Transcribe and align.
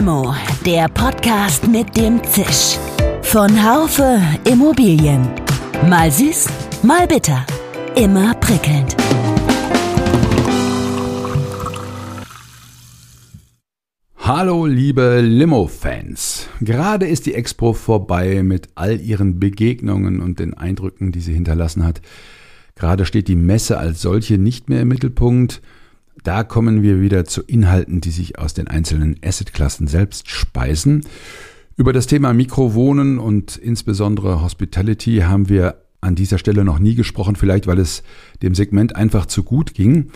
Limo, 0.00 0.34
der 0.64 0.88
Podcast 0.88 1.68
mit 1.68 1.94
dem 1.94 2.24
Zisch. 2.24 2.78
Von 3.20 3.50
Haufe 3.62 4.18
Immobilien. 4.50 5.28
Mal 5.90 6.10
süß, 6.10 6.46
mal 6.82 7.06
bitter. 7.06 7.44
Immer 7.96 8.32
prickelnd. 8.36 8.96
Hallo 14.16 14.64
liebe 14.64 15.20
Limo-Fans. 15.20 16.48
Gerade 16.62 17.06
ist 17.06 17.26
die 17.26 17.34
Expo 17.34 17.74
vorbei 17.74 18.42
mit 18.42 18.70
all 18.76 19.02
ihren 19.02 19.38
Begegnungen 19.38 20.22
und 20.22 20.38
den 20.38 20.54
Eindrücken, 20.54 21.12
die 21.12 21.20
sie 21.20 21.34
hinterlassen 21.34 21.84
hat. 21.84 22.00
Gerade 22.74 23.04
steht 23.04 23.28
die 23.28 23.36
Messe 23.36 23.76
als 23.76 24.00
solche 24.00 24.38
nicht 24.38 24.70
mehr 24.70 24.80
im 24.80 24.88
Mittelpunkt. 24.88 25.60
Da 26.22 26.44
kommen 26.44 26.82
wir 26.82 27.00
wieder 27.00 27.24
zu 27.24 27.42
Inhalten, 27.42 28.00
die 28.00 28.10
sich 28.10 28.38
aus 28.38 28.54
den 28.54 28.68
einzelnen 28.68 29.16
Assetklassen 29.24 29.86
selbst 29.86 30.28
speisen. 30.28 31.04
Über 31.76 31.92
das 31.92 32.06
Thema 32.06 32.34
Mikrowohnen 32.34 33.18
und 33.18 33.56
insbesondere 33.56 34.42
Hospitality 34.42 35.18
haben 35.18 35.48
wir 35.48 35.82
an 36.02 36.14
dieser 36.14 36.38
Stelle 36.38 36.64
noch 36.64 36.78
nie 36.78 36.94
gesprochen, 36.94 37.36
vielleicht 37.36 37.66
weil 37.66 37.78
es 37.78 38.02
dem 38.42 38.54
Segment 38.54 38.96
einfach 38.96 39.26
zu 39.26 39.42
gut 39.42 39.74
ging. 39.74 40.10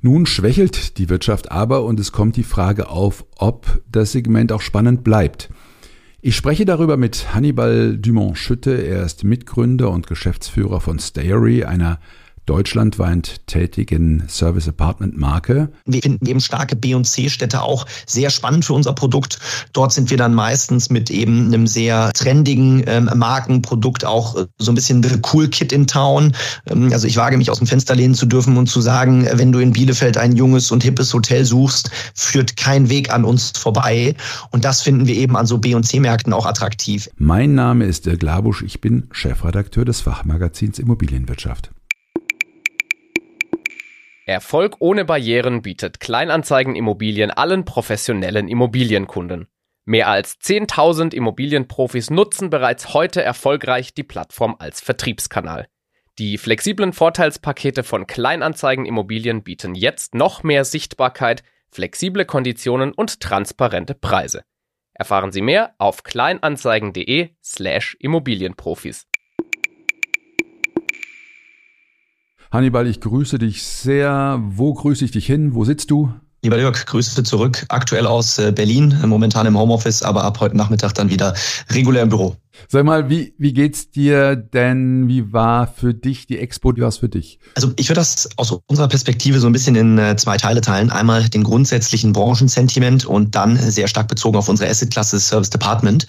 Nun 0.00 0.26
schwächelt 0.26 0.98
die 0.98 1.08
Wirtschaft 1.08 1.50
aber 1.50 1.84
und 1.84 1.98
es 2.00 2.12
kommt 2.12 2.36
die 2.36 2.42
Frage 2.42 2.88
auf, 2.88 3.24
ob 3.36 3.82
das 3.90 4.12
Segment 4.12 4.52
auch 4.52 4.60
spannend 4.60 5.04
bleibt. 5.04 5.50
Ich 6.20 6.36
spreche 6.36 6.64
darüber 6.64 6.96
mit 6.96 7.34
Hannibal 7.34 7.98
Dumont-Schütte. 7.98 8.72
Er 8.72 9.04
ist 9.04 9.24
Mitgründer 9.24 9.90
und 9.90 10.06
Geschäftsführer 10.06 10.80
von 10.80 10.98
Stayery, 10.98 11.64
einer 11.64 11.98
deutschlandweit 12.46 13.46
tätigen 13.46 14.24
Service 14.28 14.68
Apartment 14.68 15.16
Marke. 15.16 15.70
Wir 15.86 16.02
finden 16.02 16.26
eben 16.26 16.40
starke 16.40 16.76
B- 16.76 16.94
und 16.94 17.04
C-Städte 17.04 17.62
auch 17.62 17.86
sehr 18.06 18.30
spannend 18.30 18.64
für 18.64 18.72
unser 18.72 18.92
Produkt. 18.92 19.38
Dort 19.72 19.92
sind 19.92 20.10
wir 20.10 20.16
dann 20.16 20.34
meistens 20.34 20.90
mit 20.90 21.10
eben 21.10 21.46
einem 21.46 21.66
sehr 21.66 22.12
trendigen 22.12 22.82
ähm, 22.86 23.10
Markenprodukt 23.14 24.04
auch 24.04 24.36
äh, 24.36 24.46
so 24.58 24.72
ein 24.72 24.74
bisschen 24.74 25.02
the 25.02 25.20
cool 25.32 25.48
kid 25.48 25.72
in 25.72 25.86
town. 25.86 26.34
Ähm, 26.66 26.92
also 26.92 27.06
ich 27.06 27.16
wage 27.16 27.36
mich 27.36 27.50
aus 27.50 27.58
dem 27.58 27.66
Fenster 27.66 27.94
lehnen 27.94 28.14
zu 28.14 28.26
dürfen 28.26 28.56
und 28.56 28.66
zu 28.66 28.80
sagen, 28.80 29.26
wenn 29.32 29.52
du 29.52 29.60
in 29.60 29.72
Bielefeld 29.72 30.16
ein 30.16 30.34
junges 30.34 30.72
und 30.72 30.82
hippes 30.82 31.14
Hotel 31.14 31.44
suchst, 31.44 31.90
führt 32.14 32.56
kein 32.56 32.88
Weg 32.88 33.12
an 33.12 33.24
uns 33.24 33.52
vorbei. 33.56 34.14
Und 34.50 34.64
das 34.64 34.82
finden 34.82 35.06
wir 35.06 35.14
eben 35.14 35.36
an 35.36 35.46
so 35.46 35.58
B- 35.58 35.74
und 35.74 35.84
C-Märkten 35.84 36.32
auch 36.32 36.46
attraktiv. 36.46 37.08
Mein 37.16 37.54
Name 37.54 37.84
ist 37.84 38.06
Dirk 38.06 38.22
Labusch. 38.22 38.62
Ich 38.62 38.80
bin 38.80 39.08
Chefredakteur 39.12 39.84
des 39.84 40.00
Fachmagazins 40.00 40.78
Immobilienwirtschaft. 40.78 41.70
Erfolg 44.24 44.76
ohne 44.78 45.04
Barrieren 45.04 45.62
bietet 45.62 45.98
Kleinanzeigen 45.98 46.76
Immobilien 46.76 47.30
allen 47.30 47.64
professionellen 47.64 48.48
Immobilienkunden. 48.48 49.48
Mehr 49.84 50.08
als 50.08 50.38
10.000 50.40 51.12
Immobilienprofis 51.12 52.10
nutzen 52.10 52.50
bereits 52.50 52.94
heute 52.94 53.22
erfolgreich 53.22 53.94
die 53.94 54.04
Plattform 54.04 54.54
als 54.58 54.80
Vertriebskanal. 54.80 55.66
Die 56.18 56.38
flexiblen 56.38 56.92
Vorteilspakete 56.92 57.82
von 57.82 58.06
Kleinanzeigen 58.06 58.86
Immobilien 58.86 59.42
bieten 59.42 59.74
jetzt 59.74 60.14
noch 60.14 60.44
mehr 60.44 60.64
Sichtbarkeit, 60.64 61.42
flexible 61.70 62.24
Konditionen 62.24 62.92
und 62.92 63.18
transparente 63.20 63.94
Preise. 63.94 64.44
Erfahren 64.94 65.32
Sie 65.32 65.40
mehr 65.40 65.74
auf 65.78 66.04
kleinanzeigen.de 66.04 67.30
slash 67.42 67.96
Immobilienprofis. 67.98 69.08
Hannibal, 72.52 72.86
ich 72.86 73.00
grüße 73.00 73.38
dich 73.38 73.62
sehr. 73.62 74.38
Wo 74.44 74.74
grüße 74.74 75.06
ich 75.06 75.10
dich 75.10 75.24
hin? 75.24 75.54
Wo 75.54 75.64
sitzt 75.64 75.90
du? 75.90 76.12
Lieber 76.42 76.58
Jörg, 76.58 76.84
Grüße 76.84 77.22
zurück. 77.22 77.64
Aktuell 77.70 78.06
aus 78.06 78.38
äh, 78.38 78.52
Berlin, 78.52 78.94
momentan 79.06 79.46
im 79.46 79.56
Homeoffice, 79.56 80.02
aber 80.02 80.24
ab 80.24 80.38
heute 80.40 80.54
Nachmittag 80.54 80.92
dann 80.92 81.08
wieder 81.08 81.32
regulär 81.70 82.02
im 82.02 82.10
Büro. 82.10 82.36
Sag 82.68 82.84
mal, 82.84 83.08
wie, 83.08 83.34
wie 83.38 83.52
geht's 83.52 83.90
dir 83.90 84.36
denn? 84.36 85.08
Wie 85.08 85.32
war 85.32 85.66
für 85.66 85.94
dich 85.94 86.26
die 86.26 86.38
Expo? 86.38 86.74
Wie 86.76 86.80
war 86.80 86.88
es 86.88 86.98
für 86.98 87.08
dich? 87.08 87.38
Also 87.54 87.72
ich 87.76 87.88
würde 87.88 88.00
das 88.00 88.28
aus 88.36 88.52
unserer 88.66 88.88
Perspektive 88.88 89.40
so 89.40 89.46
ein 89.46 89.52
bisschen 89.52 89.76
in 89.76 89.98
äh, 89.98 90.16
zwei 90.16 90.36
Teile 90.36 90.60
teilen. 90.60 90.90
Einmal 90.90 91.28
den 91.28 91.44
grundsätzlichen 91.44 92.12
Branchensentiment 92.12 93.04
und 93.04 93.34
dann 93.34 93.56
sehr 93.56 93.88
stark 93.88 94.08
bezogen 94.08 94.36
auf 94.36 94.48
unsere 94.48 94.70
Assetklasse 94.70 95.20
Service 95.20 95.50
Department. 95.50 96.06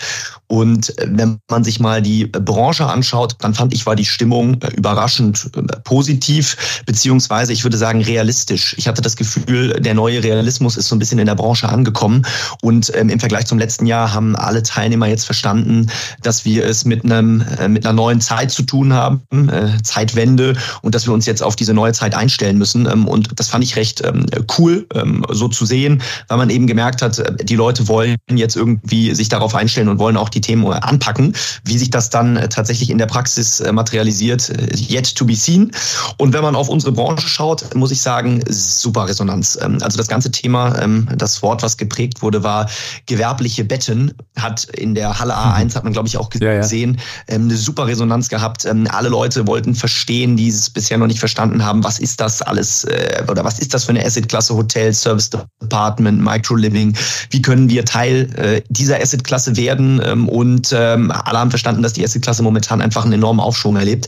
Und 0.48 0.98
äh, 1.00 1.08
wenn 1.09 1.40
man 1.50 1.64
sich 1.64 1.80
mal 1.80 2.02
die 2.02 2.26
Branche 2.26 2.86
anschaut, 2.86 3.36
dann 3.40 3.54
fand 3.54 3.74
ich, 3.74 3.86
war 3.86 3.96
die 3.96 4.06
Stimmung 4.06 4.62
äh, 4.62 4.74
überraschend 4.75 5.52
positiv, 5.84 6.84
beziehungsweise 6.86 7.54
ich 7.54 7.64
würde 7.64 7.78
sagen 7.78 8.02
realistisch. 8.02 8.75
Ich 8.78 8.88
hatte 8.88 9.02
das 9.02 9.16
Gefühl, 9.16 9.80
der 9.80 9.94
neue 9.94 10.24
Realismus 10.24 10.78
ist 10.78 10.88
so 10.88 10.96
ein 10.96 11.00
bisschen 11.00 11.20
in 11.20 11.25
der 11.25 11.36
Branche 11.36 11.70
angekommen. 11.70 12.25
Und 12.62 12.92
ähm, 12.96 13.10
im 13.10 13.20
Vergleich 13.20 13.46
zum 13.46 13.60
letzten 13.60 13.86
Jahr 13.86 14.14
haben 14.14 14.36
alle 14.36 14.64
Teilnehmer 14.64 15.08
jetzt 15.08 15.25
verstanden, 15.25 15.90
dass 16.22 16.32
dass 16.33 16.45
wir 16.45 16.66
es 16.66 16.83
mit 16.83 17.05
einem 17.05 17.45
äh, 17.59 17.67
mit 17.67 17.85
einer 17.85 17.94
neuen 17.94 18.19
Zeit 18.19 18.49
zu 18.49 18.63
tun 18.63 18.91
haben, 18.91 19.21
äh, 19.49 19.79
Zeitwende 19.83 20.55
und 20.81 20.95
dass 20.95 21.05
wir 21.05 21.13
uns 21.13 21.27
jetzt 21.27 21.44
auf 21.44 21.55
diese 21.55 21.75
neue 21.75 21.94
Zeit 21.94 22.16
einstellen 22.16 22.57
müssen. 22.57 22.88
Ähm, 22.88 23.07
und 23.07 23.39
das 23.39 23.49
fand 23.49 23.63
ich 23.63 23.75
recht 23.75 24.01
ähm, 24.03 24.25
cool, 24.57 24.88
ähm, 24.95 25.23
so 25.29 25.47
zu 25.47 25.67
sehen, 25.67 26.01
weil 26.29 26.39
man 26.39 26.49
eben 26.49 26.66
gemerkt 26.66 27.03
hat, 27.03 27.19
äh, 27.19 27.35
die 27.45 27.55
Leute 27.55 27.88
wollen 27.88 28.16
jetzt 28.31 28.55
irgendwie 28.55 29.13
sich 29.13 29.29
darauf 29.29 29.53
einstellen 29.53 29.89
und 29.89 29.99
wollen 29.99 30.17
auch 30.17 30.29
die 30.29 30.41
Themen 30.41 30.66
anpacken. 30.66 31.35
Wie 31.66 31.77
sich 31.77 31.91
das 31.91 32.09
dann 32.09 32.50
tatsächlich 32.50 32.89
in 32.89 32.97
der 32.97 33.05
Praxis 33.05 33.61
materialisiert, 33.71 34.51
yet 34.89 35.15
to 35.15 35.25
be 35.25 35.35
seen. 35.35 35.71
Und 36.17 36.33
wenn 36.33 36.41
man 36.41 36.55
auf 36.55 36.67
unsere 36.67 36.94
Branche 36.94 37.27
schaut, 37.27 37.75
muss 37.75 37.91
ich 37.91 38.01
sagen, 38.01 38.44
super 38.47 39.07
Resonanz. 39.07 39.57
Also 39.57 39.97
das 39.97 40.07
ganze 40.07 40.31
Thema, 40.31 40.88
das 41.15 41.44
Wort, 41.44 41.61
was 41.61 41.77
geprägt 41.77 42.21
wurde, 42.21 42.44
war 42.44 42.69
gewerbliche 43.05 43.65
Betten, 43.65 44.13
hat 44.38 44.63
in 44.65 44.95
der 44.95 45.19
Halle 45.19 45.35
A1, 45.35 45.75
hat 45.75 45.83
man 45.83 45.94
glaube 45.94 46.07
ich 46.07 46.17
auch 46.17 46.22
auch 46.23 46.29
gesehen, 46.29 46.95
ja, 46.95 47.34
ja. 47.34 47.35
Ähm, 47.35 47.44
eine 47.44 47.56
super 47.56 47.88
Resonanz 47.88 48.29
gehabt. 48.29 48.66
Ähm, 48.66 48.88
alle 48.89 49.09
Leute 49.09 49.47
wollten 49.47 49.75
verstehen, 49.75 50.38
die 50.38 50.50
es 50.50 50.69
bisher 50.69 50.97
noch 50.97 51.07
nicht 51.07 51.19
verstanden 51.19 51.63
haben, 51.63 51.84
was 51.84 52.00
ist 52.00 52.22
das 52.22 52.41
alles 52.41 52.85
äh, 52.85 53.23
oder 53.28 53.44
was 53.44 53.59
ist 53.59 53.73
das 53.73 53.85
für 53.85 53.91
eine 53.91 54.06
Asset-Klasse 54.06 54.56
Hotel, 54.56 54.94
Service 54.94 55.29
Department, 55.62 56.22
Micro-Living, 56.22 56.95
wie 57.29 57.41
können 57.41 57.69
wir 57.69 57.85
Teil 57.85 58.29
äh, 58.35 58.62
dieser 58.69 59.01
Asset-Klasse 59.01 59.57
werden 59.57 60.01
ähm, 60.03 60.29
und 60.29 60.73
alle 60.73 61.39
haben 61.39 61.50
verstanden, 61.50 61.83
dass 61.83 61.94
die 61.94 62.03
Asset-Klasse 62.03 62.41
momentan 62.41 62.81
einfach 62.81 63.03
einen 63.03 63.13
enormen 63.13 63.39
Aufschwung 63.39 63.75
erlebt. 63.75 64.07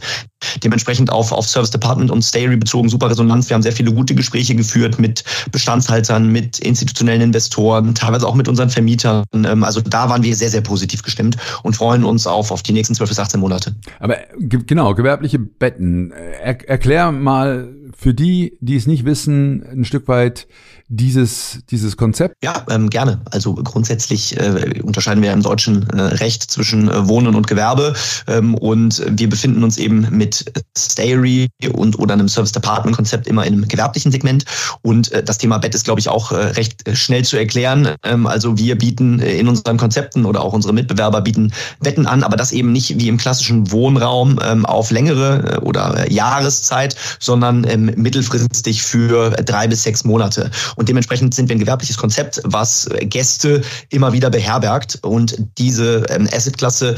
Dementsprechend 0.63 1.11
auf, 1.11 1.31
auf 1.31 1.47
Service 1.47 1.71
Department 1.71 2.11
und 2.11 2.21
Stayry 2.21 2.57
bezogen 2.57 2.89
super 2.89 3.09
Resonanz. 3.09 3.49
Wir 3.49 3.55
haben 3.55 3.61
sehr 3.61 3.71
viele 3.71 3.91
gute 3.93 4.15
Gespräche 4.15 4.55
geführt 4.55 4.99
mit 4.99 5.23
Bestandshaltern, 5.51 6.31
mit 6.31 6.59
institutionellen 6.59 7.21
Investoren, 7.21 7.95
teilweise 7.95 8.27
auch 8.27 8.35
mit 8.35 8.47
unseren 8.47 8.69
Vermietern. 8.69 9.23
Also 9.61 9.81
da 9.81 10.09
waren 10.09 10.23
wir 10.23 10.35
sehr, 10.35 10.49
sehr 10.49 10.61
positiv 10.61 11.03
gestimmt 11.03 11.37
und 11.63 11.75
freuen 11.75 12.03
uns 12.05 12.27
auf, 12.27 12.51
auf 12.51 12.63
die 12.63 12.73
nächsten 12.73 12.95
12 12.95 13.09
bis 13.09 13.19
18 13.19 13.39
Monate. 13.39 13.75
Aber 13.99 14.17
genau, 14.39 14.93
gewerbliche 14.95 15.39
Betten. 15.39 16.11
Er, 16.11 16.69
erklär 16.69 17.11
mal 17.11 17.67
für 17.97 18.13
die, 18.13 18.57
die 18.59 18.75
es 18.75 18.87
nicht 18.87 19.05
wissen, 19.05 19.63
ein 19.71 19.85
Stück 19.85 20.07
weit 20.07 20.47
dieses, 20.87 21.59
dieses 21.71 21.97
Konzept? 21.97 22.35
Ja, 22.43 22.65
ähm, 22.69 22.89
gerne. 22.89 23.21
Also 23.31 23.55
grundsätzlich 23.55 24.37
äh, 24.37 24.81
unterscheiden 24.83 25.23
wir 25.23 25.33
im 25.33 25.41
deutschen 25.41 25.89
äh, 25.89 26.01
Recht 26.01 26.43
zwischen 26.43 26.89
äh, 26.89 27.07
Wohnen 27.07 27.35
und 27.35 27.47
Gewerbe. 27.47 27.95
Ähm, 28.27 28.53
und 28.55 29.03
wir 29.09 29.29
befinden 29.29 29.63
uns 29.63 29.77
eben 29.77 30.07
mit 30.11 30.45
Stayery 30.77 31.47
und 31.73 31.97
oder 31.97 32.13
einem 32.13 32.27
Service 32.27 32.51
Department 32.51 32.95
Konzept 32.95 33.27
immer 33.27 33.45
in 33.45 33.53
einem 33.53 33.67
gewerblichen 33.67 34.11
Segment. 34.11 34.45
Und 34.83 35.11
äh, 35.11 35.23
das 35.23 35.39
Thema 35.39 35.57
Bett 35.57 35.73
ist, 35.73 35.85
glaube 35.85 35.99
ich, 35.99 36.09
auch 36.09 36.31
äh, 36.31 36.35
recht 36.35 36.87
äh, 36.87 36.95
schnell 36.95 37.25
zu 37.25 37.37
erklären. 37.37 37.95
Ähm, 38.03 38.27
also 38.27 38.57
wir 38.57 38.77
bieten 38.77 39.19
in 39.19 39.47
unseren 39.47 39.77
Konzepten 39.77 40.25
oder 40.25 40.41
auch 40.41 40.53
unsere 40.53 40.73
Mitbewerber 40.73 41.21
bieten 41.21 41.51
Betten 41.79 42.05
an, 42.05 42.21
aber 42.23 42.37
das 42.37 42.51
eben 42.51 42.71
nicht 42.71 42.99
wie 42.99 43.07
im 43.07 43.17
klassischen 43.17 43.71
Wohnraum 43.71 44.39
ähm, 44.43 44.65
auf 44.65 44.91
längere 44.91 45.61
oder 45.63 46.11
Jahreszeit, 46.11 46.95
sondern 47.19 47.65
ähm, 47.67 47.84
mittelfristig 47.95 48.83
für 48.83 49.31
drei 49.31 49.67
bis 49.67 49.83
sechs 49.83 50.03
Monate. 50.03 50.51
Und 50.75 50.89
dementsprechend 50.89 51.33
sind 51.33 51.49
wir 51.49 51.55
ein 51.55 51.59
gewerbliches 51.59 51.97
Konzept, 51.97 52.41
was 52.43 52.89
Gäste 53.01 53.61
immer 53.89 54.13
wieder 54.13 54.29
beherbergt. 54.29 54.99
Und 55.01 55.37
diese 55.57 56.05
ähm, 56.09 56.27
Assetklasse 56.31 56.95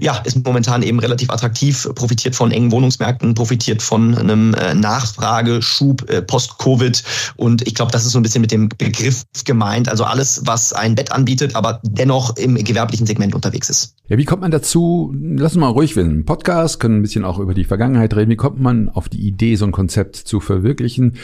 ja, 0.00 0.16
ist 0.24 0.44
momentan 0.44 0.82
eben 0.82 0.98
relativ 0.98 1.30
attraktiv, 1.30 1.88
profitiert 1.94 2.34
von 2.34 2.50
engen 2.50 2.72
Wohnungsmärkten, 2.72 3.34
profitiert 3.34 3.82
von 3.82 4.16
einem 4.16 4.54
äh, 4.54 4.74
Nachfrageschub 4.74 6.10
äh, 6.10 6.22
post-Covid. 6.22 7.02
Und 7.36 7.66
ich 7.66 7.74
glaube, 7.74 7.92
das 7.92 8.04
ist 8.04 8.12
so 8.12 8.18
ein 8.18 8.22
bisschen 8.22 8.40
mit 8.40 8.50
dem 8.50 8.68
Begriff 8.68 9.24
gemeint. 9.44 9.88
Also 9.88 10.04
alles, 10.04 10.42
was 10.44 10.72
ein 10.72 10.94
Bett 10.94 11.12
anbietet, 11.12 11.54
aber 11.54 11.80
dennoch 11.82 12.36
im 12.36 12.56
gewerblichen 12.56 13.06
Segment 13.06 13.34
unterwegs 13.34 13.68
ist. 13.68 13.94
Ja, 14.08 14.18
wie 14.18 14.24
kommt 14.24 14.42
man 14.42 14.50
dazu? 14.50 15.14
Lass 15.14 15.52
uns 15.52 15.60
mal 15.60 15.68
ruhig 15.68 15.94
werden. 15.94 16.24
Podcast, 16.24 16.80
können 16.80 16.96
ein 16.96 17.02
bisschen 17.02 17.24
auch 17.24 17.38
über 17.38 17.54
die 17.54 17.62
Vergangenheit 17.62 18.16
reden. 18.16 18.30
Wie 18.30 18.36
kommt 18.36 18.60
man 18.60 18.88
auf 18.88 19.08
die 19.08 19.20
Idee, 19.20 19.54
so 19.54 19.64
ein 19.64 19.72
Konzept 19.72 20.16
zu 20.16 20.40
verwirklichen? 20.40 21.14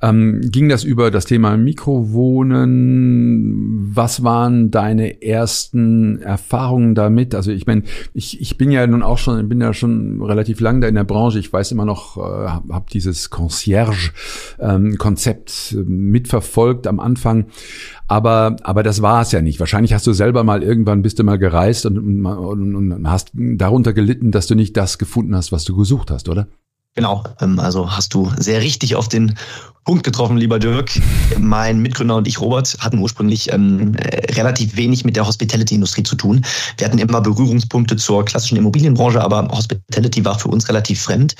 Ähm, 0.00 0.40
ging 0.44 0.68
das 0.68 0.84
über 0.84 1.10
das 1.10 1.24
Thema 1.24 1.56
Mikrowohnen? 1.56 3.90
Was 3.92 4.22
waren 4.22 4.70
deine 4.70 5.22
ersten 5.22 6.22
Erfahrungen 6.22 6.94
damit? 6.94 7.34
Also 7.34 7.50
ich 7.50 7.66
meine, 7.66 7.82
ich, 8.18 8.38
ich 8.40 8.56
bin 8.58 8.70
ja 8.72 8.84
nun 8.86 9.02
auch 9.04 9.16
schon, 9.16 9.48
bin 9.48 9.60
ja 9.60 9.72
schon 9.72 10.20
relativ 10.20 10.58
lang 10.58 10.80
da 10.80 10.88
in 10.88 10.96
der 10.96 11.04
Branche. 11.04 11.38
Ich 11.38 11.52
weiß 11.52 11.70
immer 11.70 11.84
noch, 11.84 12.16
äh, 12.16 12.48
habe 12.48 12.74
hab 12.74 12.90
dieses 12.90 13.30
Concierge-Konzept 13.30 15.76
ähm, 15.78 16.10
mitverfolgt 16.10 16.88
am 16.88 16.98
Anfang. 16.98 17.46
Aber, 18.08 18.56
aber 18.62 18.82
das 18.82 19.02
war 19.02 19.22
es 19.22 19.30
ja 19.30 19.40
nicht. 19.40 19.60
Wahrscheinlich 19.60 19.94
hast 19.94 20.04
du 20.06 20.12
selber 20.12 20.42
mal 20.42 20.64
irgendwann 20.64 21.02
bist 21.02 21.20
du 21.20 21.24
mal 21.24 21.38
gereist 21.38 21.86
und, 21.86 22.26
und, 22.26 22.74
und 22.74 23.08
hast 23.08 23.30
darunter 23.34 23.92
gelitten, 23.92 24.32
dass 24.32 24.48
du 24.48 24.56
nicht 24.56 24.76
das 24.76 24.98
gefunden 24.98 25.36
hast, 25.36 25.52
was 25.52 25.62
du 25.64 25.76
gesucht 25.76 26.10
hast, 26.10 26.28
oder? 26.28 26.48
Genau, 26.98 27.22
ähm, 27.40 27.60
also 27.60 27.88
hast 27.88 28.12
du 28.12 28.28
sehr 28.38 28.60
richtig 28.60 28.96
auf 28.96 29.06
den 29.06 29.36
Punkt 29.84 30.02
getroffen, 30.02 30.36
lieber 30.36 30.58
Dirk. 30.58 30.90
Mein 31.38 31.78
Mitgründer 31.78 32.16
und 32.16 32.26
ich, 32.26 32.40
Robert, 32.40 32.76
hatten 32.80 32.98
ursprünglich 32.98 33.52
ähm, 33.52 33.94
äh, 33.94 34.32
relativ 34.32 34.74
wenig 34.74 35.04
mit 35.04 35.14
der 35.14 35.24
Hospitality-Industrie 35.24 36.02
zu 36.02 36.16
tun. 36.16 36.44
Wir 36.76 36.88
hatten 36.88 36.98
immer 36.98 37.20
Berührungspunkte 37.20 37.94
zur 37.94 38.24
klassischen 38.24 38.58
Immobilienbranche, 38.58 39.22
aber 39.22 39.46
Hospitality 39.46 40.24
war 40.24 40.40
für 40.40 40.48
uns 40.48 40.68
relativ 40.68 41.00
fremd. 41.00 41.36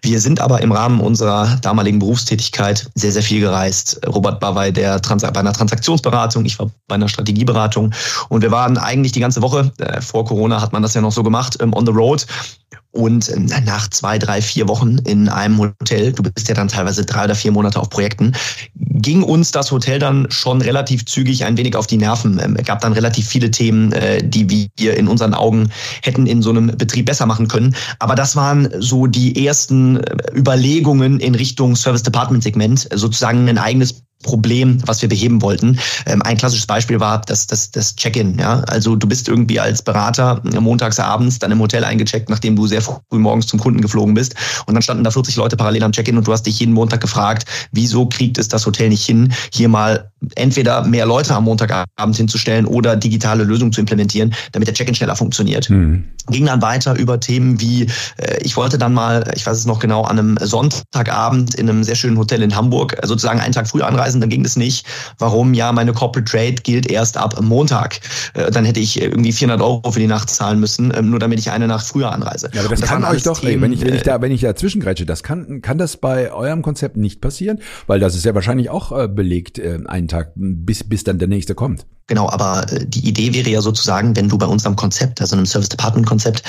Wir 0.00 0.20
sind 0.20 0.40
aber 0.40 0.62
im 0.62 0.70
Rahmen 0.70 1.00
unserer 1.00 1.56
damaligen 1.60 1.98
Berufstätigkeit 1.98 2.88
sehr, 2.94 3.10
sehr 3.10 3.24
viel 3.24 3.40
gereist. 3.40 4.00
Robert 4.06 4.40
war 4.40 4.54
bei, 4.54 4.70
der 4.70 5.02
Trans 5.02 5.22
bei 5.22 5.34
einer 5.34 5.52
Transaktionsberatung, 5.52 6.44
ich 6.44 6.56
war 6.60 6.70
bei 6.86 6.94
einer 6.94 7.08
Strategieberatung 7.08 7.92
und 8.28 8.42
wir 8.42 8.52
waren 8.52 8.78
eigentlich 8.78 9.10
die 9.10 9.20
ganze 9.20 9.42
Woche, 9.42 9.72
äh, 9.78 10.00
vor 10.00 10.24
Corona 10.24 10.62
hat 10.62 10.72
man 10.72 10.82
das 10.82 10.94
ja 10.94 11.00
noch 11.00 11.10
so 11.10 11.24
gemacht, 11.24 11.58
ähm, 11.60 11.74
on 11.74 11.84
the 11.84 11.92
road 11.92 12.24
und 12.92 13.28
äh, 13.28 13.38
nach 13.64 13.88
zwei, 13.88 14.18
drei, 14.18 14.42
vier 14.42 14.68
Wochen 14.68 14.98
in 14.98 15.28
einem 15.28 15.58
Hotel, 15.58 16.12
du 16.12 16.22
bist 16.22 16.48
ja 16.48 16.54
dann 16.54 16.68
teilweise 16.68 17.04
drei 17.04 17.24
oder 17.24 17.34
vier 17.34 17.52
Monate 17.52 17.78
auf 17.78 17.88
Projekten, 17.88 18.32
ging 18.74 19.22
uns 19.22 19.52
das 19.52 19.70
Hotel 19.70 19.98
dann 19.98 20.26
schon 20.30 20.60
relativ 20.60 21.06
zügig 21.06 21.44
ein 21.44 21.56
wenig 21.56 21.76
auf 21.76 21.86
die 21.86 21.96
Nerven. 21.96 22.40
Ähm, 22.42 22.56
es 22.56 22.66
gab 22.66 22.80
dann 22.80 22.92
relativ 22.92 23.26
viele 23.28 23.50
Themen, 23.50 23.92
äh, 23.92 24.22
die 24.22 24.68
wir 24.76 24.96
in 24.96 25.08
unseren 25.08 25.34
Augen 25.34 25.70
hätten 26.02 26.26
in 26.26 26.42
so 26.42 26.50
einem 26.50 26.68
Betrieb 26.76 27.06
besser 27.06 27.26
machen 27.26 27.48
können. 27.48 27.74
Aber 27.98 28.14
das 28.14 28.36
waren 28.36 28.68
so 28.78 29.06
die 29.06 29.46
ersten 29.46 29.98
äh, 29.98 30.16
Überlegungen 30.34 31.20
in 31.20 31.34
Richtung 31.34 31.76
Service 31.76 32.02
Department 32.02 32.42
Segment, 32.42 32.88
sozusagen 32.92 33.48
ein 33.48 33.58
eigenes 33.58 34.02
Problem, 34.22 34.78
was 34.84 35.00
wir 35.00 35.08
beheben 35.08 35.40
wollten. 35.40 35.78
Ähm, 36.06 36.22
ein 36.22 36.36
klassisches 36.36 36.66
Beispiel 36.66 37.00
war 37.00 37.22
das, 37.22 37.46
das, 37.46 37.70
das 37.70 37.96
Check-in. 37.96 38.38
Ja? 38.38 38.60
Also 38.60 38.94
du 38.96 39.06
bist 39.06 39.28
irgendwie 39.28 39.58
als 39.58 39.82
Berater 39.82 40.42
montags 40.60 40.98
abends 41.00 41.38
dann 41.38 41.50
im 41.50 41.60
Hotel 41.60 41.84
eingecheckt, 41.84 42.28
nachdem 42.28 42.54
du 42.54 42.66
sehr 42.66 42.82
früh 42.82 43.18
morgens 43.18 43.46
zum 43.46 43.58
Kunden 43.58 43.80
geflogen 43.80 44.14
bist. 44.14 44.34
Und 44.66 44.74
dann 44.74 44.82
standen 44.82 45.04
da 45.04 45.10
40 45.10 45.36
Leute 45.36 45.56
parallel 45.56 45.84
am 45.84 45.92
Check-in 45.92 46.18
und 46.18 46.26
du 46.26 46.32
hast 46.32 46.44
dich 46.44 46.60
jeden 46.60 46.74
Montag 46.74 47.00
gefragt, 47.00 47.46
wieso 47.72 48.06
kriegt 48.06 48.36
es 48.38 48.48
das 48.48 48.66
Hotel 48.66 48.90
nicht 48.90 49.04
hin, 49.04 49.32
hier 49.52 49.68
mal 49.68 50.10
entweder 50.34 50.84
mehr 50.84 51.06
Leute 51.06 51.34
am 51.34 51.44
Montagabend 51.44 52.16
hinzustellen 52.16 52.66
oder 52.66 52.96
digitale 52.96 53.44
Lösungen 53.44 53.72
zu 53.72 53.80
implementieren, 53.80 54.34
damit 54.52 54.68
der 54.68 54.74
Check-in 54.74 54.94
schneller 54.94 55.16
funktioniert. 55.16 55.70
Mhm. 55.70 56.04
Ging 56.28 56.46
dann 56.46 56.60
weiter 56.60 56.94
über 56.96 57.18
Themen 57.20 57.60
wie, 57.60 57.84
äh, 58.18 58.38
ich 58.42 58.56
wollte 58.56 58.76
dann 58.76 58.92
mal, 58.92 59.30
ich 59.34 59.46
weiß 59.46 59.56
es 59.56 59.66
noch 59.66 59.78
genau, 59.78 60.02
an 60.02 60.18
einem 60.18 60.38
Sonntagabend 60.40 61.54
in 61.54 61.68
einem 61.68 61.84
sehr 61.84 61.94
schönen 61.94 62.18
Hotel 62.18 62.42
in 62.42 62.54
Hamburg 62.54 62.98
sozusagen 63.02 63.40
einen 63.40 63.54
Tag 63.54 63.68
früh 63.68 63.82
anreisen 63.82 64.09
Preisen, 64.10 64.20
dann 64.20 64.30
ging 64.30 64.42
das 64.42 64.56
nicht. 64.56 64.86
Warum? 65.18 65.54
Ja, 65.54 65.72
meine 65.72 65.92
Corporate 65.92 66.30
Trade 66.30 66.54
gilt 66.62 66.90
erst 66.90 67.16
ab 67.16 67.40
Montag. 67.40 68.00
Äh, 68.34 68.50
dann 68.50 68.64
hätte 68.64 68.80
ich 68.80 69.00
irgendwie 69.00 69.32
400 69.32 69.60
Euro 69.60 69.92
für 69.92 70.00
die 70.00 70.06
Nacht 70.06 70.30
zahlen 70.30 70.58
müssen, 70.58 70.92
ähm, 70.96 71.10
nur 71.10 71.18
damit 71.18 71.38
ich 71.38 71.50
eine 71.50 71.66
Nacht 71.66 71.86
früher 71.86 72.12
anreise. 72.12 72.50
Ja, 72.52 72.60
aber 72.60 72.70
das, 72.70 72.80
das 72.80 72.88
kann 72.88 73.04
euch 73.04 73.22
doch, 73.22 73.40
Themen, 73.40 73.62
wenn 73.62 73.72
ich, 73.72 73.84
wenn 73.84 73.94
ich 73.94 74.02
da, 74.02 74.20
wenn 74.20 74.32
ich 74.32 74.40
da 74.40 74.56
zwischengrätsche, 74.56 75.06
das 75.06 75.22
kann, 75.22 75.62
kann 75.62 75.78
das 75.78 75.96
bei 75.96 76.32
eurem 76.32 76.62
Konzept 76.62 76.96
nicht 76.96 77.20
passieren? 77.20 77.60
Weil 77.86 78.00
das 78.00 78.14
ist 78.14 78.24
ja 78.24 78.34
wahrscheinlich 78.34 78.70
auch 78.70 78.92
äh, 78.92 79.08
belegt, 79.08 79.58
äh, 79.58 79.78
einen 79.86 80.08
Tag, 80.08 80.32
bis, 80.34 80.84
bis 80.84 81.04
dann 81.04 81.18
der 81.18 81.28
nächste 81.28 81.54
kommt. 81.54 81.86
Genau, 82.10 82.28
aber 82.28 82.66
die 82.66 83.06
Idee 83.08 83.32
wäre 83.34 83.48
ja 83.48 83.60
sozusagen, 83.60 84.16
wenn 84.16 84.28
du 84.28 84.36
bei 84.36 84.46
unserem 84.46 84.74
Konzept, 84.74 85.20
also 85.20 85.36
einem 85.36 85.46
Service 85.46 85.68
Department 85.68 86.06
Konzept, 86.08 86.42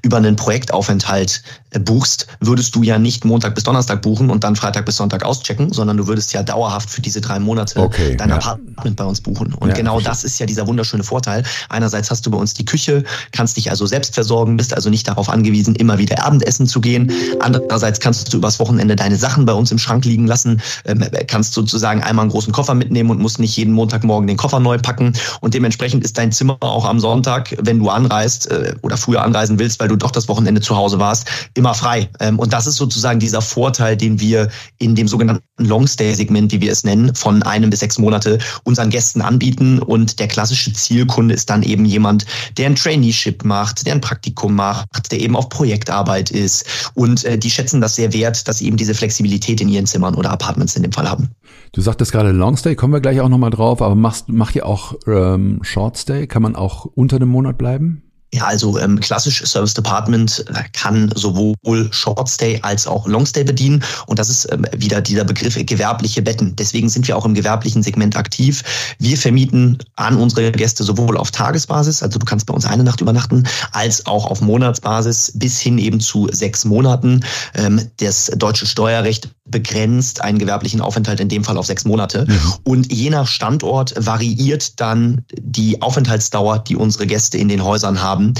über 0.00 0.16
einen 0.16 0.34
Projektaufenthalt 0.34 1.42
buchst, 1.80 2.26
würdest 2.40 2.74
du 2.74 2.82
ja 2.82 2.98
nicht 2.98 3.22
Montag 3.26 3.54
bis 3.54 3.64
Donnerstag 3.64 4.00
buchen 4.00 4.30
und 4.30 4.44
dann 4.44 4.56
Freitag 4.56 4.86
bis 4.86 4.96
Sonntag 4.96 5.22
auschecken, 5.22 5.74
sondern 5.74 5.98
du 5.98 6.06
würdest 6.06 6.32
ja 6.32 6.42
dauerhaft 6.42 6.88
für 6.94 7.02
diese 7.02 7.20
drei 7.20 7.38
Monate 7.38 7.80
okay, 7.80 8.16
dein 8.16 8.30
ja. 8.30 8.36
Apartment 8.36 8.96
bei 8.96 9.04
uns 9.04 9.20
buchen. 9.20 9.52
Und 9.54 9.68
ja, 9.68 9.74
genau 9.74 10.00
das 10.00 10.24
ist 10.24 10.38
ja 10.38 10.46
dieser 10.46 10.66
wunderschöne 10.66 11.02
Vorteil. 11.02 11.42
Einerseits 11.68 12.10
hast 12.10 12.24
du 12.24 12.30
bei 12.30 12.38
uns 12.38 12.54
die 12.54 12.64
Küche, 12.64 13.04
kannst 13.32 13.56
dich 13.56 13.70
also 13.70 13.86
selbst 13.86 14.14
versorgen, 14.14 14.56
bist 14.56 14.74
also 14.74 14.90
nicht 14.90 15.08
darauf 15.08 15.28
angewiesen, 15.28 15.74
immer 15.74 15.98
wieder 15.98 16.24
Abendessen 16.24 16.66
zu 16.66 16.80
gehen. 16.80 17.12
Andererseits 17.40 18.00
kannst 18.00 18.32
du 18.32 18.38
übers 18.38 18.60
Wochenende 18.60 18.96
deine 18.96 19.16
Sachen 19.16 19.44
bei 19.44 19.52
uns 19.52 19.72
im 19.72 19.78
Schrank 19.78 20.04
liegen 20.04 20.26
lassen, 20.26 20.62
ähm, 20.84 21.04
kannst 21.26 21.54
sozusagen 21.54 22.02
einmal 22.02 22.24
einen 22.24 22.30
großen 22.30 22.52
Koffer 22.52 22.74
mitnehmen 22.74 23.10
und 23.10 23.18
musst 23.18 23.40
nicht 23.40 23.56
jeden 23.56 23.74
Montagmorgen 23.74 24.26
den 24.26 24.36
Koffer 24.36 24.60
neu 24.60 24.78
packen. 24.78 25.12
Und 25.40 25.54
dementsprechend 25.54 26.04
ist 26.04 26.16
dein 26.16 26.30
Zimmer 26.32 26.56
auch 26.60 26.84
am 26.84 27.00
Sonntag, 27.00 27.56
wenn 27.60 27.78
du 27.80 27.90
anreist 27.90 28.50
äh, 28.50 28.74
oder 28.82 28.96
früher 28.96 29.22
anreisen 29.22 29.58
willst, 29.58 29.80
weil 29.80 29.88
du 29.88 29.96
doch 29.96 30.12
das 30.12 30.28
Wochenende 30.28 30.60
zu 30.60 30.76
Hause 30.76 30.98
warst, 30.98 31.28
immer 31.54 31.74
frei. 31.74 32.08
Ähm, 32.20 32.38
und 32.38 32.52
das 32.52 32.66
ist 32.66 32.76
sozusagen 32.76 33.18
dieser 33.18 33.42
Vorteil, 33.42 33.96
den 33.96 34.20
wir 34.20 34.48
in 34.78 34.94
dem 34.94 35.08
sogenannten 35.08 35.42
Longstay-Segment, 35.58 36.52
wie 36.52 36.60
wir 36.60 36.72
es 36.72 36.83
nennen, 36.84 37.14
von 37.14 37.42
einem 37.42 37.70
bis 37.70 37.80
sechs 37.80 37.98
Monate 37.98 38.38
unseren 38.64 38.90
Gästen 38.90 39.20
anbieten. 39.20 39.78
Und 39.78 40.20
der 40.20 40.28
klassische 40.28 40.72
Zielkunde 40.72 41.34
ist 41.34 41.50
dann 41.50 41.62
eben 41.62 41.84
jemand, 41.84 42.26
der 42.56 42.66
ein 42.66 42.76
Traineeship 42.76 43.44
macht, 43.44 43.86
der 43.86 43.94
ein 43.94 44.00
Praktikum 44.00 44.54
macht, 44.54 45.10
der 45.10 45.20
eben 45.20 45.36
auf 45.36 45.48
Projektarbeit 45.48 46.30
ist. 46.30 46.90
Und 46.94 47.24
äh, 47.24 47.38
die 47.38 47.50
schätzen 47.50 47.80
das 47.80 47.96
sehr 47.96 48.12
wert, 48.12 48.46
dass 48.48 48.58
sie 48.58 48.66
eben 48.66 48.76
diese 48.76 48.94
Flexibilität 48.94 49.60
in 49.60 49.68
ihren 49.68 49.86
Zimmern 49.86 50.14
oder 50.14 50.30
Apartments 50.30 50.76
in 50.76 50.82
dem 50.82 50.92
Fall 50.92 51.08
haben. 51.08 51.30
Du 51.72 51.80
sagtest 51.80 52.12
gerade 52.12 52.30
Longstay, 52.30 52.76
kommen 52.76 52.92
wir 52.92 53.00
gleich 53.00 53.20
auch 53.20 53.28
nochmal 53.28 53.50
drauf, 53.50 53.82
aber 53.82 53.94
machst, 53.94 54.28
macht 54.28 54.54
ihr 54.54 54.66
auch 54.66 54.94
ähm, 55.06 55.58
Shortstay? 55.62 56.26
Kann 56.26 56.42
man 56.42 56.54
auch 56.56 56.84
unter 56.84 57.16
einem 57.16 57.28
Monat 57.28 57.58
bleiben? 57.58 58.02
Ja, 58.34 58.46
also 58.46 58.80
ähm, 58.80 58.98
klassisch 58.98 59.44
Service 59.44 59.74
Department 59.74 60.44
äh, 60.48 60.64
kann 60.72 61.08
sowohl 61.14 61.54
Shortstay 61.92 62.58
als 62.62 62.84
auch 62.84 63.06
Longstay 63.06 63.44
bedienen. 63.44 63.84
Und 64.06 64.18
das 64.18 64.28
ist 64.28 64.50
ähm, 64.50 64.66
wieder 64.76 65.00
dieser 65.00 65.22
Begriff 65.22 65.54
gewerbliche 65.54 66.20
Betten. 66.20 66.56
Deswegen 66.56 66.88
sind 66.88 67.06
wir 67.06 67.16
auch 67.16 67.24
im 67.24 67.34
gewerblichen 67.34 67.84
Segment 67.84 68.16
aktiv. 68.16 68.64
Wir 68.98 69.16
vermieten 69.16 69.78
an 69.94 70.16
unsere 70.16 70.50
Gäste 70.50 70.82
sowohl 70.82 71.16
auf 71.16 71.30
Tagesbasis, 71.30 72.02
also 72.02 72.18
du 72.18 72.26
kannst 72.26 72.46
bei 72.46 72.54
uns 72.54 72.64
eine 72.64 72.82
Nacht 72.82 73.00
übernachten, 73.00 73.46
als 73.70 74.04
auch 74.06 74.26
auf 74.26 74.40
Monatsbasis 74.40 75.30
bis 75.36 75.60
hin 75.60 75.78
eben 75.78 76.00
zu 76.00 76.28
sechs 76.32 76.64
Monaten. 76.64 77.24
Ähm, 77.54 77.88
das 77.98 78.32
deutsche 78.36 78.66
Steuerrecht 78.66 79.28
begrenzt 79.46 80.22
einen 80.22 80.38
gewerblichen 80.38 80.80
Aufenthalt 80.80 81.20
in 81.20 81.28
dem 81.28 81.44
Fall 81.44 81.58
auf 81.58 81.66
sechs 81.66 81.84
Monate. 81.84 82.26
Mhm. 82.26 82.54
Und 82.64 82.92
je 82.92 83.10
nach 83.10 83.26
Standort 83.26 83.94
variiert 83.96 84.80
dann 84.80 85.24
die 85.38 85.82
Aufenthaltsdauer, 85.82 86.60
die 86.60 86.76
unsere 86.76 87.06
Gäste 87.06 87.36
in 87.36 87.48
den 87.48 87.62
Häusern 87.62 88.02
haben, 88.02 88.34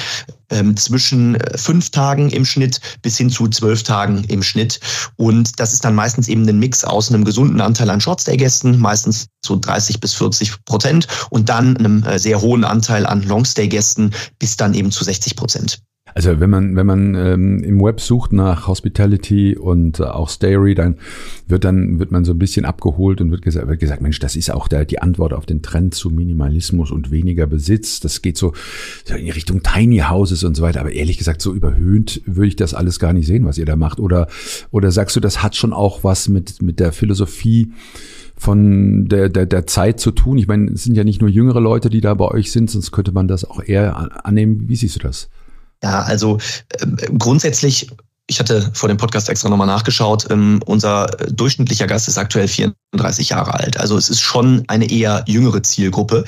ähm, 0.50 0.76
zwischen 0.76 1.34
äh, 1.34 1.58
fünf 1.58 1.90
Tagen 1.90 2.30
im 2.30 2.44
Schnitt 2.44 2.80
bis 3.02 3.18
hin 3.18 3.28
zu 3.28 3.48
zwölf 3.48 3.82
Tagen 3.82 4.24
im 4.24 4.42
Schnitt. 4.42 4.80
Und 5.16 5.60
das 5.60 5.72
ist 5.72 5.84
dann 5.84 5.94
meistens 5.94 6.28
eben 6.28 6.48
ein 6.48 6.58
Mix 6.58 6.84
aus 6.84 7.10
einem 7.10 7.24
gesunden 7.24 7.60
Anteil 7.60 7.90
an 7.90 8.00
Shortstay-Gästen, 8.00 8.78
meistens 8.78 9.26
so 9.44 9.56
30 9.56 10.00
bis 10.00 10.14
40 10.14 10.64
Prozent, 10.64 11.06
und 11.30 11.48
dann 11.48 11.76
einem 11.76 12.02
äh, 12.04 12.18
sehr 12.18 12.40
hohen 12.40 12.64
Anteil 12.64 13.04
an 13.04 13.22
Longstay-Gästen 13.22 14.14
bis 14.38 14.56
dann 14.56 14.74
eben 14.74 14.90
zu 14.90 15.04
60 15.04 15.36
Prozent. 15.36 15.80
Also 16.14 16.38
wenn 16.38 16.48
man 16.48 16.76
wenn 16.76 16.86
man 16.86 17.14
ähm, 17.16 17.64
im 17.64 17.80
Web 17.80 18.00
sucht 18.00 18.32
nach 18.32 18.68
Hospitality 18.68 19.56
und 19.56 19.98
äh, 19.98 20.04
auch 20.04 20.28
Stayry, 20.28 20.76
dann 20.76 20.96
wird 21.48 21.64
dann 21.64 21.98
wird 21.98 22.12
man 22.12 22.24
so 22.24 22.32
ein 22.32 22.38
bisschen 22.38 22.64
abgeholt 22.64 23.20
und 23.20 23.32
wird 23.32 23.42
gesagt, 23.42 23.66
wird 23.66 23.80
gesagt, 23.80 24.00
Mensch, 24.00 24.20
das 24.20 24.36
ist 24.36 24.52
auch 24.52 24.68
der, 24.68 24.84
die 24.84 25.00
Antwort 25.00 25.32
auf 25.32 25.44
den 25.44 25.60
Trend 25.60 25.92
zu 25.94 26.10
Minimalismus 26.10 26.92
und 26.92 27.10
weniger 27.10 27.48
Besitz. 27.48 27.98
Das 27.98 28.22
geht 28.22 28.38
so, 28.38 28.52
so 29.04 29.14
in 29.16 29.30
Richtung 29.32 29.64
Tiny 29.64 29.98
Houses 30.08 30.44
und 30.44 30.56
so 30.56 30.62
weiter. 30.62 30.80
Aber 30.80 30.92
ehrlich 30.92 31.18
gesagt, 31.18 31.42
so 31.42 31.52
überhöht 31.52 32.22
würde 32.26 32.48
ich 32.48 32.56
das 32.56 32.74
alles 32.74 33.00
gar 33.00 33.12
nicht 33.12 33.26
sehen, 33.26 33.44
was 33.44 33.58
ihr 33.58 33.66
da 33.66 33.74
macht. 33.74 33.98
Oder 33.98 34.28
oder 34.70 34.92
sagst 34.92 35.16
du, 35.16 35.20
das 35.20 35.42
hat 35.42 35.56
schon 35.56 35.72
auch 35.72 36.04
was 36.04 36.28
mit 36.28 36.62
mit 36.62 36.78
der 36.78 36.92
Philosophie 36.92 37.72
von 38.36 39.06
der, 39.08 39.30
der, 39.30 39.46
der 39.46 39.66
Zeit 39.66 39.98
zu 39.98 40.12
tun? 40.12 40.38
Ich 40.38 40.46
meine, 40.46 40.70
es 40.70 40.84
sind 40.84 40.96
ja 40.96 41.02
nicht 41.02 41.20
nur 41.20 41.30
jüngere 41.30 41.60
Leute, 41.60 41.90
die 41.90 42.00
da 42.00 42.14
bei 42.14 42.26
euch 42.26 42.52
sind, 42.52 42.70
sonst 42.70 42.92
könnte 42.92 43.10
man 43.10 43.26
das 43.26 43.44
auch 43.44 43.60
eher 43.64 44.24
annehmen. 44.24 44.68
Wie 44.68 44.76
siehst 44.76 44.94
du 44.94 45.00
das? 45.00 45.28
Ja, 45.84 46.00
also 46.00 46.38
äh, 46.80 46.86
grundsätzlich 47.18 47.90
ich 48.26 48.40
hatte 48.40 48.70
vor 48.72 48.88
dem 48.88 48.96
Podcast 48.96 49.28
extra 49.28 49.50
nochmal 49.50 49.66
nachgeschaut. 49.66 50.30
Ähm, 50.30 50.60
unser 50.64 51.06
durchschnittlicher 51.30 51.86
Gast 51.86 52.08
ist 52.08 52.16
aktuell 52.16 52.48
34 52.48 52.74
Jahre 53.28 53.54
alt. 53.54 53.78
Also 53.78 53.96
es 53.96 54.08
ist 54.08 54.20
schon 54.20 54.64
eine 54.68 54.90
eher 54.90 55.24
jüngere 55.26 55.62
Zielgruppe. 55.62 56.24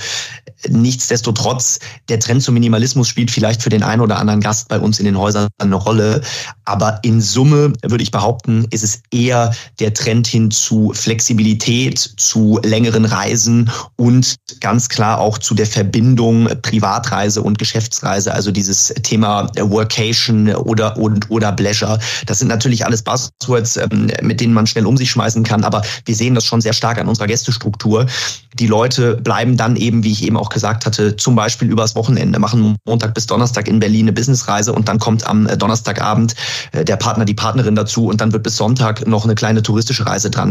Nichtsdestotrotz, 0.68 1.78
der 2.08 2.18
Trend 2.18 2.42
zum 2.42 2.54
Minimalismus 2.54 3.08
spielt 3.08 3.30
vielleicht 3.30 3.62
für 3.62 3.68
den 3.68 3.82
einen 3.82 4.00
oder 4.00 4.18
anderen 4.18 4.40
Gast 4.40 4.68
bei 4.68 4.78
uns 4.78 4.99
in 4.99 5.04
den 5.04 5.18
Häusern 5.18 5.49
eine 5.58 5.76
Rolle. 5.76 6.23
Aber 6.64 6.99
in 7.02 7.20
Summe 7.20 7.73
würde 7.82 8.02
ich 8.02 8.11
behaupten, 8.11 8.66
ist 8.70 8.82
es 8.82 9.02
eher 9.11 9.54
der 9.78 9.94
Trend 9.94 10.26
hin 10.26 10.50
zu 10.50 10.92
Flexibilität, 10.94 11.99
zu 11.99 12.58
längeren 12.64 13.04
Reisen 13.04 13.70
und 13.96 14.37
ganz 14.61 14.88
klar 14.88 15.20
auch 15.20 15.38
zu 15.38 15.54
der 15.54 15.66
Verbindung 15.66 16.49
Privatreise 16.62 17.42
und 17.42 17.58
Geschäftsreise. 17.58 18.32
Also 18.32 18.50
dieses 18.50 18.88
Thema 19.02 19.49
Workation 19.58 20.49
oder, 20.54 20.96
und, 20.96 21.30
oder 21.30 21.52
Pleasure. 21.52 21.99
Das 22.26 22.38
sind 22.38 22.49
natürlich 22.49 22.85
alles 22.85 23.02
Buzzwords, 23.02 23.76
ähm, 23.76 24.11
mit 24.23 24.40
denen 24.40 24.54
man 24.54 24.66
schnell 24.66 24.87
um 24.87 24.96
sich 24.96 25.11
schmeißen 25.11 25.44
kann. 25.44 25.64
Aber 25.64 25.82
wir 26.04 26.14
sehen 26.14 26.35
das 26.35 26.44
schon 26.44 26.55
schon 26.56 26.62
sehr 26.62 26.72
stark 26.72 26.98
an 26.98 27.08
unserer 27.08 27.26
Gästestruktur. 27.26 28.06
Die 28.54 28.66
Leute 28.66 29.16
bleiben 29.16 29.56
dann 29.56 29.76
eben, 29.76 30.02
wie 30.02 30.12
ich 30.12 30.25
eben 30.25 30.36
auch 30.36 30.48
gesagt 30.48 30.86
hatte, 30.86 31.16
zum 31.16 31.36
Beispiel 31.36 31.70
übers 31.70 31.94
Wochenende, 31.94 32.38
machen 32.38 32.76
Montag 32.86 33.14
bis 33.14 33.26
Donnerstag 33.26 33.68
in 33.68 33.78
Berlin 33.78 34.06
eine 34.06 34.12
Businessreise 34.12 34.72
und 34.72 34.88
dann 34.88 34.98
kommt 34.98 35.26
am 35.26 35.46
äh, 35.46 35.56
Donnerstagabend 35.56 36.34
äh, 36.72 36.84
der 36.84 36.96
Partner, 36.96 37.26
die 37.26 37.34
Partnerin 37.34 37.75
dazu 37.75 38.06
und 38.06 38.20
dann 38.20 38.32
wird 38.32 38.42
bis 38.42 38.56
Sonntag 38.56 39.06
noch 39.06 39.25
eine 39.25 39.34
kleine 39.34 39.62
touristische 39.62 40.06
Reise 40.06 40.30
dran. 40.30 40.46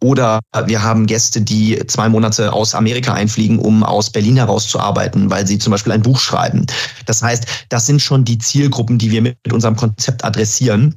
Oder 0.00 0.40
wir 0.66 0.82
haben 0.82 1.06
Gäste, 1.06 1.40
die 1.40 1.80
zwei 1.86 2.08
Monate 2.08 2.52
aus 2.52 2.74
Amerika 2.74 3.14
einfliegen, 3.14 3.58
um 3.58 3.82
aus 3.82 4.10
Berlin 4.10 4.36
heraus 4.36 4.68
zu 4.68 4.78
arbeiten, 4.78 5.30
weil 5.30 5.46
sie 5.46 5.58
zum 5.58 5.70
Beispiel 5.70 5.92
ein 5.92 6.02
Buch 6.02 6.18
schreiben. 6.18 6.66
Das 7.06 7.22
heißt, 7.22 7.46
das 7.70 7.86
sind 7.86 8.02
schon 8.02 8.24
die 8.24 8.38
Zielgruppen, 8.38 8.98
die 8.98 9.10
wir 9.10 9.22
mit 9.22 9.52
unserem 9.52 9.76
Konzept 9.76 10.24
adressieren. 10.24 10.96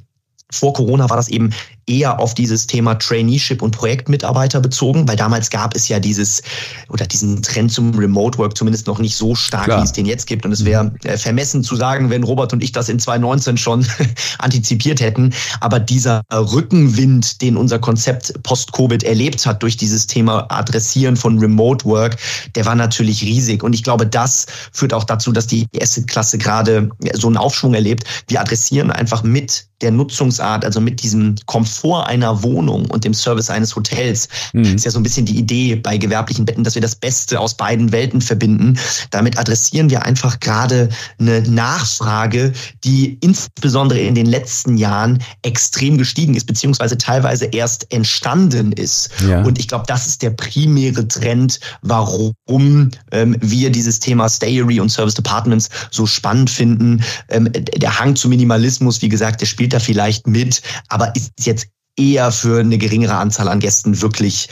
Vor 0.50 0.74
Corona 0.74 1.08
war 1.08 1.16
das 1.16 1.28
eben 1.28 1.50
eher 1.86 2.18
auf 2.18 2.34
dieses 2.34 2.66
Thema 2.66 2.94
Traineeship 2.96 3.62
und 3.62 3.70
Projektmitarbeiter 3.70 4.60
bezogen, 4.60 5.06
weil 5.06 5.16
damals 5.16 5.50
gab 5.50 5.76
es 5.76 5.88
ja 5.88 6.00
dieses 6.00 6.42
oder 6.88 7.06
diesen 7.06 7.42
Trend 7.42 7.70
zum 7.70 7.96
Remote 7.96 8.38
Work 8.38 8.56
zumindest 8.56 8.88
noch 8.88 8.98
nicht 8.98 9.14
so 9.14 9.34
stark, 9.34 9.64
Klar. 9.64 9.80
wie 9.80 9.84
es 9.84 9.92
den 9.92 10.06
jetzt 10.06 10.26
gibt. 10.26 10.44
Und 10.44 10.52
es 10.52 10.64
wäre 10.64 10.92
äh, 11.04 11.16
vermessen 11.16 11.62
zu 11.62 11.76
sagen, 11.76 12.10
wenn 12.10 12.24
Robert 12.24 12.52
und 12.52 12.62
ich 12.62 12.72
das 12.72 12.88
in 12.88 12.98
2019 12.98 13.56
schon 13.56 13.86
antizipiert 14.38 15.00
hätten. 15.00 15.32
Aber 15.60 15.78
dieser 15.78 16.22
Rückenwind, 16.32 17.40
den 17.40 17.56
unser 17.56 17.78
Konzept 17.78 18.42
Post-Covid 18.42 19.04
erlebt 19.04 19.46
hat 19.46 19.62
durch 19.62 19.76
dieses 19.76 20.08
Thema 20.08 20.46
Adressieren 20.50 21.16
von 21.16 21.38
Remote 21.38 21.84
Work, 21.84 22.16
der 22.56 22.66
war 22.66 22.74
natürlich 22.74 23.22
riesig. 23.22 23.62
Und 23.62 23.74
ich 23.74 23.84
glaube, 23.84 24.06
das 24.06 24.46
führt 24.72 24.92
auch 24.92 25.04
dazu, 25.04 25.30
dass 25.30 25.46
die 25.46 25.66
Asset-Klasse 25.80 26.38
gerade 26.38 26.90
so 27.14 27.28
einen 27.28 27.36
Aufschwung 27.36 27.74
erlebt. 27.74 28.04
Wir 28.26 28.40
adressieren 28.40 28.90
einfach 28.90 29.22
mit 29.22 29.66
der 29.82 29.90
Nutzungsart, 29.90 30.64
also 30.64 30.80
mit 30.80 31.02
diesem 31.02 31.36
Komfort 31.44 31.75
vor 31.76 32.06
einer 32.06 32.42
Wohnung 32.42 32.86
und 32.86 33.04
dem 33.04 33.14
Service 33.14 33.50
eines 33.50 33.76
Hotels. 33.76 34.28
Mhm. 34.52 34.76
ist 34.76 34.84
ja 34.84 34.90
so 34.90 34.98
ein 34.98 35.02
bisschen 35.02 35.26
die 35.26 35.38
Idee 35.38 35.76
bei 35.76 35.98
gewerblichen 35.98 36.44
Betten, 36.44 36.64
dass 36.64 36.74
wir 36.74 36.82
das 36.82 36.96
Beste 36.96 37.38
aus 37.38 37.56
beiden 37.56 37.92
Welten 37.92 38.20
verbinden. 38.20 38.78
Damit 39.10 39.38
adressieren 39.38 39.90
wir 39.90 40.04
einfach 40.04 40.40
gerade 40.40 40.88
eine 41.18 41.42
Nachfrage, 41.42 42.52
die 42.84 43.18
insbesondere 43.20 44.00
in 44.00 44.14
den 44.14 44.26
letzten 44.26 44.76
Jahren 44.76 45.22
extrem 45.42 45.98
gestiegen 45.98 46.34
ist, 46.34 46.46
beziehungsweise 46.46 46.98
teilweise 46.98 47.46
erst 47.46 47.92
entstanden 47.92 48.72
ist. 48.72 49.10
Ja. 49.26 49.42
Und 49.42 49.58
ich 49.58 49.68
glaube, 49.68 49.84
das 49.86 50.06
ist 50.06 50.22
der 50.22 50.30
primäre 50.30 51.06
Trend, 51.06 51.60
warum 51.82 52.90
ähm, 53.12 53.36
wir 53.40 53.70
dieses 53.70 54.00
Thema 54.00 54.28
Stayery 54.28 54.80
und 54.80 54.90
Service 54.90 55.14
Departments 55.14 55.68
so 55.90 56.06
spannend 56.06 56.50
finden. 56.50 57.02
Ähm, 57.28 57.50
der 57.52 57.98
Hang 57.98 58.16
zu 58.16 58.28
Minimalismus, 58.28 59.02
wie 59.02 59.08
gesagt, 59.08 59.40
der 59.40 59.46
spielt 59.46 59.72
da 59.72 59.78
vielleicht 59.78 60.26
mit, 60.26 60.62
aber 60.88 61.14
ist 61.14 61.32
jetzt 61.44 61.65
eher 61.96 62.30
für 62.30 62.60
eine 62.60 62.78
geringere 62.78 63.16
Anzahl 63.16 63.48
an 63.48 63.60
Gästen 63.60 64.00
wirklich 64.00 64.48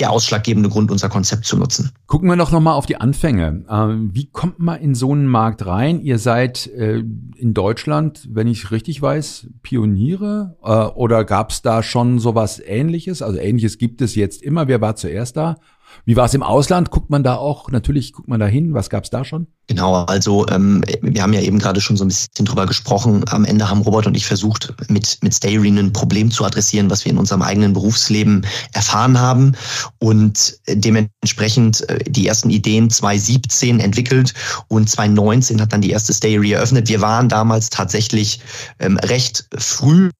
der 0.00 0.10
ausschlaggebende 0.10 0.68
Grund, 0.68 0.90
unser 0.90 1.08
Konzept 1.08 1.44
zu 1.44 1.56
nutzen. 1.56 1.92
Gucken 2.06 2.28
wir 2.28 2.36
doch 2.36 2.50
nochmal 2.50 2.74
auf 2.74 2.86
die 2.86 2.96
Anfänge. 2.96 3.64
Ähm, 3.70 4.10
wie 4.12 4.26
kommt 4.26 4.58
man 4.58 4.80
in 4.80 4.96
so 4.96 5.12
einen 5.12 5.28
Markt 5.28 5.64
rein? 5.66 6.00
Ihr 6.00 6.18
seid 6.18 6.66
äh, 6.66 6.98
in 7.36 7.54
Deutschland, 7.54 8.26
wenn 8.28 8.48
ich 8.48 8.72
richtig 8.72 9.00
weiß, 9.00 9.46
Pioniere 9.62 10.56
äh, 10.64 10.86
oder 10.96 11.24
gab 11.24 11.50
es 11.50 11.62
da 11.62 11.84
schon 11.84 12.18
sowas 12.18 12.60
Ähnliches? 12.64 13.22
Also 13.22 13.38
Ähnliches 13.38 13.78
gibt 13.78 14.02
es 14.02 14.16
jetzt 14.16 14.42
immer. 14.42 14.66
Wer 14.66 14.80
war 14.80 14.96
zuerst 14.96 15.36
da? 15.36 15.58
Wie 16.04 16.16
war 16.16 16.26
es 16.26 16.34
im 16.34 16.42
Ausland? 16.42 16.90
Guckt 16.90 17.10
man 17.10 17.22
da 17.22 17.36
auch, 17.36 17.70
natürlich 17.70 18.12
guckt 18.12 18.28
man 18.28 18.40
da 18.40 18.46
hin, 18.46 18.74
was 18.74 18.90
gab 18.90 19.04
es 19.04 19.10
da 19.10 19.24
schon? 19.24 19.46
Genau, 19.66 20.04
also 20.04 20.46
ähm, 20.48 20.84
wir 21.00 21.22
haben 21.22 21.32
ja 21.32 21.40
eben 21.40 21.58
gerade 21.58 21.80
schon 21.80 21.96
so 21.96 22.04
ein 22.04 22.08
bisschen 22.08 22.44
drüber 22.44 22.66
gesprochen. 22.66 23.24
Am 23.30 23.46
Ende 23.46 23.70
haben 23.70 23.80
Robert 23.80 24.06
und 24.06 24.14
ich 24.14 24.26
versucht, 24.26 24.74
mit, 24.88 25.18
mit 25.22 25.34
Stayry 25.34 25.68
ein 25.68 25.92
Problem 25.92 26.30
zu 26.30 26.44
adressieren, 26.44 26.90
was 26.90 27.06
wir 27.06 27.12
in 27.12 27.18
unserem 27.18 27.40
eigenen 27.40 27.72
Berufsleben 27.72 28.44
erfahren 28.74 29.18
haben 29.18 29.52
und 30.00 30.58
dementsprechend 30.68 31.88
äh, 31.88 31.98
die 32.06 32.26
ersten 32.26 32.50
Ideen 32.50 32.90
2017 32.90 33.80
entwickelt 33.80 34.34
und 34.68 34.90
2019 34.90 35.60
hat 35.62 35.72
dann 35.72 35.80
die 35.80 35.90
erste 35.90 36.12
Stayry 36.12 36.52
eröffnet. 36.52 36.88
Wir 36.88 37.00
waren 37.00 37.30
damals 37.30 37.70
tatsächlich 37.70 38.40
ähm, 38.80 38.98
recht 38.98 39.48
früh. 39.56 40.10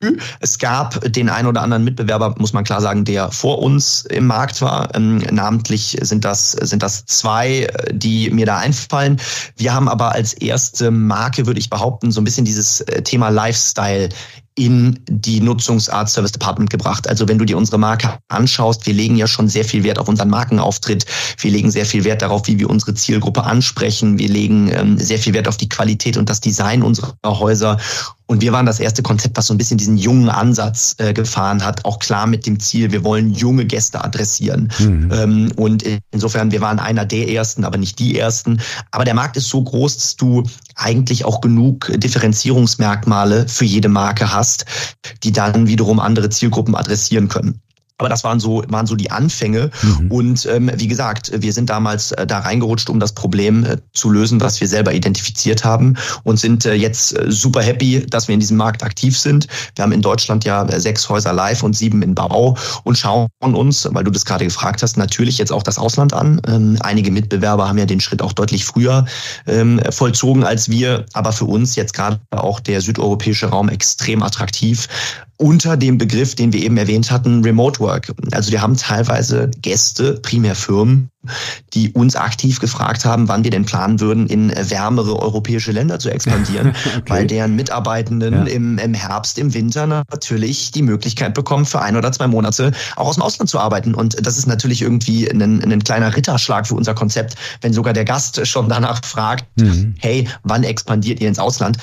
Es 0.40 0.58
gab 0.58 1.12
den 1.12 1.28
ein 1.28 1.46
oder 1.46 1.60
anderen 1.60 1.84
Mitbewerber, 1.84 2.34
muss 2.38 2.54
man 2.54 2.64
klar 2.64 2.80
sagen, 2.80 3.04
der 3.04 3.30
vor 3.30 3.58
uns 3.58 4.06
im 4.06 4.26
Markt 4.26 4.62
war. 4.62 4.94
Ähm, 4.94 5.18
namentlich 5.64 5.96
sind 6.02 6.24
das, 6.24 6.52
sind 6.52 6.82
das 6.82 7.06
zwei, 7.06 7.62
äh, 7.62 7.92
die 7.92 8.30
mir 8.30 8.46
da 8.46 8.58
einfallen. 8.58 9.20
Wir 9.56 9.74
haben 9.74 9.88
aber 9.88 10.12
als 10.12 10.34
erste 10.34 10.90
Marke, 10.90 11.46
würde 11.46 11.60
ich 11.60 11.70
behaupten, 11.70 12.12
so 12.12 12.20
ein 12.20 12.24
bisschen 12.24 12.44
dieses 12.44 12.80
äh, 12.82 13.02
Thema 13.02 13.30
Lifestyle 13.30 14.10
in 14.56 15.00
die 15.08 15.40
Nutzungsart 15.40 16.08
Service 16.08 16.30
Department 16.30 16.70
gebracht. 16.70 17.08
Also 17.08 17.26
wenn 17.26 17.38
du 17.38 17.44
dir 17.44 17.56
unsere 17.56 17.78
Marke 17.78 18.18
anschaust, 18.28 18.86
wir 18.86 18.94
legen 18.94 19.16
ja 19.16 19.26
schon 19.26 19.48
sehr 19.48 19.64
viel 19.64 19.82
Wert 19.82 19.98
auf 19.98 20.08
unseren 20.08 20.30
Markenauftritt. 20.30 21.06
Wir 21.38 21.50
legen 21.50 21.72
sehr 21.72 21.84
viel 21.84 22.04
Wert 22.04 22.22
darauf, 22.22 22.46
wie 22.46 22.58
wir 22.58 22.70
unsere 22.70 22.94
Zielgruppe 22.94 23.42
ansprechen. 23.42 24.18
Wir 24.18 24.28
legen 24.28 24.70
ähm, 24.72 24.96
sehr 24.96 25.18
viel 25.18 25.34
Wert 25.34 25.48
auf 25.48 25.56
die 25.56 25.68
Qualität 25.68 26.16
und 26.16 26.28
das 26.28 26.40
Design 26.40 26.82
unserer 26.82 27.14
Häuser. 27.26 27.78
Und 28.26 28.40
wir 28.40 28.52
waren 28.52 28.64
das 28.64 28.80
erste 28.80 29.02
Konzept, 29.02 29.36
was 29.36 29.48
so 29.48 29.54
ein 29.54 29.58
bisschen 29.58 29.76
diesen 29.76 29.98
jungen 29.98 30.30
Ansatz 30.30 30.94
äh, 30.98 31.12
gefahren 31.12 31.62
hat, 31.62 31.84
auch 31.84 31.98
klar 31.98 32.26
mit 32.26 32.46
dem 32.46 32.58
Ziel, 32.58 32.90
wir 32.90 33.04
wollen 33.04 33.32
junge 33.34 33.66
Gäste 33.66 34.02
adressieren. 34.02 34.72
Mhm. 34.78 35.10
Ähm, 35.12 35.52
und 35.56 35.84
insofern, 36.10 36.50
wir 36.50 36.62
waren 36.62 36.78
einer 36.78 37.04
der 37.04 37.28
ersten, 37.28 37.64
aber 37.64 37.76
nicht 37.76 37.98
die 37.98 38.18
ersten. 38.18 38.60
Aber 38.90 39.04
der 39.04 39.14
Markt 39.14 39.36
ist 39.36 39.48
so 39.48 39.62
groß, 39.62 39.96
dass 39.96 40.16
du 40.16 40.42
eigentlich 40.74 41.26
auch 41.26 41.42
genug 41.42 41.92
Differenzierungsmerkmale 41.94 43.46
für 43.46 43.66
jede 43.66 43.90
Marke 43.90 44.32
hast, 44.32 44.64
die 45.22 45.32
dann 45.32 45.66
wiederum 45.66 46.00
andere 46.00 46.30
Zielgruppen 46.30 46.74
adressieren 46.74 47.28
können. 47.28 47.60
Aber 48.04 48.10
das 48.10 48.22
waren 48.22 48.38
so, 48.38 48.62
waren 48.68 48.86
so 48.86 48.96
die 48.96 49.10
Anfänge. 49.10 49.70
Mhm. 49.80 50.10
Und 50.10 50.44
ähm, 50.44 50.70
wie 50.76 50.88
gesagt, 50.88 51.32
wir 51.34 51.54
sind 51.54 51.70
damals 51.70 52.12
äh, 52.12 52.26
da 52.26 52.40
reingerutscht, 52.40 52.90
um 52.90 53.00
das 53.00 53.12
Problem 53.12 53.64
äh, 53.64 53.78
zu 53.94 54.10
lösen, 54.10 54.42
was 54.42 54.60
wir 54.60 54.68
selber 54.68 54.92
identifiziert 54.92 55.64
haben 55.64 55.96
und 56.22 56.38
sind 56.38 56.66
äh, 56.66 56.74
jetzt 56.74 57.18
äh, 57.18 57.32
super 57.32 57.62
happy, 57.62 58.04
dass 58.06 58.28
wir 58.28 58.34
in 58.34 58.40
diesem 58.40 58.58
Markt 58.58 58.82
aktiv 58.82 59.18
sind. 59.18 59.46
Wir 59.74 59.84
haben 59.84 59.92
in 59.92 60.02
Deutschland 60.02 60.44
ja 60.44 60.64
äh, 60.66 60.78
sechs 60.78 61.08
Häuser 61.08 61.32
live 61.32 61.62
und 61.62 61.74
sieben 61.74 62.02
in 62.02 62.14
Bau 62.14 62.58
und 62.82 62.98
schauen 62.98 63.30
uns, 63.40 63.88
weil 63.90 64.04
du 64.04 64.10
das 64.10 64.26
gerade 64.26 64.44
gefragt 64.44 64.82
hast, 64.82 64.98
natürlich 64.98 65.38
jetzt 65.38 65.50
auch 65.50 65.62
das 65.62 65.78
Ausland 65.78 66.12
an. 66.12 66.42
Ähm, 66.46 66.76
einige 66.80 67.10
Mitbewerber 67.10 67.66
haben 67.66 67.78
ja 67.78 67.86
den 67.86 68.00
Schritt 68.00 68.20
auch 68.20 68.34
deutlich 68.34 68.66
früher 68.66 69.06
ähm, 69.46 69.80
vollzogen 69.88 70.44
als 70.44 70.68
wir, 70.68 71.06
aber 71.14 71.32
für 71.32 71.46
uns 71.46 71.74
jetzt 71.74 71.94
gerade 71.94 72.20
auch 72.32 72.60
der 72.60 72.82
südeuropäische 72.82 73.46
Raum 73.46 73.70
extrem 73.70 74.22
attraktiv, 74.22 74.88
unter 75.36 75.76
dem 75.76 75.98
Begriff, 75.98 76.34
den 76.34 76.52
wir 76.52 76.62
eben 76.62 76.76
erwähnt 76.76 77.10
hatten, 77.10 77.42
Remote 77.42 77.80
Work. 77.80 78.12
Also 78.32 78.52
wir 78.52 78.62
haben 78.62 78.76
teilweise 78.76 79.50
Gäste, 79.60 80.14
primär 80.22 80.54
Firmen, 80.54 81.10
die 81.72 81.92
uns 81.92 82.16
aktiv 82.16 82.60
gefragt 82.60 83.04
haben, 83.04 83.28
wann 83.28 83.44
wir 83.44 83.50
denn 83.50 83.64
planen 83.64 84.00
würden, 84.00 84.26
in 84.26 84.50
wärmere 84.50 85.18
europäische 85.18 85.72
Länder 85.72 85.98
zu 85.98 86.10
expandieren, 86.10 86.68
okay. 86.96 87.02
weil 87.06 87.26
deren 87.26 87.56
Mitarbeitenden 87.56 88.46
ja. 88.46 88.52
im, 88.52 88.78
im 88.78 88.94
Herbst, 88.94 89.38
im 89.38 89.54
Winter 89.54 89.86
natürlich 89.86 90.70
die 90.70 90.82
Möglichkeit 90.82 91.34
bekommen, 91.34 91.64
für 91.64 91.80
ein 91.80 91.96
oder 91.96 92.12
zwei 92.12 92.26
Monate 92.26 92.72
auch 92.96 93.08
aus 93.08 93.16
dem 93.16 93.22
Ausland 93.22 93.50
zu 93.50 93.58
arbeiten. 93.58 93.94
Und 93.94 94.24
das 94.24 94.38
ist 94.38 94.46
natürlich 94.46 94.82
irgendwie 94.82 95.28
ein, 95.28 95.42
ein 95.42 95.82
kleiner 95.82 96.14
Ritterschlag 96.14 96.66
für 96.66 96.74
unser 96.74 96.94
Konzept, 96.94 97.34
wenn 97.60 97.72
sogar 97.72 97.92
der 97.92 98.04
Gast 98.04 98.46
schon 98.46 98.68
danach 98.68 99.04
fragt, 99.04 99.46
mhm. 99.58 99.94
hey, 99.98 100.28
wann 100.42 100.62
expandiert 100.62 101.20
ihr 101.20 101.28
ins 101.28 101.38
Ausland? 101.38 101.78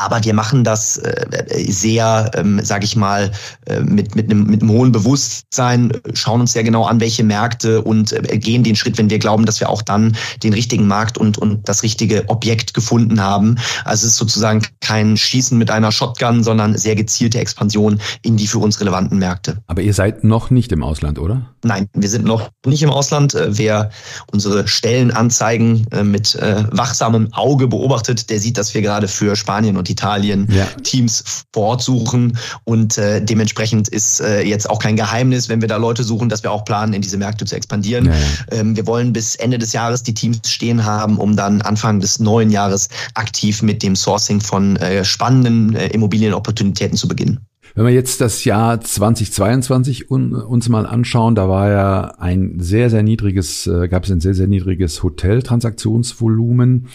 Aber 0.00 0.24
wir 0.24 0.32
machen 0.32 0.64
das 0.64 0.96
äh, 0.96 1.26
sehr, 1.70 2.30
ähm, 2.34 2.64
sage 2.64 2.86
ich 2.86 2.96
mal, 2.96 3.32
äh, 3.66 3.80
mit, 3.80 4.16
mit, 4.16 4.30
einem, 4.30 4.44
mit 4.44 4.62
einem 4.62 4.70
hohen 4.70 4.92
Bewusstsein, 4.92 5.92
schauen 6.14 6.40
uns 6.40 6.52
sehr 6.52 6.64
genau 6.64 6.84
an, 6.84 7.00
welche 7.00 7.22
Märkte 7.22 7.82
und 7.82 8.12
äh, 8.12 8.38
gehen 8.38 8.64
den 8.64 8.76
Schritt, 8.76 8.96
wenn 8.96 9.10
wir 9.10 9.18
glauben, 9.18 9.44
dass 9.44 9.60
wir 9.60 9.68
auch 9.68 9.82
dann 9.82 10.16
den 10.42 10.54
richtigen 10.54 10.86
Markt 10.86 11.18
und, 11.18 11.36
und 11.36 11.68
das 11.68 11.82
richtige 11.82 12.26
Objekt 12.30 12.72
gefunden 12.72 13.20
haben. 13.20 13.56
Also 13.84 14.06
es 14.06 14.12
ist 14.12 14.18
sozusagen 14.18 14.62
kein 14.80 15.18
Schießen 15.18 15.58
mit 15.58 15.70
einer 15.70 15.92
Shotgun, 15.92 16.42
sondern 16.42 16.78
sehr 16.78 16.94
gezielte 16.94 17.38
Expansion 17.38 18.00
in 18.22 18.38
die 18.38 18.46
für 18.46 18.58
uns 18.58 18.80
relevanten 18.80 19.18
Märkte. 19.18 19.58
Aber 19.66 19.82
ihr 19.82 19.92
seid 19.92 20.24
noch 20.24 20.48
nicht 20.48 20.72
im 20.72 20.82
Ausland, 20.82 21.18
oder? 21.18 21.42
Nein, 21.62 21.88
wir 21.92 22.08
sind 22.08 22.24
noch 22.24 22.48
nicht 22.64 22.82
im 22.82 22.90
Ausland. 22.90 23.34
Äh, 23.34 23.58
wer 23.58 23.90
unsere 24.32 24.66
Stellenanzeigen 24.66 25.86
äh, 25.90 26.04
mit 26.04 26.38
wachsamem 26.40 27.32
Auge 27.32 27.66
beobachtet, 27.66 28.30
der 28.30 28.38
sieht, 28.38 28.56
dass 28.56 28.72
wir 28.72 28.82
gerade 28.82 29.08
für 29.08 29.36
Spanien 29.36 29.76
und 29.76 29.89
Italien 29.90 30.48
ja. 30.50 30.66
Teams 30.82 31.44
fortsuchen. 31.52 32.38
Und 32.64 32.98
äh, 32.98 33.22
dementsprechend 33.22 33.88
ist 33.88 34.20
äh, 34.20 34.42
jetzt 34.42 34.68
auch 34.68 34.78
kein 34.78 34.96
Geheimnis, 34.96 35.48
wenn 35.48 35.60
wir 35.60 35.68
da 35.68 35.76
Leute 35.76 36.04
suchen, 36.04 36.28
dass 36.28 36.42
wir 36.42 36.52
auch 36.52 36.64
planen, 36.64 36.92
in 36.92 37.02
diese 37.02 37.16
Märkte 37.16 37.44
zu 37.44 37.56
expandieren. 37.56 38.06
Ja, 38.06 38.12
ja. 38.12 38.18
Ähm, 38.52 38.76
wir 38.76 38.86
wollen 38.86 39.12
bis 39.12 39.36
Ende 39.36 39.58
des 39.58 39.72
Jahres 39.72 40.02
die 40.02 40.14
Teams 40.14 40.40
stehen 40.46 40.84
haben, 40.84 41.18
um 41.18 41.36
dann 41.36 41.62
Anfang 41.62 42.00
des 42.00 42.20
neuen 42.20 42.50
Jahres 42.50 42.88
aktiv 43.14 43.62
mit 43.62 43.82
dem 43.82 43.96
Sourcing 43.96 44.40
von 44.40 44.76
äh, 44.76 45.04
spannenden 45.04 45.74
äh, 45.74 45.88
Immobilienopportunitäten 45.88 46.96
zu 46.96 47.08
beginnen. 47.08 47.40
Wenn 47.74 47.86
wir 47.86 47.92
jetzt 47.92 48.20
das 48.20 48.44
Jahr 48.44 48.80
2022 48.80 50.10
un, 50.10 50.34
uns 50.34 50.68
mal 50.68 50.86
anschauen, 50.86 51.34
da 51.34 51.48
war 51.48 51.70
ja 51.70 52.00
ein 52.18 52.58
sehr, 52.58 52.90
sehr 52.90 53.02
niedriges, 53.02 53.66
äh, 53.66 53.88
gab 53.88 54.04
es 54.04 54.10
ein 54.10 54.20
sehr, 54.20 54.34
sehr 54.34 54.48
niedriges 54.48 55.02
Hoteltransaktionsvolumen. 55.02 56.88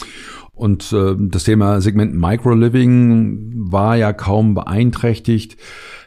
Und 0.56 0.92
äh, 0.94 1.16
das 1.18 1.44
Thema 1.44 1.82
Segment 1.82 2.16
Microliving 2.16 3.54
war 3.72 3.96
ja 3.98 4.14
kaum 4.14 4.56
beeinträchtigt. 4.56 5.58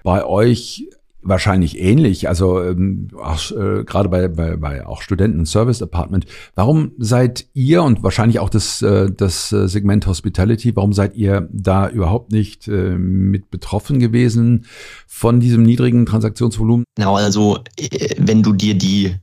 Bei 0.02 0.24
euch 0.24 0.88
wahrscheinlich 1.20 1.78
ähnlich, 1.78 2.28
also 2.28 2.62
ähm, 2.62 3.08
auch, 3.20 3.50
äh, 3.50 3.84
gerade 3.84 4.08
bei, 4.08 4.28
bei, 4.28 4.56
bei 4.56 4.86
auch 4.86 5.02
Studenten 5.02 5.46
Service 5.46 5.82
Apartment. 5.82 6.26
Warum 6.54 6.92
seid 6.98 7.46
ihr 7.54 7.82
und 7.82 8.02
wahrscheinlich 8.02 8.38
auch 8.38 8.48
das, 8.48 8.82
äh, 8.82 9.10
das 9.10 9.52
äh, 9.52 9.68
Segment 9.68 10.06
Hospitality, 10.06 10.74
warum 10.76 10.92
seid 10.92 11.16
ihr 11.16 11.48
da 11.52 11.88
überhaupt 11.88 12.32
nicht 12.32 12.68
äh, 12.68 12.96
mit 12.96 13.50
betroffen 13.50 13.98
gewesen 13.98 14.66
von 15.06 15.40
diesem 15.40 15.62
niedrigen 15.64 16.06
Transaktionsvolumen? 16.06 16.84
Genau, 16.96 17.16
also 17.16 17.58
äh, 17.76 18.14
wenn 18.18 18.42
du 18.42 18.52
dir 18.52 18.74
die 18.74 19.16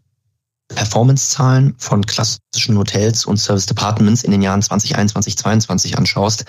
Performance-Zahlen 0.70 1.76
von 1.78 2.06
klassischen 2.06 2.78
Hotels 2.78 3.26
und 3.26 3.38
Service 3.38 3.66
Departments 3.66 4.24
in 4.24 4.32
den 4.32 4.42
Jahren 4.42 4.62
2021, 4.62 5.38
2022 5.38 5.98
anschaust, 5.98 6.46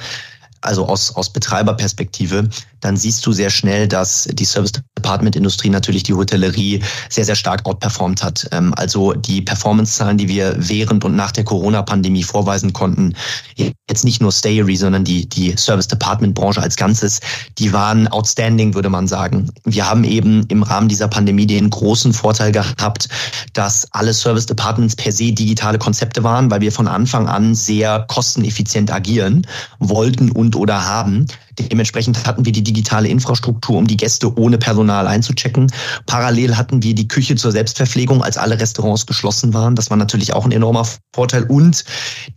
also 0.67 0.87
aus, 0.87 1.15
aus 1.15 1.33
Betreiberperspektive, 1.33 2.49
dann 2.81 2.97
siehst 2.97 3.25
du 3.27 3.33
sehr 3.33 3.51
schnell, 3.51 3.89
dass 3.89 4.29
die 4.33 4.45
Service 4.45 4.73
Department 4.97 5.37
Industrie 5.37 5.71
natürlich 5.71 6.03
die 6.03 6.15
Hotellerie 6.15 6.83
sehr, 7.09 7.25
sehr 7.25 7.35
stark 7.35 7.65
outperformt 7.65 8.23
hat. 8.23 8.49
Ähm, 8.53 8.75
also 8.77 9.13
die 9.13 9.43
Performance-Zahlen, 9.43 10.19
die 10.19 10.29
wir 10.29 10.55
während 10.59 11.05
und 11.05 11.17
nach 11.17 11.33
der 11.33 11.45
Corona-Pandemie 11.45 12.23
vorweisen 12.23 12.73
konnten, 12.73 13.15
jetzt 13.57 14.05
nicht 14.05 14.21
nur 14.21 14.33
Stayery, 14.33 14.77
sondern 14.77 15.05
die, 15.05 15.29
die 15.29 15.57
Service 15.57 15.89
Department 15.89 16.35
Branche 16.35 16.61
als 16.61 16.77
Ganzes, 16.77 17.21
die 17.59 17.73
waren 17.73 18.09
outstanding, 18.09 18.75
würde 18.75 18.91
man 18.91 19.07
sagen. 19.07 19.51
Wir 19.65 19.89
haben 19.89 20.05
eben 20.05 20.45
im 20.49 20.63
Rahmen 20.63 20.89
dieser 20.89 21.09
Pandemie 21.09 21.47
den 21.47 21.71
großen 21.71 22.13
Vorteil 22.13 22.53
gehabt, 22.53 23.09
dass 23.53 23.87
alle 23.93 24.13
Service 24.13 24.47
Departments 24.47 24.97
per 24.97 25.13
se 25.13 25.33
digitale 25.33 25.79
Konzepte 25.79 26.25
waren, 26.25 26.51
weil 26.51 26.61
wir 26.61 26.73
von 26.73 26.89
Anfang 26.89 27.29
an 27.29 27.55
sehr 27.55 28.05
kosteneffizient 28.09 28.93
agieren 28.93 29.47
wollten 29.79 30.31
und 30.31 30.56
oder 30.57 30.87
haben. 30.87 31.27
Dementsprechend 31.59 32.27
hatten 32.27 32.45
wir 32.45 32.53
die 32.53 32.63
digitale 32.63 33.09
Infrastruktur, 33.09 33.77
um 33.77 33.87
die 33.87 33.97
Gäste 33.97 34.37
ohne 34.39 34.59
Personal 34.59 35.07
einzuchecken. 35.07 35.71
Parallel 36.07 36.57
hatten 36.57 36.83
wir 36.83 36.95
die 36.95 37.09
Küche 37.09 37.37
zur 37.37 37.53
Selbstverpflegung, 37.53 38.23
als 38.23 38.37
alle 38.37 38.59
Restaurants 38.59 39.07
geschlossen 39.07 39.55
waren. 39.55 39.75
Das 39.75 39.91
war 39.91 39.97
natürlich 39.97 40.33
auch 40.33 40.45
ein 40.45 40.53
enormer 40.53 40.87
Vorteil. 41.15 41.45
Und 41.45 41.85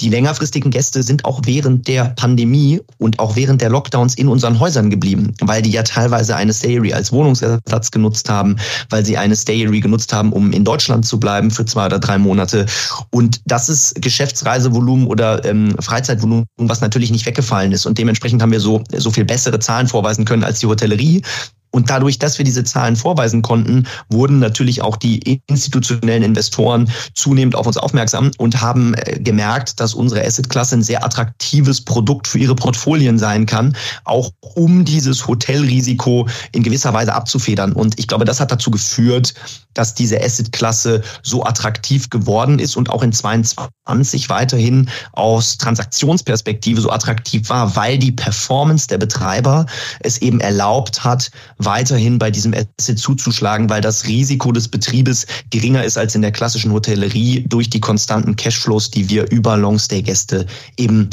die 0.01 0.09
längerfristigen 0.09 0.71
Gäste 0.71 1.03
sind 1.03 1.25
auch 1.25 1.41
während 1.45 1.87
der 1.87 2.05
Pandemie 2.05 2.81
und 2.97 3.19
auch 3.19 3.35
während 3.35 3.61
der 3.61 3.69
Lockdowns 3.69 4.15
in 4.15 4.27
unseren 4.27 4.59
Häusern 4.59 4.89
geblieben, 4.89 5.33
weil 5.41 5.61
die 5.61 5.71
ja 5.71 5.83
teilweise 5.83 6.35
eine 6.35 6.53
Stayery 6.53 6.93
als 6.93 7.11
Wohnungsersatz 7.11 7.91
genutzt 7.91 8.29
haben, 8.29 8.55
weil 8.89 9.05
sie 9.05 9.17
eine 9.17 9.35
Stayery 9.35 9.79
genutzt 9.79 10.13
haben, 10.13 10.31
um 10.31 10.51
in 10.51 10.63
Deutschland 10.63 11.05
zu 11.05 11.19
bleiben 11.19 11.51
für 11.51 11.65
zwei 11.65 11.85
oder 11.85 11.99
drei 11.99 12.17
Monate. 12.17 12.65
Und 13.11 13.41
das 13.45 13.69
ist 13.69 14.01
Geschäftsreisevolumen 14.01 15.07
oder 15.07 15.43
ähm, 15.45 15.75
Freizeitvolumen, 15.79 16.45
was 16.57 16.81
natürlich 16.81 17.11
nicht 17.11 17.25
weggefallen 17.25 17.71
ist. 17.71 17.85
Und 17.85 17.97
dementsprechend 17.97 18.41
haben 18.41 18.51
wir 18.51 18.59
so, 18.59 18.83
so 18.95 19.08
so 19.09 19.13
viel 19.13 19.25
bessere 19.25 19.59
Zahlen 19.59 19.87
vorweisen 19.87 20.25
können 20.25 20.43
als 20.43 20.59
die 20.59 20.67
Hotellerie. 20.67 21.23
Und 21.71 21.89
dadurch, 21.89 22.19
dass 22.19 22.37
wir 22.37 22.45
diese 22.45 22.63
Zahlen 22.63 22.95
vorweisen 22.95 23.41
konnten, 23.41 23.87
wurden 24.09 24.39
natürlich 24.39 24.81
auch 24.81 24.97
die 24.97 25.41
institutionellen 25.47 26.23
Investoren 26.23 26.89
zunehmend 27.13 27.55
auf 27.55 27.67
uns 27.67 27.77
aufmerksam 27.77 28.31
und 28.37 28.61
haben 28.61 28.93
äh, 28.95 29.19
gemerkt, 29.19 29.79
dass 29.79 29.93
unsere 29.93 30.25
Assetklasse 30.25 30.77
ein 30.77 30.83
sehr 30.83 31.03
attraktives 31.05 31.81
Produkt 31.81 32.27
für 32.27 32.39
ihre 32.39 32.55
Portfolien 32.55 33.19
sein 33.19 33.45
kann, 33.45 33.75
auch 34.03 34.31
um 34.55 34.85
dieses 34.85 35.27
Hotelrisiko 35.27 36.27
in 36.51 36.63
gewisser 36.63 36.93
Weise 36.93 37.13
abzufedern. 37.13 37.73
Und 37.73 37.99
ich 37.99 38.07
glaube, 38.07 38.25
das 38.25 38.39
hat 38.39 38.51
dazu 38.51 38.71
geführt, 38.71 39.33
dass 39.73 39.93
diese 39.93 40.21
Assetklasse 40.21 41.01
so 41.21 41.45
attraktiv 41.45 42.09
geworden 42.09 42.59
ist 42.59 42.75
und 42.75 42.89
auch 42.89 43.03
in 43.03 43.13
22 43.13 44.29
weiterhin 44.29 44.89
aus 45.13 45.57
Transaktionsperspektive 45.57 46.81
so 46.81 46.89
attraktiv 46.89 47.49
war, 47.49 47.75
weil 47.75 47.97
die 47.97 48.11
Performance 48.11 48.87
der 48.87 48.97
Betreiber 48.97 49.67
es 49.99 50.17
eben 50.17 50.41
erlaubt 50.41 51.03
hat, 51.03 51.31
weiterhin 51.59 52.17
bei 52.17 52.31
diesem 52.31 52.53
Asset 52.53 52.97
zuzuschlagen, 52.97 53.69
weil 53.69 53.81
das 53.81 54.07
Risiko 54.07 54.51
des 54.51 54.69
Betriebes 54.69 55.27
geringer 55.51 55.83
ist 55.83 55.97
als 55.97 56.15
in 56.15 56.21
der 56.21 56.31
klassischen 56.31 56.71
Hotellerie 56.71 57.45
durch 57.47 57.69
die 57.69 57.81
konstanten 57.81 58.35
Cashflows, 58.35 58.89
die 58.89 59.09
wir 59.09 59.29
über 59.29 59.57
Longstay-Gäste 59.57 60.47
eben 60.77 61.09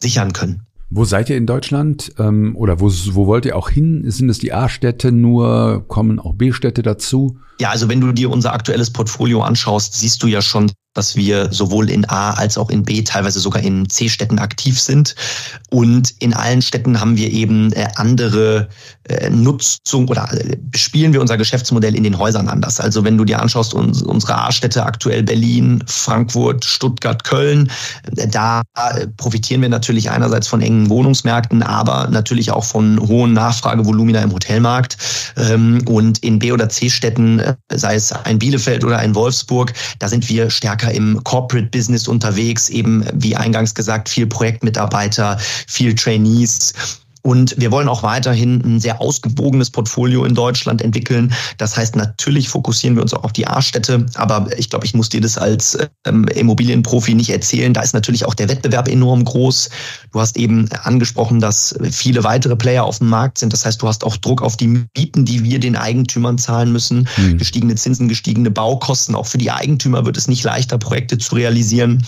sichern 0.00 0.32
können. 0.32 0.62
Wo 0.90 1.04
seid 1.04 1.28
ihr 1.28 1.36
in 1.36 1.46
Deutschland? 1.46 2.14
Ähm, 2.18 2.56
oder 2.56 2.80
wo, 2.80 2.90
wo 3.12 3.26
wollt 3.26 3.44
ihr 3.44 3.56
auch 3.56 3.68
hin? 3.68 4.04
Sind 4.10 4.30
es 4.30 4.38
die 4.38 4.52
A-Städte 4.52 5.12
nur? 5.12 5.84
Kommen 5.86 6.18
auch 6.18 6.34
B-Städte 6.34 6.82
dazu? 6.82 7.38
Ja, 7.60 7.70
also 7.70 7.88
wenn 7.88 8.00
du 8.00 8.12
dir 8.12 8.30
unser 8.30 8.52
aktuelles 8.52 8.90
Portfolio 8.90 9.42
anschaust, 9.42 9.94
siehst 9.94 10.22
du 10.22 10.28
ja 10.28 10.40
schon, 10.40 10.70
dass 10.94 11.14
wir 11.14 11.52
sowohl 11.52 11.90
in 11.90 12.08
A 12.08 12.32
als 12.32 12.58
auch 12.58 12.70
in 12.70 12.82
B, 12.82 13.02
teilweise 13.02 13.38
sogar 13.38 13.62
in 13.62 13.88
C-Städten 13.88 14.40
aktiv 14.40 14.80
sind. 14.80 15.14
Und 15.70 16.12
in 16.18 16.34
allen 16.34 16.60
Städten 16.60 17.00
haben 17.00 17.16
wir 17.16 17.30
eben 17.30 17.72
äh, 17.72 17.86
andere 17.94 18.68
äh, 19.04 19.30
Nutzung 19.30 20.08
oder 20.08 20.28
äh, 20.32 20.56
spielen 20.74 21.12
wir 21.12 21.20
unser 21.20 21.36
Geschäftsmodell 21.36 21.94
in 21.94 22.02
den 22.02 22.18
Häusern 22.18 22.48
anders. 22.48 22.80
Also 22.80 23.04
wenn 23.04 23.16
du 23.16 23.24
dir 23.24 23.40
anschaust, 23.40 23.74
unsere 23.74 24.34
A-Städte 24.38 24.84
aktuell 24.84 25.22
Berlin, 25.22 25.84
Frankfurt, 25.86 26.64
Stuttgart, 26.64 27.22
Köln, 27.22 27.70
da 28.30 28.62
profitieren 29.16 29.62
wir 29.62 29.68
natürlich 29.68 30.10
einerseits 30.10 30.48
von 30.48 30.60
engen 30.62 30.88
Wohnungsmärkten, 30.88 31.62
aber 31.62 32.08
natürlich 32.08 32.50
auch 32.50 32.64
von 32.64 32.98
hohen 33.06 33.34
Nachfragevolumina 33.34 34.20
im 34.20 34.32
Hotelmarkt. 34.32 34.96
Ähm, 35.36 35.82
und 35.86 36.18
in 36.18 36.38
B- 36.38 36.52
oder 36.52 36.68
C-Städten 36.68 37.40
sei 37.72 37.94
es 37.94 38.12
ein 38.12 38.38
Bielefeld 38.38 38.84
oder 38.84 38.98
ein 38.98 39.14
Wolfsburg, 39.14 39.72
da 39.98 40.08
sind 40.08 40.28
wir 40.28 40.50
stärker 40.50 40.90
im 40.92 41.22
Corporate 41.24 41.68
Business 41.68 42.08
unterwegs, 42.08 42.68
eben 42.68 43.04
wie 43.14 43.36
eingangs 43.36 43.74
gesagt, 43.74 44.08
viel 44.08 44.26
Projektmitarbeiter, 44.26 45.38
viel 45.66 45.94
Trainees. 45.94 46.72
Und 47.22 47.54
wir 47.58 47.70
wollen 47.70 47.88
auch 47.88 48.02
weiterhin 48.02 48.62
ein 48.64 48.80
sehr 48.80 49.00
ausgewogenes 49.00 49.70
Portfolio 49.70 50.24
in 50.24 50.34
Deutschland 50.34 50.80
entwickeln. 50.82 51.32
Das 51.56 51.76
heißt, 51.76 51.96
natürlich 51.96 52.48
fokussieren 52.48 52.96
wir 52.96 53.02
uns 53.02 53.12
auch 53.12 53.24
auf 53.24 53.32
die 53.32 53.46
A-Städte, 53.46 54.06
aber 54.14 54.48
ich 54.56 54.70
glaube, 54.70 54.86
ich 54.86 54.94
muss 54.94 55.08
dir 55.08 55.20
das 55.20 55.36
als 55.36 55.78
ähm, 56.06 56.24
Immobilienprofi 56.28 57.14
nicht 57.14 57.30
erzählen. 57.30 57.74
Da 57.74 57.82
ist 57.82 57.92
natürlich 57.92 58.24
auch 58.24 58.34
der 58.34 58.48
Wettbewerb 58.48 58.88
enorm 58.88 59.24
groß. 59.24 59.70
Du 60.12 60.20
hast 60.20 60.36
eben 60.36 60.68
angesprochen, 60.82 61.40
dass 61.40 61.74
viele 61.90 62.24
weitere 62.24 62.56
Player 62.56 62.84
auf 62.84 62.98
dem 62.98 63.08
Markt 63.08 63.38
sind. 63.38 63.52
Das 63.52 63.64
heißt, 63.64 63.82
du 63.82 63.88
hast 63.88 64.04
auch 64.04 64.16
Druck 64.16 64.42
auf 64.42 64.56
die 64.56 64.86
Mieten, 64.96 65.24
die 65.24 65.42
wir 65.42 65.58
den 65.58 65.76
Eigentümern 65.76 66.38
zahlen 66.38 66.72
müssen. 66.72 67.08
Mhm. 67.16 67.38
Gestiegene 67.38 67.74
Zinsen, 67.74 68.08
gestiegene 68.08 68.50
Baukosten. 68.50 69.14
Auch 69.14 69.26
für 69.26 69.38
die 69.38 69.50
Eigentümer 69.50 70.06
wird 70.06 70.16
es 70.16 70.28
nicht 70.28 70.44
leichter, 70.44 70.78
Projekte 70.78 71.18
zu 71.18 71.34
realisieren. 71.34 72.04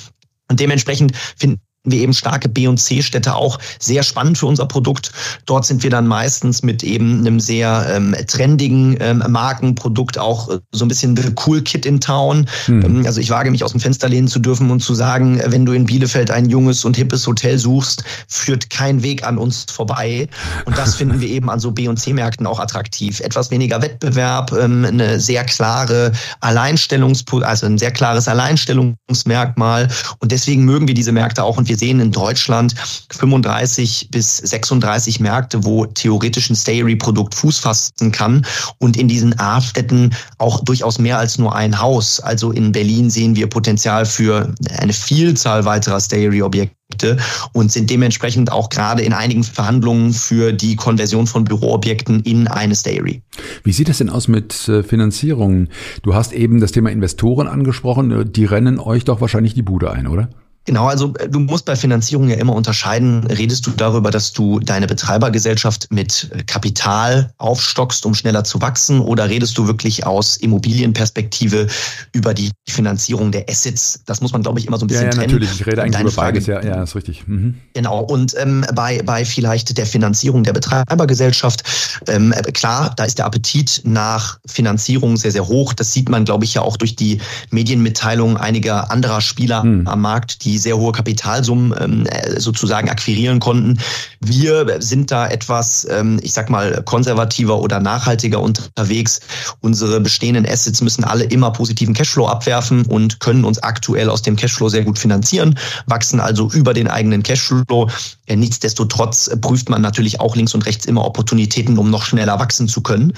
Und 0.49 0.61
dementsprechend 0.61 1.17
finden 1.37 1.61
wir 1.85 2.01
eben 2.01 2.13
starke 2.13 2.49
B- 2.49 2.67
und 2.67 2.79
C-Städte 2.79 3.35
auch 3.35 3.59
sehr 3.79 4.03
spannend 4.03 4.37
für 4.37 4.47
unser 4.47 4.67
Produkt. 4.67 5.13
Dort 5.47 5.65
sind 5.65 5.83
wir 5.83 5.89
dann 5.89 6.07
meistens 6.07 6.63
mit 6.63 6.83
eben 6.83 7.21
einem 7.21 7.41
sehr 7.41 7.87
ähm, 7.95 8.15
trendigen 8.27 8.99
ähm, 9.01 9.25
Markenprodukt 9.29 10.19
auch 10.19 10.51
äh, 10.51 10.59
so 10.73 10.85
ein 10.85 10.89
bisschen 10.89 11.17
the 11.17 11.33
cool 11.47 11.63
kid 11.63 11.87
in 11.87 12.01
town. 12.01 12.47
Hm. 12.67 13.07
also 13.07 13.21
ich 13.21 13.31
wage 13.31 13.51
mich 13.51 13.65
aus 13.65 13.73
dem 13.73 13.81
Fenster 13.81 14.09
lehnen 14.09 14.29
zu 14.29 14.41
dürfen 14.41 14.71
und 14.71 14.81
zu 14.81 14.95
sagen, 14.95 15.41
wenn 15.47 15.65
du 15.65 15.73
in 15.73 15.87
Bielefeld 15.87 16.31
ein 16.31 16.51
junges 16.51 16.85
und 16.85 16.97
hippes 16.97 17.27
Hotel 17.27 17.59
suchst, 17.59 18.05
führt 18.29 18.69
kein 18.69 19.03
Weg 19.03 19.25
an 19.25 19.39
uns 19.39 19.65
vorbei. 19.71 20.29
Und 20.67 20.77
das 20.77 20.97
finden 20.97 21.21
wir 21.21 21.29
eben 21.29 21.49
an 21.49 21.61
so 21.61 21.71
B- 21.71 21.89
und 21.89 21.97
C-Märkten 21.97 22.47
auch 22.47 22.61
attraktiv. 22.61 23.21
Etwas 23.21 23.51
weniger 23.51 23.81
Wettbewerb, 23.81 24.53
ähm, 24.53 24.85
eine 24.85 25.19
sehr 25.19 25.45
klare 25.45 26.13
Alleinstellungs, 26.41 27.25
also 27.43 27.67
ein 27.67 27.79
sehr 27.79 27.91
klares 27.91 28.29
Alleinstellungsmerkmal. 28.29 29.89
Und 30.19 30.31
deswegen 30.31 30.65
mögen 30.67 30.87
wir 30.87 30.95
diese 30.95 31.13
Märkte 31.13 31.43
auch 31.43 31.57
und 31.57 31.70
wir 31.71 31.77
sehen 31.77 32.01
in 32.01 32.11
Deutschland 32.11 32.75
35 33.13 34.09
bis 34.11 34.39
36 34.39 35.21
Märkte, 35.21 35.65
wo 35.65 35.87
theoretisch 35.87 36.51
ein 36.51 36.57
Stayery-Produkt 36.57 37.33
Fuß 37.37 37.61
fassen 37.61 38.11
kann 38.11 38.45
und 38.79 38.97
in 38.97 39.07
diesen 39.07 39.39
A-Städten 39.39 40.13
auch 40.39 40.65
durchaus 40.65 40.99
mehr 40.99 41.19
als 41.19 41.39
nur 41.39 41.55
ein 41.55 41.81
Haus. 41.81 42.19
Also 42.19 42.51
in 42.51 42.73
Berlin 42.73 43.09
sehen 43.09 43.37
wir 43.37 43.47
Potenzial 43.47 44.05
für 44.05 44.53
eine 44.79 44.93
Vielzahl 44.93 45.65
weiterer 45.65 46.01
Stayery-Objekte 46.01 47.19
und 47.53 47.71
sind 47.71 47.89
dementsprechend 47.89 48.51
auch 48.51 48.69
gerade 48.69 49.03
in 49.03 49.13
einigen 49.13 49.45
Verhandlungen 49.45 50.13
für 50.13 50.53
die 50.53 50.75
Konversion 50.75 51.29
von 51.29 51.45
Büroobjekten 51.45 52.25
in 52.25 52.49
eine 52.49 52.75
Stayery. 52.75 53.23
Wie 53.63 53.73
sieht 53.73 53.89
das 53.89 53.99
denn 53.99 54.11
aus 54.11 54.27
mit 54.27 54.69
äh, 54.69 54.83
Finanzierungen? 54.83 55.69
Du 56.03 56.15
hast 56.15 56.33
eben 56.33 56.59
das 56.59 56.73
Thema 56.73 56.91
Investoren 56.91 57.47
angesprochen. 57.47 58.33
Die 58.33 58.45
rennen 58.45 58.81
euch 58.81 59.05
doch 59.05 59.21
wahrscheinlich 59.21 59.55
die 59.55 59.63
Bude 59.63 59.93
ein, 59.93 60.09
oder? 60.09 60.31
Genau, 60.71 60.87
also 60.87 61.13
äh, 61.19 61.29
du 61.29 61.41
musst 61.41 61.65
bei 61.65 61.75
Finanzierung 61.75 62.29
ja 62.29 62.37
immer 62.37 62.55
unterscheiden. 62.55 63.27
Redest 63.27 63.67
du 63.67 63.73
darüber, 63.73 64.13
dass 64.13 64.33
du 64.33 64.61
deine 64.61 64.87
Betreibergesellschaft 64.87 65.89
mit 65.91 66.31
äh, 66.33 66.45
Kapital 66.45 67.33
aufstockst, 67.39 68.07
um 68.07 68.15
schneller 68.15 68.45
zu 68.45 68.63
wachsen? 68.63 69.01
Oder 69.01 69.29
redest 69.29 69.59
du 69.59 69.67
wirklich 69.67 70.07
aus 70.07 70.37
Immobilienperspektive 70.37 71.67
über 72.13 72.35
die 72.35 72.53
Finanzierung 72.69 73.33
der 73.33 73.49
Assets? 73.49 74.05
Das 74.07 74.21
muss 74.21 74.33
man, 74.33 74.45
glaube 74.45 74.61
ich, 74.61 74.69
immer 74.69 74.79
so 74.79 74.85
ein 74.85 74.87
bisschen 74.87 75.07
ja, 75.07 75.09
ja, 75.09 75.17
trennen. 75.17 75.33
natürlich. 75.33 75.61
Ich 75.61 75.67
rede 75.67 75.83
eigentlich 75.83 76.03
über 76.03 76.13
beides. 76.13 76.47
Ja, 76.47 76.63
ja, 76.63 76.85
ist 76.85 76.95
richtig. 76.95 77.27
Mhm. 77.27 77.57
Genau. 77.75 78.05
Und 78.05 78.37
ähm, 78.39 78.65
bei, 78.73 79.03
bei 79.03 79.25
vielleicht 79.25 79.77
der 79.77 79.87
Finanzierung 79.87 80.45
der 80.45 80.53
Betreibergesellschaft, 80.53 81.65
ähm, 82.07 82.31
äh, 82.31 82.43
klar, 82.53 82.93
da 82.95 83.03
ist 83.03 83.19
der 83.19 83.27
Appetit 83.27 83.81
nach 83.83 84.39
Finanzierung 84.47 85.17
sehr, 85.17 85.33
sehr 85.33 85.49
hoch. 85.49 85.73
Das 85.73 85.93
sieht 85.93 86.09
man, 86.09 86.25
glaube 86.25 86.45
ich, 86.45 86.55
ja 86.55 86.63
auch 86.63 86.77
durch 86.77 86.95
die 86.95 87.21
Medienmitteilungen 87.51 88.37
einiger 88.37 88.93
anderer 88.93 89.21
Spieler 89.21 89.65
mhm. 89.65 89.89
am 89.89 90.01
Markt, 90.01 90.45
die 90.45 90.60
sehr 90.61 90.77
hohe 90.77 90.93
Kapitalsummen 90.93 91.75
ähm, 91.81 92.07
sozusagen 92.39 92.89
akquirieren 92.89 93.41
konnten. 93.41 93.79
Wir 94.21 94.81
sind 94.81 95.11
da 95.11 95.29
etwas, 95.29 95.87
ähm, 95.91 96.21
ich 96.23 96.33
sag 96.33 96.51
mal, 96.51 96.83
konservativer 96.85 97.59
oder 97.59 97.81
nachhaltiger 97.81 98.41
unterwegs. 98.41 99.21
Unsere 99.61 100.01
bestehenden 100.01 100.47
Assets 100.47 100.81
müssen 100.81 101.05
alle 101.05 101.25
immer 101.25 101.51
positiven 101.51 101.95
Cashflow 101.95 102.27
abwerfen 102.27 102.87
und 102.87 103.21
können 103.21 103.45
uns 103.45 103.63
aktuell 103.63 104.09
aus 104.09 104.23
dem 104.23 104.37
Cashflow 104.37 104.69
sehr 104.69 104.85
gut 104.85 104.99
finanzieren, 104.99 105.59
wachsen 105.87 106.21
also 106.21 106.51
über 106.53 106.75
den 106.75 106.89
eigenen 106.89 107.23
Cashflow. 107.23 107.91
Nichtsdestotrotz 108.29 109.31
prüft 109.41 109.69
man 109.69 109.83
natürlich 109.83 110.21
auch 110.21 110.37
links 110.37 110.55
und 110.55 110.67
rechts 110.67 110.87
immer 110.87 111.05
Opportunitäten, 111.05 111.79
um 111.79 111.91
noch 111.91 112.05
schneller 112.05 112.39
wachsen 112.39 112.69
zu 112.69 112.81
können. 112.81 113.13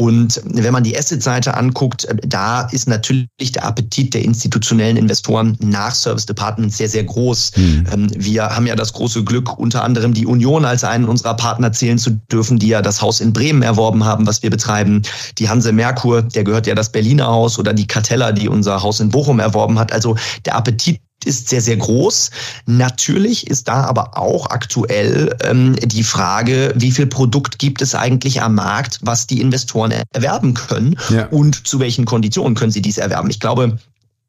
Und 0.00 0.40
wenn 0.44 0.72
man 0.72 0.84
die 0.84 0.96
Asset-Seite 0.96 1.56
anguckt, 1.56 2.06
da 2.24 2.68
ist 2.70 2.88
natürlich 2.88 3.50
der 3.52 3.64
Appetit 3.64 4.14
der 4.14 4.22
institutionellen 4.22 4.96
Investoren 4.96 5.58
nach 5.60 5.92
Service 5.92 6.24
Departments 6.24 6.76
sehr, 6.76 6.88
sehr 6.88 7.02
groß. 7.02 7.50
Mhm. 7.56 8.08
Wir 8.16 8.44
haben 8.44 8.68
ja 8.68 8.76
das 8.76 8.92
große 8.92 9.24
Glück, 9.24 9.58
unter 9.58 9.82
anderem 9.82 10.14
die 10.14 10.24
Union 10.24 10.64
als 10.64 10.84
einen 10.84 11.06
unserer 11.06 11.34
Partner 11.34 11.72
zählen 11.72 11.98
zu 11.98 12.12
dürfen, 12.30 12.60
die 12.60 12.68
ja 12.68 12.80
das 12.80 13.02
Haus 13.02 13.20
in 13.20 13.32
Bremen 13.32 13.62
erworben 13.62 14.04
haben, 14.04 14.24
was 14.24 14.40
wir 14.40 14.50
betreiben. 14.50 15.02
Die 15.38 15.48
Hanse 15.48 15.72
Merkur, 15.72 16.22
der 16.22 16.44
gehört 16.44 16.68
ja 16.68 16.76
das 16.76 16.92
Berliner 16.92 17.26
Haus 17.26 17.58
oder 17.58 17.74
die 17.74 17.88
Cartella, 17.88 18.30
die 18.30 18.48
unser 18.48 18.80
Haus 18.84 19.00
in 19.00 19.08
Bochum 19.08 19.40
erworben 19.40 19.80
hat. 19.80 19.92
Also 19.92 20.16
der 20.44 20.54
Appetit 20.54 21.00
ist 21.28 21.48
sehr, 21.48 21.60
sehr 21.60 21.76
groß. 21.76 22.30
Natürlich 22.66 23.46
ist 23.46 23.68
da 23.68 23.84
aber 23.84 24.18
auch 24.18 24.50
aktuell 24.50 25.36
ähm, 25.44 25.76
die 25.76 26.02
Frage, 26.02 26.72
wie 26.74 26.90
viel 26.90 27.06
Produkt 27.06 27.58
gibt 27.58 27.82
es 27.82 27.94
eigentlich 27.94 28.42
am 28.42 28.54
Markt, 28.54 28.98
was 29.02 29.26
die 29.26 29.40
Investoren 29.40 29.92
erwerben 30.12 30.54
können 30.54 30.96
ja. 31.10 31.26
und 31.26 31.66
zu 31.66 31.78
welchen 31.78 32.06
Konditionen 32.06 32.54
können 32.54 32.72
sie 32.72 32.82
dies 32.82 32.98
erwerben. 32.98 33.30
Ich 33.30 33.40
glaube, 33.40 33.78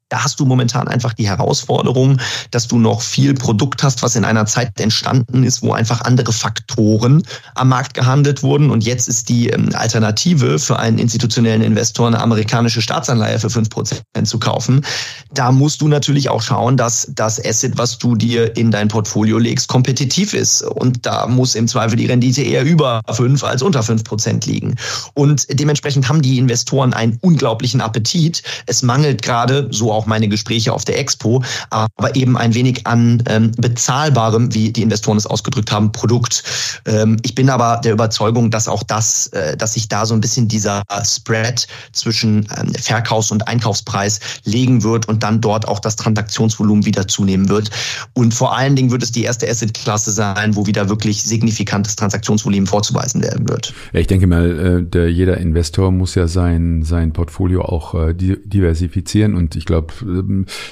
da 0.09 0.23
hast 0.23 0.39
du 0.39 0.45
momentan 0.45 0.87
einfach 0.87 1.13
die 1.13 1.27
Herausforderung, 1.27 2.19
dass 2.51 2.67
du 2.67 2.79
noch 2.79 3.01
viel 3.01 3.35
Produkt 3.35 3.83
hast, 3.83 4.01
was 4.01 4.15
in 4.15 4.25
einer 4.25 4.45
Zeit 4.47 4.79
entstanden 4.79 5.43
ist, 5.43 5.61
wo 5.61 5.71
einfach 5.73 6.01
andere 6.01 6.33
Faktoren 6.33 7.23
am 7.55 7.69
Markt 7.69 7.93
gehandelt 7.93 8.41
wurden. 8.41 8.71
Und 8.71 8.83
jetzt 8.83 9.07
ist 9.07 9.29
die 9.29 9.49
ähm, 9.49 9.69
Alternative 9.73 10.57
für 10.57 10.79
einen 10.79 10.97
institutionellen 10.97 11.61
Investor 11.61 12.07
eine 12.07 12.19
amerikanische 12.19 12.81
Staatsanleihe 12.81 13.39
für 13.39 13.49
fünf 13.49 13.69
Prozent 13.69 14.03
zu 14.23 14.39
kaufen. 14.39 14.83
Da 15.31 15.51
musst 15.51 15.81
du 15.81 15.87
natürlich 15.87 16.29
auch 16.29 16.41
schauen, 16.41 16.75
dass 16.75 17.07
das 17.13 17.43
Asset, 17.43 17.77
was 17.77 17.99
du 17.99 18.15
dir 18.15 18.57
in 18.57 18.71
dein 18.71 18.87
Portfolio 18.87 19.37
legst, 19.37 19.67
kompetitiv 19.67 20.33
ist. 20.33 20.63
Und 20.63 21.05
da 21.05 21.27
muss 21.27 21.53
im 21.53 21.67
Zweifel 21.67 21.97
die 21.97 22.07
Rendite 22.07 22.41
eher 22.41 22.63
über 22.63 23.01
fünf 23.11 23.43
als 23.43 23.61
unter 23.61 23.83
fünf 23.83 24.03
Prozent 24.03 24.47
liegen. 24.47 24.75
Und 25.13 25.45
dementsprechend 25.51 26.09
haben 26.09 26.23
die 26.23 26.39
Investoren 26.39 26.93
einen 26.93 27.19
unglaublichen 27.21 27.81
Appetit. 27.81 28.41
Es 28.65 28.81
mangelt 28.81 29.21
gerade 29.21 29.67
so 29.71 29.98
meine 30.05 30.27
Gespräche 30.27 30.73
auf 30.73 30.85
der 30.85 30.99
Expo, 30.99 31.43
aber 31.69 32.15
eben 32.15 32.37
ein 32.37 32.53
wenig 32.53 32.85
an 32.87 33.23
ähm, 33.27 33.51
bezahlbarem, 33.57 34.53
wie 34.53 34.71
die 34.71 34.81
Investoren 34.81 35.17
es 35.17 35.25
ausgedrückt 35.25 35.71
haben, 35.71 35.91
Produkt. 35.91 36.43
Ähm, 36.85 37.17
ich 37.23 37.35
bin 37.35 37.49
aber 37.49 37.81
der 37.83 37.93
Überzeugung, 37.93 38.51
dass 38.51 38.67
auch 38.67 38.83
das, 38.83 39.27
äh, 39.27 39.57
dass 39.57 39.73
sich 39.73 39.87
da 39.89 40.05
so 40.05 40.13
ein 40.13 40.21
bisschen 40.21 40.47
dieser 40.47 40.83
Spread 41.03 41.67
zwischen 41.91 42.47
ähm, 42.57 42.73
Verkaufs- 42.79 43.31
und 43.31 43.47
Einkaufspreis 43.47 44.19
legen 44.43 44.83
wird 44.83 45.07
und 45.07 45.23
dann 45.23 45.41
dort 45.41 45.67
auch 45.67 45.79
das 45.79 45.95
Transaktionsvolumen 45.95 46.85
wieder 46.85 47.07
zunehmen 47.07 47.49
wird. 47.49 47.69
Und 48.13 48.33
vor 48.33 48.55
allen 48.55 48.75
Dingen 48.75 48.91
wird 48.91 49.03
es 49.03 49.11
die 49.11 49.23
erste 49.23 49.49
Asset-Klasse 49.49 50.11
sein, 50.11 50.55
wo 50.55 50.65
wieder 50.65 50.89
wirklich 50.89 51.23
signifikantes 51.23 51.95
Transaktionsvolumen 51.95 52.67
vorzuweisen 52.67 53.21
werden 53.21 53.47
wird. 53.47 53.73
Ich 53.93 54.07
denke 54.07 54.27
mal, 54.27 54.79
äh, 54.79 54.83
der, 54.83 55.11
jeder 55.11 55.37
Investor 55.37 55.91
muss 55.91 56.15
ja 56.15 56.27
sein, 56.27 56.83
sein 56.83 57.13
Portfolio 57.13 57.63
auch 57.63 57.93
äh, 57.95 58.13
diversifizieren 58.13 59.35
und 59.35 59.55
ich 59.55 59.65
glaube, 59.65 59.88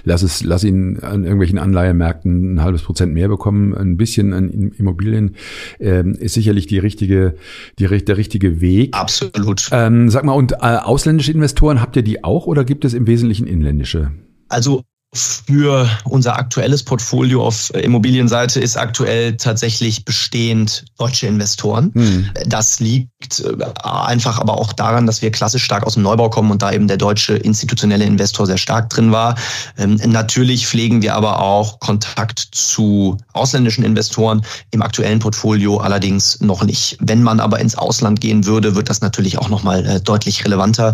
lass 0.03 0.21
es, 0.23 0.43
lass 0.43 0.63
ihn 0.63 0.99
an 0.99 1.23
irgendwelchen 1.23 1.57
Anleihemärkten 1.57 2.55
ein 2.55 2.63
halbes 2.63 2.83
Prozent 2.83 3.13
mehr 3.13 3.27
bekommen, 3.27 3.73
ein 3.73 3.97
bisschen 3.97 4.33
an 4.33 4.49
Immobilien, 4.49 5.35
ähm, 5.79 6.13
ist 6.13 6.33
sicherlich 6.33 6.67
die 6.67 6.79
richtige, 6.79 7.35
die, 7.79 7.87
der 7.87 8.17
richtige 8.17 8.61
Weg. 8.61 8.95
Absolut. 8.95 9.69
Ähm, 9.71 10.09
sag 10.09 10.23
mal, 10.23 10.33
und 10.33 10.53
äh, 10.53 10.55
ausländische 10.57 11.31
Investoren, 11.31 11.81
habt 11.81 11.95
ihr 11.95 12.03
die 12.03 12.23
auch 12.23 12.47
oder 12.47 12.63
gibt 12.63 12.85
es 12.85 12.93
im 12.93 13.07
Wesentlichen 13.07 13.47
inländische? 13.47 14.11
Also 14.49 14.83
für 15.17 15.89
unser 16.05 16.37
aktuelles 16.37 16.83
Portfolio 16.83 17.45
auf 17.45 17.73
Immobilienseite 17.73 18.59
ist 18.59 18.77
aktuell 18.77 19.37
tatsächlich 19.37 20.05
bestehend 20.05 20.85
deutsche 20.97 21.27
Investoren. 21.27 21.91
Hm. 21.93 22.29
Das 22.45 22.79
liegt 22.79 23.39
äh, 23.39 23.55
einfach 23.83 24.39
aber 24.39 24.57
auch 24.57 24.73
daran, 24.73 25.05
dass 25.05 25.21
wir 25.21 25.31
klassisch 25.31 25.63
stark 25.63 25.85
aus 25.85 25.95
dem 25.95 26.03
Neubau 26.03 26.29
kommen 26.29 26.51
und 26.51 26.61
da 26.61 26.71
eben 26.71 26.87
der 26.87 26.97
deutsche 26.97 27.35
institutionelle 27.35 28.05
Investor 28.05 28.45
sehr 28.45 28.57
stark 28.57 28.89
drin 28.89 29.11
war. 29.11 29.35
Ähm, 29.77 29.99
natürlich 30.05 30.67
pflegen 30.67 31.01
wir 31.01 31.15
aber 31.15 31.41
auch 31.41 31.79
Kontakt 31.79 32.39
zu 32.51 33.17
ausländischen 33.33 33.83
Investoren 33.83 34.41
im 34.71 34.81
aktuellen 34.81 35.19
Portfolio 35.19 35.77
allerdings 35.77 36.39
noch 36.41 36.63
nicht. 36.63 36.97
Wenn 36.99 37.23
man 37.23 37.39
aber 37.39 37.59
ins 37.59 37.75
Ausland 37.75 38.21
gehen 38.21 38.45
würde, 38.45 38.75
wird 38.75 38.89
das 38.89 39.01
natürlich 39.01 39.37
auch 39.37 39.49
nochmal 39.49 39.85
äh, 39.85 40.01
deutlich 40.01 40.43
relevanter 40.45 40.93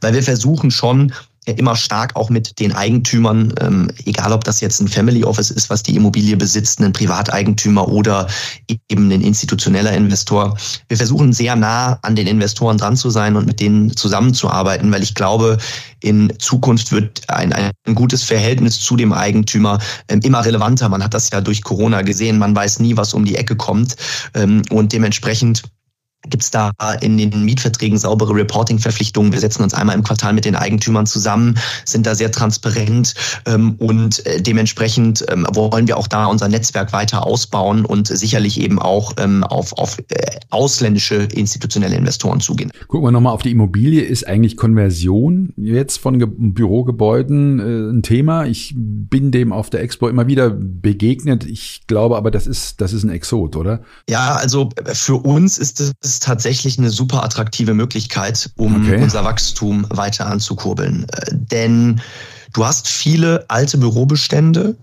weil 0.00 0.14
wir 0.14 0.22
versuchen 0.22 0.70
schon 0.70 1.12
immer 1.58 1.76
stark 1.76 2.16
auch 2.16 2.30
mit 2.30 2.58
den 2.60 2.72
Eigentümern, 2.72 3.54
ähm, 3.60 3.90
egal 4.04 4.32
ob 4.32 4.44
das 4.44 4.60
jetzt 4.60 4.80
ein 4.80 4.88
Family 4.88 5.24
Office 5.24 5.50
ist, 5.50 5.70
was 5.70 5.82
die 5.82 5.96
Immobilie 5.96 6.36
besitzt, 6.36 6.80
ein 6.80 6.92
Privateigentümer 6.92 7.88
oder 7.88 8.26
eben 8.88 9.10
ein 9.10 9.20
institutioneller 9.20 9.92
Investor. 9.92 10.56
Wir 10.88 10.96
versuchen 10.96 11.32
sehr 11.32 11.56
nah 11.56 11.98
an 12.02 12.16
den 12.16 12.26
Investoren 12.26 12.78
dran 12.78 12.96
zu 12.96 13.10
sein 13.10 13.36
und 13.36 13.46
mit 13.46 13.60
denen 13.60 13.96
zusammenzuarbeiten, 13.96 14.92
weil 14.92 15.02
ich 15.02 15.14
glaube, 15.14 15.58
in 16.00 16.32
Zukunft 16.38 16.92
wird 16.92 17.28
ein, 17.28 17.52
ein 17.52 17.94
gutes 17.94 18.22
Verhältnis 18.22 18.80
zu 18.80 18.96
dem 18.96 19.12
Eigentümer 19.12 19.78
ähm, 20.08 20.20
immer 20.22 20.44
relevanter. 20.44 20.88
Man 20.88 21.04
hat 21.04 21.14
das 21.14 21.30
ja 21.30 21.40
durch 21.40 21.62
Corona 21.62 22.02
gesehen. 22.02 22.38
Man 22.38 22.56
weiß 22.56 22.80
nie, 22.80 22.96
was 22.96 23.14
um 23.14 23.24
die 23.24 23.36
Ecke 23.36 23.56
kommt. 23.56 23.96
Ähm, 24.34 24.62
und 24.70 24.92
dementsprechend 24.92 25.62
Gibt 26.28 26.42
es 26.42 26.50
da 26.50 26.72
in 27.00 27.16
den 27.16 27.44
Mietverträgen 27.44 27.96
saubere 27.96 28.34
Reporting-Verpflichtungen? 28.34 29.32
Wir 29.32 29.40
setzen 29.40 29.62
uns 29.62 29.72
einmal 29.72 29.96
im 29.96 30.02
Quartal 30.02 30.34
mit 30.34 30.44
den 30.44 30.54
Eigentümern 30.54 31.06
zusammen, 31.06 31.58
sind 31.86 32.06
da 32.06 32.14
sehr 32.14 32.30
transparent 32.30 33.14
ähm, 33.46 33.76
und 33.78 34.26
äh, 34.26 34.42
dementsprechend 34.42 35.24
ähm, 35.28 35.46
wollen 35.54 35.88
wir 35.88 35.96
auch 35.96 36.06
da 36.06 36.26
unser 36.26 36.48
Netzwerk 36.48 36.92
weiter 36.92 37.26
ausbauen 37.26 37.86
und 37.86 38.08
sicherlich 38.08 38.60
eben 38.60 38.78
auch 38.78 39.14
ähm, 39.18 39.44
auf, 39.44 39.72
auf 39.78 39.98
äh, 39.98 40.38
ausländische 40.50 41.16
institutionelle 41.16 41.96
Investoren 41.96 42.40
zugehen. 42.40 42.70
Gucken 42.88 43.06
wir 43.06 43.12
nochmal 43.12 43.32
auf 43.32 43.42
die 43.42 43.52
Immobilie. 43.52 44.02
Ist 44.02 44.26
eigentlich 44.26 44.58
Konversion 44.58 45.54
jetzt 45.56 45.98
von 45.98 46.18
Ge 46.18 46.28
Bürogebäuden 46.30 47.60
äh, 47.60 47.92
ein 47.92 48.02
Thema? 48.02 48.44
Ich 48.44 48.74
bin 48.76 49.30
dem 49.30 49.54
auf 49.54 49.70
der 49.70 49.80
Expo 49.80 50.08
immer 50.08 50.26
wieder 50.26 50.50
begegnet. 50.50 51.46
Ich 51.46 51.82
glaube 51.86 52.18
aber, 52.18 52.30
das 52.30 52.46
ist, 52.46 52.82
das 52.82 52.92
ist 52.92 53.04
ein 53.04 53.10
Exot, 53.10 53.56
oder? 53.56 53.80
Ja, 54.08 54.34
also 54.34 54.68
für 54.92 55.16
uns 55.16 55.56
ist 55.56 55.80
es 55.80 55.94
ist 56.10 56.24
tatsächlich 56.24 56.78
eine 56.78 56.90
super 56.90 57.22
attraktive 57.22 57.74
Möglichkeit, 57.74 58.50
um 58.56 58.82
okay. 58.82 59.00
unser 59.00 59.24
Wachstum 59.24 59.86
weiter 59.90 60.26
anzukurbeln. 60.26 61.06
Äh, 61.12 61.30
denn 61.32 62.00
du 62.52 62.64
hast 62.66 62.88
viele 62.88 63.44
alte 63.48 63.78
Bürobestände, 63.78 64.76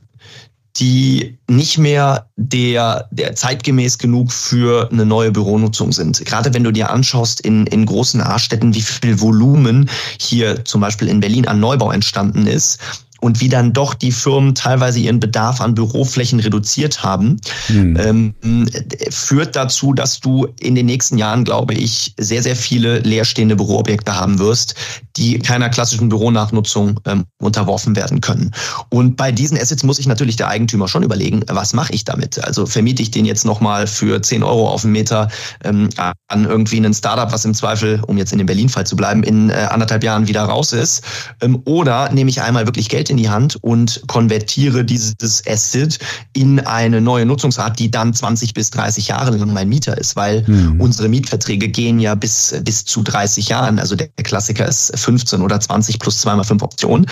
die 0.77 1.37
nicht 1.49 1.77
mehr 1.79 2.27
der, 2.35 3.07
der 3.11 3.35
zeitgemäß 3.35 3.97
genug 3.97 4.31
für 4.31 4.89
eine 4.91 5.05
neue 5.05 5.31
Büronutzung 5.31 5.91
sind. 5.91 6.23
Gerade 6.23 6.53
wenn 6.53 6.63
du 6.63 6.71
dir 6.71 6.91
anschaust 6.91 7.41
in, 7.41 7.65
in 7.67 7.85
großen 7.85 8.21
A-Städten, 8.21 8.75
wie 8.75 8.81
viel 8.81 9.19
Volumen 9.19 9.89
hier 10.19 10.63
zum 10.65 10.81
Beispiel 10.81 11.07
in 11.07 11.19
Berlin 11.19 11.47
an 11.47 11.59
Neubau 11.59 11.91
entstanden 11.91 12.45
ist, 12.45 12.79
und 13.21 13.41
wie 13.41 13.49
dann 13.49 13.73
doch 13.73 13.93
die 13.93 14.12
Firmen 14.12 14.56
teilweise 14.56 14.99
ihren 14.99 15.19
Bedarf 15.19 15.62
an 15.62 15.75
Büroflächen 15.75 16.39
reduziert 16.39 17.03
haben, 17.03 17.38
hm. 17.67 17.97
ähm, 18.43 18.69
führt 19.10 19.56
dazu, 19.56 19.93
dass 19.93 20.19
du 20.19 20.47
in 20.60 20.75
den 20.75 20.86
nächsten 20.86 21.17
Jahren, 21.17 21.43
glaube 21.43 21.73
ich, 21.73 22.13
sehr, 22.17 22.43
sehr 22.43 22.56
viele 22.56 22.99
leerstehende 22.99 23.56
Büroobjekte 23.56 24.15
haben 24.15 24.39
wirst, 24.39 24.75
die 25.15 25.39
keiner 25.39 25.69
klassischen 25.69 26.10
Büronachnutzung 26.10 26.99
ähm, 27.06 27.25
unterworfen 27.39 27.95
werden 27.95 28.21
können. 28.21 28.51
Und 28.89 29.17
bei 29.17 29.32
diesen 29.32 29.58
Assets 29.58 29.84
muss 29.84 29.99
ich 29.99 30.08
natürlich 30.08 30.36
der 30.36 30.47
Eigentümer 30.47 30.88
schon 30.88 31.03
überlegen, 31.03 31.43
was 31.47 31.73
mache 31.73 31.93
ich 31.93 32.06
damit? 32.06 32.43
Also 32.43 32.65
vermiete 32.65 33.01
ich 33.01 33.12
den 33.12 33.25
jetzt 33.25 33.45
nochmal 33.45 33.88
für 33.88 34.21
10 34.21 34.43
Euro 34.43 34.69
auf 34.69 34.84
den 34.84 34.91
Meter 34.91 35.30
ähm, 35.63 35.89
an 36.27 36.45
irgendwie 36.45 36.77
einen 36.77 36.93
Startup, 36.93 37.32
was 37.32 37.45
im 37.45 37.53
Zweifel, 37.53 38.01
um 38.06 38.17
jetzt 38.17 38.32
in 38.32 38.38
dem 38.38 38.47
Berlin-Fall 38.47 38.86
zu 38.86 38.95
bleiben, 38.95 39.23
in 39.23 39.49
äh, 39.49 39.67
anderthalb 39.69 40.03
Jahren 40.03 40.27
wieder 40.27 40.43
raus 40.43 40.73
ist? 40.73 41.03
Ähm, 41.41 41.62
oder 41.65 42.12
nehme 42.12 42.30
ich 42.30 42.41
einmal 42.41 42.67
wirklich 42.67 42.89
Geld 42.89 43.07
in 43.10 43.17
die 43.17 43.30
Hand 43.30 43.58
und 43.62 44.04
konvertiere 44.08 44.84
dieses 44.84 45.46
Asset 45.48 46.00
in 46.34 46.60
eine 46.60 47.02
neue 47.02 47.26
Nutzungsart, 47.26 47.80
die 47.80 47.91
dann 47.91 48.13
20 48.13 48.54
bis 48.54 48.70
30 48.72 49.08
Jahre 49.08 49.36
lang 49.36 49.54
mein 49.54 49.70
Mieter 49.70 49.98
ist, 49.98 50.15
weil 50.15 50.43
mhm. 50.48 50.80
unsere 50.82 51.10
Mietverträge 51.10 51.70
gehen 51.70 52.00
ja 52.00 52.15
bis, 52.15 52.56
bis 52.63 52.86
zu 52.86 53.04
30 53.04 53.50
Jahren. 53.50 53.80
Also 53.80 53.96
der 53.96 54.08
Klassiker 54.24 54.67
ist 54.67 54.98
15 54.98 55.41
oder 55.41 55.60
20 55.60 56.00
plus 56.00 56.22
2 56.22 56.36
mal 56.36 56.43
5 56.43 56.62
Optionen. 56.62 57.08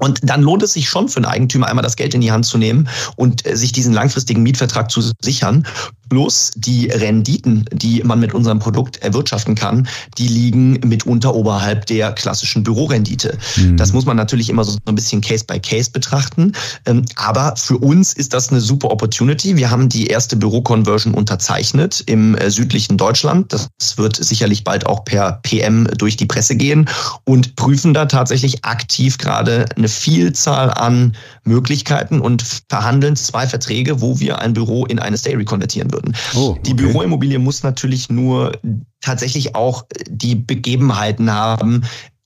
Und 0.00 0.18
dann 0.22 0.42
lohnt 0.42 0.62
es 0.62 0.72
sich 0.72 0.88
schon 0.88 1.08
für 1.08 1.18
einen 1.18 1.26
Eigentümer 1.26 1.66
einmal 1.68 1.82
das 1.82 1.96
Geld 1.96 2.14
in 2.14 2.22
die 2.22 2.32
Hand 2.32 2.46
zu 2.46 2.58
nehmen 2.58 2.88
und 3.16 3.46
äh, 3.46 3.56
sich 3.56 3.72
diesen 3.72 3.92
langfristigen 3.92 4.42
Mietvertrag 4.42 4.90
zu 4.90 5.02
sichern. 5.20 5.66
Plus 6.10 6.50
die 6.56 6.90
Renditen, 6.90 7.64
die 7.72 8.02
man 8.02 8.18
mit 8.18 8.34
unserem 8.34 8.58
Produkt 8.58 8.98
erwirtschaften 8.98 9.54
kann, 9.54 9.88
die 10.18 10.26
liegen 10.26 10.72
mitunter 10.84 11.34
oberhalb 11.34 11.86
der 11.86 12.12
klassischen 12.12 12.64
Bürorendite. 12.64 13.38
Mhm. 13.56 13.76
Das 13.76 13.92
muss 13.92 14.06
man 14.06 14.16
natürlich 14.16 14.50
immer 14.50 14.64
so 14.64 14.76
ein 14.86 14.94
bisschen 14.96 15.20
Case 15.20 15.44
by 15.44 15.60
Case 15.60 15.90
betrachten. 15.90 16.52
Ähm, 16.86 17.04
aber 17.14 17.54
für 17.56 17.78
uns 17.78 18.12
ist 18.12 18.34
das 18.34 18.50
eine 18.50 18.60
super 18.60 18.90
Opportunity. 18.90 19.56
Wir 19.56 19.70
haben 19.70 19.88
die 19.88 20.08
erste 20.08 20.36
Büroconversion 20.36 21.14
unterzeichnet 21.14 22.02
im 22.06 22.34
äh, 22.34 22.50
südlichen 22.50 22.96
Deutschland. 22.96 23.52
Das 23.52 23.96
wird 23.96 24.16
sicherlich 24.16 24.64
bald 24.64 24.86
auch 24.86 25.04
per 25.04 25.38
PM 25.44 25.86
durch 25.96 26.16
die 26.16 26.26
Presse 26.26 26.56
gehen 26.56 26.88
und 27.24 27.54
prüfen 27.54 27.94
da 27.94 28.06
tatsächlich 28.06 28.64
aktiv 28.64 29.16
gerade 29.18 29.66
eine 29.76 29.88
Vielzahl 29.88 30.72
an 30.72 31.14
Möglichkeiten 31.44 32.20
und 32.20 32.42
verhandeln 32.68 33.14
zwei 33.14 33.46
Verträge, 33.46 34.00
wo 34.00 34.18
wir 34.18 34.40
ein 34.40 34.54
Büro 34.54 34.86
in 34.86 34.98
eine 34.98 35.16
Stay 35.16 35.36
rekonvertieren 35.36 35.92
würden. 35.92 35.99
Oh, 36.34 36.50
okay. 36.50 36.60
Die 36.66 36.74
Büroimmobilie 36.74 37.38
muss 37.38 37.62
natürlich 37.62 38.10
nur 38.10 38.52
tatsächlich 39.00 39.54
auch 39.54 39.84
die 40.08 40.34
Begebenheiten 40.34 41.30
haben, 41.32 41.82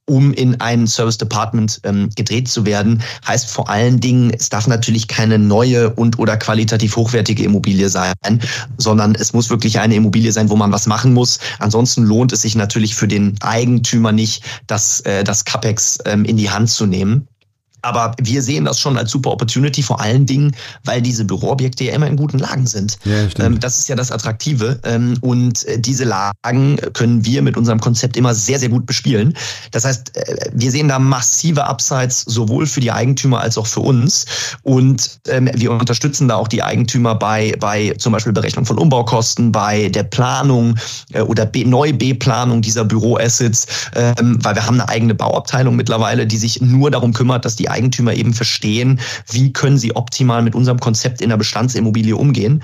um 0.06 0.32
in 0.34 0.60
ein 0.60 0.86
Service 0.86 1.18
Department 1.18 1.80
ähm, 1.84 2.10
gedreht 2.14 2.48
zu 2.48 2.66
werden, 2.66 3.02
heißt 3.26 3.48
vor 3.48 3.70
allen 3.70 4.00
Dingen, 4.00 4.30
es 4.30 4.50
darf 4.50 4.66
natürlich 4.66 5.08
keine 5.08 5.38
neue 5.38 5.90
und 5.90 6.18
oder 6.18 6.36
qualitativ 6.36 6.96
hochwertige 6.96 7.42
Immobilie 7.42 7.88
sein, 7.88 8.12
sondern 8.76 9.14
es 9.14 9.32
muss 9.32 9.48
wirklich 9.50 9.80
eine 9.80 9.94
Immobilie 9.94 10.32
sein, 10.32 10.50
wo 10.50 10.56
man 10.56 10.72
was 10.72 10.86
machen 10.86 11.14
muss. 11.14 11.38
Ansonsten 11.58 12.04
lohnt 12.04 12.32
es 12.32 12.42
sich 12.42 12.54
natürlich 12.54 12.94
für 12.94 13.08
den 13.08 13.36
Eigentümer 13.40 14.12
nicht, 14.12 14.44
das, 14.66 15.00
äh, 15.00 15.24
das 15.24 15.44
CapEx 15.44 15.98
ähm, 16.04 16.24
in 16.24 16.36
die 16.36 16.50
Hand 16.50 16.68
zu 16.70 16.86
nehmen. 16.86 17.26
Aber 17.84 18.14
wir 18.20 18.42
sehen 18.42 18.64
das 18.64 18.80
schon 18.80 18.96
als 18.96 19.10
super 19.10 19.30
Opportunity, 19.30 19.82
vor 19.82 20.00
allen 20.00 20.24
Dingen, 20.24 20.56
weil 20.84 21.02
diese 21.02 21.24
Büroobjekte 21.24 21.84
ja 21.84 21.92
immer 21.92 22.06
in 22.06 22.16
guten 22.16 22.38
Lagen 22.38 22.66
sind. 22.66 22.96
Ja. 23.04 23.28
Ähm, 23.44 23.60
das 23.60 23.78
ist 23.78 23.88
ja 23.88 23.94
das 23.94 24.10
Attraktive. 24.10 24.80
Ähm, 24.84 25.18
und 25.20 25.64
äh, 25.66 25.78
diese 25.78 26.04
Lagen 26.04 26.78
können 26.94 27.24
wir 27.24 27.42
mit 27.42 27.56
unserem 27.56 27.80
Konzept 27.80 28.16
immer 28.16 28.34
sehr, 28.34 28.58
sehr 28.58 28.70
gut 28.70 28.86
bespielen. 28.86 29.36
Das 29.70 29.84
heißt, 29.84 30.16
äh, 30.16 30.50
wir 30.52 30.70
sehen 30.70 30.88
da 30.88 30.98
massive 30.98 31.68
Upsides 31.68 32.22
sowohl 32.22 32.66
für 32.66 32.80
die 32.80 32.90
Eigentümer 32.90 33.40
als 33.40 33.58
auch 33.58 33.66
für 33.66 33.80
uns. 33.80 34.24
Und 34.62 35.20
ähm, 35.28 35.50
wir 35.54 35.70
unterstützen 35.72 36.28
da 36.28 36.36
auch 36.36 36.48
die 36.48 36.62
Eigentümer 36.62 37.14
bei, 37.14 37.54
bei 37.60 37.94
zum 37.98 38.12
Beispiel 38.12 38.32
Berechnung 38.32 38.64
von 38.64 38.78
Umbaukosten, 38.78 39.52
bei 39.52 39.90
der 39.90 40.04
Planung 40.04 40.76
äh, 41.12 41.20
oder 41.20 41.50
Neu-B-Planung 41.54 42.62
dieser 42.62 42.84
Büroassets, 42.84 43.66
weil 43.94 44.54
wir 44.54 44.66
haben 44.66 44.80
eine 44.80 44.88
eigene 44.88 45.14
Bauabteilung 45.14 45.76
mittlerweile, 45.76 46.26
die 46.26 46.36
sich 46.36 46.60
nur 46.60 46.90
darum 46.90 47.12
kümmert, 47.12 47.44
dass 47.44 47.56
die 47.56 47.68
Eigentümer 47.74 48.14
eben 48.14 48.32
verstehen, 48.32 49.00
wie 49.30 49.52
können 49.52 49.78
sie 49.78 49.94
optimal 49.94 50.42
mit 50.42 50.54
unserem 50.54 50.78
Konzept 50.78 51.20
in 51.20 51.28
der 51.28 51.36
Bestandsimmobilie 51.36 52.16
umgehen. 52.16 52.62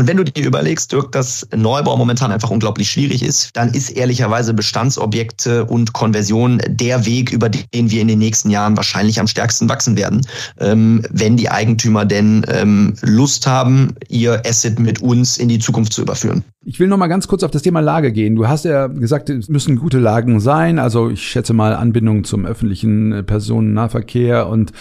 Und 0.00 0.06
wenn 0.06 0.16
du 0.16 0.24
dir 0.24 0.46
überlegst, 0.46 0.92
Dirk, 0.92 1.12
dass 1.12 1.46
Neubau 1.54 1.94
momentan 1.94 2.32
einfach 2.32 2.48
unglaublich 2.48 2.90
schwierig 2.90 3.22
ist, 3.22 3.54
dann 3.54 3.74
ist 3.74 3.90
ehrlicherweise 3.90 4.54
Bestandsobjekte 4.54 5.66
und 5.66 5.92
Konversion 5.92 6.58
der 6.66 7.04
Weg, 7.04 7.30
über 7.32 7.50
den 7.50 7.90
wir 7.90 8.00
in 8.00 8.08
den 8.08 8.18
nächsten 8.18 8.48
Jahren 8.48 8.78
wahrscheinlich 8.78 9.20
am 9.20 9.26
stärksten 9.26 9.68
wachsen 9.68 9.98
werden, 9.98 10.22
ähm, 10.58 11.02
wenn 11.10 11.36
die 11.36 11.50
Eigentümer 11.50 12.06
denn 12.06 12.46
ähm, 12.48 12.94
Lust 13.02 13.46
haben, 13.46 13.94
ihr 14.08 14.40
Asset 14.46 14.78
mit 14.78 15.02
uns 15.02 15.36
in 15.36 15.50
die 15.50 15.58
Zukunft 15.58 15.92
zu 15.92 16.00
überführen. 16.00 16.44
Ich 16.64 16.80
will 16.80 16.88
noch 16.88 16.96
mal 16.96 17.08
ganz 17.08 17.28
kurz 17.28 17.42
auf 17.42 17.50
das 17.50 17.60
Thema 17.60 17.80
Lage 17.80 18.10
gehen. 18.10 18.36
Du 18.36 18.48
hast 18.48 18.64
ja 18.64 18.86
gesagt, 18.86 19.28
es 19.28 19.50
müssen 19.50 19.76
gute 19.76 19.98
Lagen 19.98 20.40
sein. 20.40 20.78
Also 20.78 21.10
ich 21.10 21.28
schätze 21.28 21.52
mal 21.52 21.74
Anbindung 21.74 22.24
zum 22.24 22.46
öffentlichen 22.46 23.22
Personennahverkehr 23.26 24.46
und 24.46 24.72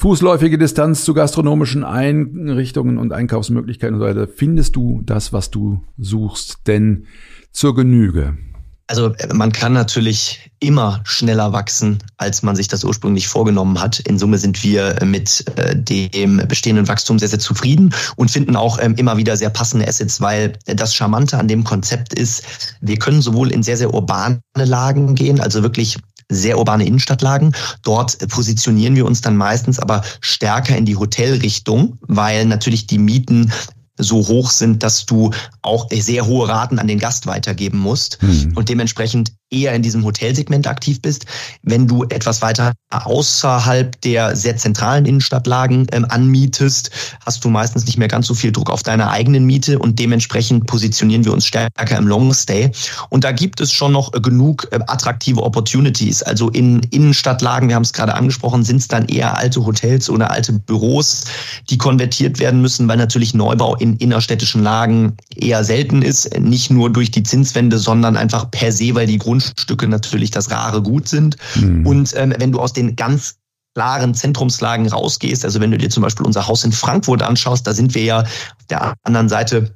fußläufige 0.00 0.56
Distanz 0.56 1.04
zu 1.04 1.12
gastronomischen 1.12 1.84
Einrichtungen 1.84 2.96
und 2.96 3.12
Einkaufsmöglichkeiten 3.12 3.96
und 3.96 4.00
so 4.00 4.06
weiter. 4.06 4.26
Findest 4.34 4.74
du 4.74 5.02
das, 5.04 5.34
was 5.34 5.50
du 5.50 5.84
suchst, 5.98 6.60
denn 6.66 7.04
zur 7.52 7.74
Genüge? 7.74 8.38
Also 8.86 9.12
man 9.32 9.52
kann 9.52 9.72
natürlich 9.72 10.50
immer 10.58 11.00
schneller 11.04 11.52
wachsen, 11.52 11.98
als 12.16 12.42
man 12.42 12.56
sich 12.56 12.66
das 12.66 12.82
ursprünglich 12.82 13.28
vorgenommen 13.28 13.80
hat. 13.80 14.00
In 14.00 14.18
Summe 14.18 14.36
sind 14.38 14.64
wir 14.64 14.96
mit 15.04 15.44
äh, 15.56 15.76
dem 15.76 16.38
bestehenden 16.48 16.88
Wachstum 16.88 17.18
sehr, 17.18 17.28
sehr 17.28 17.38
zufrieden 17.38 17.94
und 18.16 18.32
finden 18.32 18.56
auch 18.56 18.78
ähm, 18.80 18.94
immer 18.96 19.16
wieder 19.16 19.36
sehr 19.36 19.50
passende 19.50 19.86
Assets, 19.86 20.20
weil 20.20 20.54
das 20.66 20.92
Charmante 20.94 21.38
an 21.38 21.46
dem 21.46 21.62
Konzept 21.62 22.14
ist, 22.14 22.42
wir 22.80 22.96
können 22.96 23.22
sowohl 23.22 23.52
in 23.52 23.62
sehr, 23.62 23.76
sehr 23.76 23.94
urbane 23.94 24.40
Lagen 24.56 25.14
gehen, 25.14 25.38
also 25.40 25.62
wirklich 25.62 25.96
sehr 26.30 26.58
urbane 26.58 26.86
Innenstadtlagen. 26.86 27.54
Dort 27.82 28.16
positionieren 28.28 28.96
wir 28.96 29.04
uns 29.04 29.20
dann 29.20 29.36
meistens 29.36 29.78
aber 29.78 30.02
stärker 30.20 30.76
in 30.76 30.86
die 30.86 30.96
Hotelrichtung, 30.96 31.98
weil 32.00 32.46
natürlich 32.46 32.86
die 32.86 32.98
Mieten 32.98 33.52
so 33.98 34.26
hoch 34.26 34.50
sind, 34.50 34.82
dass 34.82 35.04
du 35.04 35.30
auch 35.62 35.88
sehr 35.90 36.26
hohe 36.26 36.48
Raten 36.48 36.78
an 36.78 36.88
den 36.88 36.98
Gast 36.98 37.26
weitergeben 37.26 37.78
musst 37.78 38.18
mhm. 38.22 38.52
und 38.54 38.68
dementsprechend 38.68 39.32
eher 39.50 39.74
in 39.74 39.82
diesem 39.82 40.04
Hotelsegment 40.04 40.66
aktiv 40.66 41.02
bist. 41.02 41.26
Wenn 41.62 41.86
du 41.86 42.04
etwas 42.04 42.40
weiter 42.40 42.72
außerhalb 42.90 44.00
der 44.02 44.36
sehr 44.36 44.56
zentralen 44.56 45.06
Innenstadtlagen 45.06 45.86
ähm, 45.92 46.06
anmietest, 46.08 46.90
hast 47.24 47.44
du 47.44 47.50
meistens 47.50 47.86
nicht 47.86 47.98
mehr 47.98 48.08
ganz 48.08 48.26
so 48.26 48.34
viel 48.34 48.52
Druck 48.52 48.70
auf 48.70 48.82
deine 48.82 49.10
eigenen 49.10 49.44
Miete 49.44 49.78
und 49.78 49.98
dementsprechend 49.98 50.66
positionieren 50.66 51.24
wir 51.24 51.32
uns 51.32 51.46
stärker 51.46 51.96
im 51.96 52.06
Longstay. 52.06 52.70
Und 53.10 53.24
da 53.24 53.32
gibt 53.32 53.60
es 53.60 53.72
schon 53.72 53.92
noch 53.92 54.12
genug 54.12 54.68
äh, 54.70 54.78
attraktive 54.86 55.42
Opportunities. 55.42 56.22
Also 56.22 56.48
in 56.48 56.80
Innenstadtlagen, 56.90 57.68
wir 57.68 57.76
haben 57.76 57.82
es 57.82 57.92
gerade 57.92 58.14
angesprochen, 58.14 58.64
sind 58.64 58.78
es 58.78 58.88
dann 58.88 59.06
eher 59.06 59.36
alte 59.36 59.64
Hotels 59.64 60.08
oder 60.08 60.30
alte 60.30 60.52
Büros, 60.52 61.24
die 61.68 61.78
konvertiert 61.78 62.38
werden 62.38 62.60
müssen, 62.60 62.86
weil 62.88 62.96
natürlich 62.96 63.34
Neubau 63.34 63.76
in 63.76 63.96
innerstädtischen 63.96 64.62
Lagen 64.62 65.16
eher 65.34 65.64
selten 65.64 66.02
ist. 66.02 66.38
Nicht 66.38 66.70
nur 66.70 66.90
durch 66.90 67.10
die 67.10 67.22
Zinswende, 67.22 67.78
sondern 67.78 68.16
einfach 68.16 68.50
per 68.50 68.72
se, 68.72 68.94
weil 68.94 69.06
die 69.06 69.18
Grund 69.18 69.39
Grundstücke 69.40 69.88
natürlich 69.88 70.30
das 70.30 70.50
rare 70.50 70.82
Gut 70.82 71.08
sind. 71.08 71.36
Mhm. 71.56 71.86
Und 71.86 72.12
ähm, 72.16 72.34
wenn 72.38 72.52
du 72.52 72.60
aus 72.60 72.72
den 72.72 72.96
ganz 72.96 73.36
klaren 73.74 74.14
Zentrumslagen 74.14 74.88
rausgehst, 74.88 75.44
also 75.44 75.60
wenn 75.60 75.70
du 75.70 75.78
dir 75.78 75.90
zum 75.90 76.02
Beispiel 76.02 76.26
unser 76.26 76.46
Haus 76.46 76.64
in 76.64 76.72
Frankfurt 76.72 77.22
anschaust, 77.22 77.66
da 77.66 77.72
sind 77.72 77.94
wir 77.94 78.02
ja 78.02 78.20
auf 78.20 78.66
der 78.68 78.94
anderen 79.04 79.28
Seite 79.28 79.74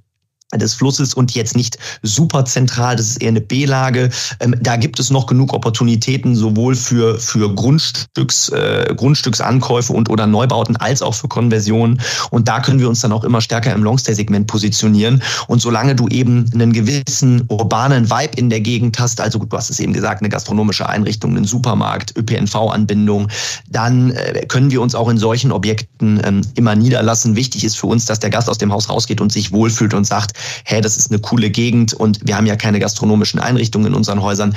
des 0.59 0.75
Flusses 0.75 1.15
und 1.15 1.35
jetzt 1.35 1.57
nicht 1.57 1.79
super 2.03 2.45
zentral, 2.45 2.97
das 2.97 3.09
ist 3.09 3.23
eher 3.23 3.29
eine 3.29 3.41
B-Lage. 3.41 4.11
Ähm, 4.41 4.55
da 4.61 4.77
gibt 4.77 4.99
es 4.99 5.11
noch 5.11 5.27
genug 5.27 5.53
Opportunitäten, 5.53 6.35
sowohl 6.37 6.75
für, 6.75 7.19
für 7.19 7.55
Grundstücks, 7.55 8.49
äh, 8.51 8.95
Grundstücksankäufe 8.97 9.93
und 9.93 10.11
oder 10.11 10.27
Neubauten 10.27 10.77
als 10.77 11.03
auch 11.03 11.15
für 11.15 11.29
Konversionen. 11.29 12.01
Und 12.31 12.49
da 12.49 12.61
können 12.61 12.81
wir 12.81 12.89
uns 12.89 13.01
dann 13.01 13.13
auch 13.13 13.25
immer 13.25 13.41
stärker 13.41 13.73
im 13.73 13.83
Longstay-Segment 13.83 14.47
positionieren. 14.47 15.23
Und 15.47 15.61
solange 15.61 15.95
du 15.95 16.09
eben 16.09 16.51
einen 16.55 16.73
gewissen 16.73 17.45
urbanen 17.49 18.11
Vibe 18.11 18.37
in 18.37 18.51
der 18.51 18.61
Gegend 18.61 18.99
hast, 18.99 19.21
also 19.21 19.39
du 19.39 19.57
hast 19.57 19.71
es 19.71 19.81
eben 19.81 19.93
gesagt, 19.93 20.23
eine 20.23 20.29
gastronomische 20.29 20.89
Einrichtung, 20.89 21.37
einen 21.37 21.45
Supermarkt, 21.45 22.17
ÖPNV-Anbindung, 22.17 23.29
dann 23.69 24.11
äh, 24.11 24.45
können 24.47 24.71
wir 24.71 24.81
uns 24.81 24.95
auch 24.95 25.09
in 25.09 25.19
solchen 25.19 25.53
Objekten 25.53 26.21
ähm, 26.25 26.41
immer 26.55 26.75
niederlassen. 26.75 27.37
Wichtig 27.37 27.65
ist 27.65 27.77
für 27.77 27.87
uns, 27.87 28.07
dass 28.07 28.21
der 28.21 28.31
Gast 28.31 28.49
aus 28.49 28.59
dem 28.59 28.73
Haus 28.73 28.89
rausgeht 28.89 29.21
und 29.21 29.33
sich 29.33 29.53
wohlfühlt 29.53 29.95
und 29.95 30.05
sagt, 30.05 30.33
hey, 30.65 30.81
das 30.81 30.97
ist 30.97 31.11
eine 31.11 31.21
coole 31.21 31.51
Gegend 31.51 31.95
und 31.95 32.21
wir 32.25 32.37
haben 32.37 32.47
ja 32.47 32.57
keine 32.57 32.81
gastronomischen 32.81 33.41
Einrichtungen 33.41 33.89
in 33.89 33.95
unseren 33.95 34.23
Häusern, 34.23 34.57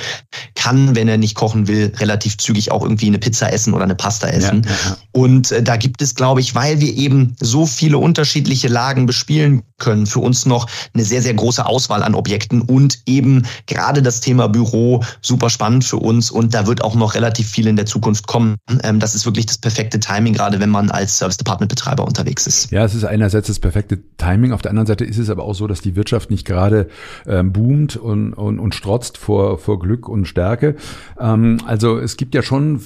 kann, 0.56 0.96
wenn 0.96 1.08
er 1.08 1.18
nicht 1.18 1.36
kochen 1.36 1.68
will, 1.68 1.94
relativ 1.98 2.38
zügig 2.38 2.72
auch 2.72 2.84
irgendwie 2.84 3.08
eine 3.08 3.20
Pizza 3.20 3.52
essen 3.52 3.74
oder 3.74 3.84
eine 3.84 3.96
Pasta 3.96 4.28
essen. 4.28 4.66
Ja. 4.66 4.98
Und 5.12 5.52
äh, 5.52 5.64
da 5.64 5.78
gibt 5.78 6.02
es, 6.02 6.16
glaube 6.16 6.42
ich, 6.42 6.56
weil 6.56 6.80
wir 6.80 6.94
eben 6.96 7.36
so 7.40 7.66
viele 7.66 7.98
unterschiedliche 7.98 8.68
Lagen 8.68 9.06
bespielen 9.06 9.64
können, 9.78 10.06
für 10.06 10.20
uns 10.20 10.46
noch 10.46 10.68
eine 10.94 11.04
sehr, 11.04 11.22
sehr 11.22 11.34
große 11.34 11.66
Auswahl 11.66 12.04
an 12.04 12.16
Objekten 12.16 12.62
und 12.62 13.00
eben 13.06 13.46
gerade 13.68 14.02
das 14.02 14.22
Thema 14.22 14.48
Büro 14.48 15.04
super 15.22 15.50
spannend 15.50 15.86
für 15.86 15.98
uns 15.98 16.32
und 16.32 16.54
da 16.54 16.68
wird 16.68 16.84
auch 16.84 16.96
noch 16.96 17.16
relativ 17.16 17.48
viel 17.50 17.68
in 17.68 17.76
der 17.76 17.86
Zukunft 17.86 18.28
kommen. 18.28 18.56
Ähm, 18.84 19.00
das 19.00 19.16
ist 19.16 19.26
wirklich 19.26 19.46
das 19.46 19.58
perfekte 19.58 20.00
Timing, 20.00 20.34
gerade 20.34 20.60
wenn 20.60 20.70
man 20.70 20.90
als 20.90 21.18
Service 21.18 21.38
Department 21.38 21.70
Betreiber 21.70 22.06
unterwegs 22.06 22.48
ist. 22.48 22.72
Ja, 22.72 22.84
es 22.86 22.96
ist 22.96 23.04
einerseits 23.04 23.48
das 23.48 23.60
perfekte 23.60 24.00
Timing, 24.18 24.52
auf 24.52 24.62
der 24.62 24.72
anderen 24.72 24.88
Seite 24.88 25.06
ist 25.06 25.18
es 25.18 25.30
aber 25.30 25.44
auch 25.44 25.54
so, 25.54 25.67
dass 25.68 25.82
die 25.82 25.96
Wirtschaft 25.96 26.32
nicht 26.32 26.46
gerade 26.46 26.88
ähm, 27.26 27.54
boomt 27.54 27.96
und, 27.96 28.34
und, 28.34 28.60
und 28.60 28.76
strotzt 28.76 29.18
vor, 29.18 29.58
vor 29.58 29.80
Glück 29.80 30.10
und 30.10 30.26
Stärke. 30.26 30.76
Ähm, 31.20 31.58
also 31.66 31.98
es 31.98 32.18
gibt 32.18 32.36
ja 32.36 32.42
schon 32.42 32.82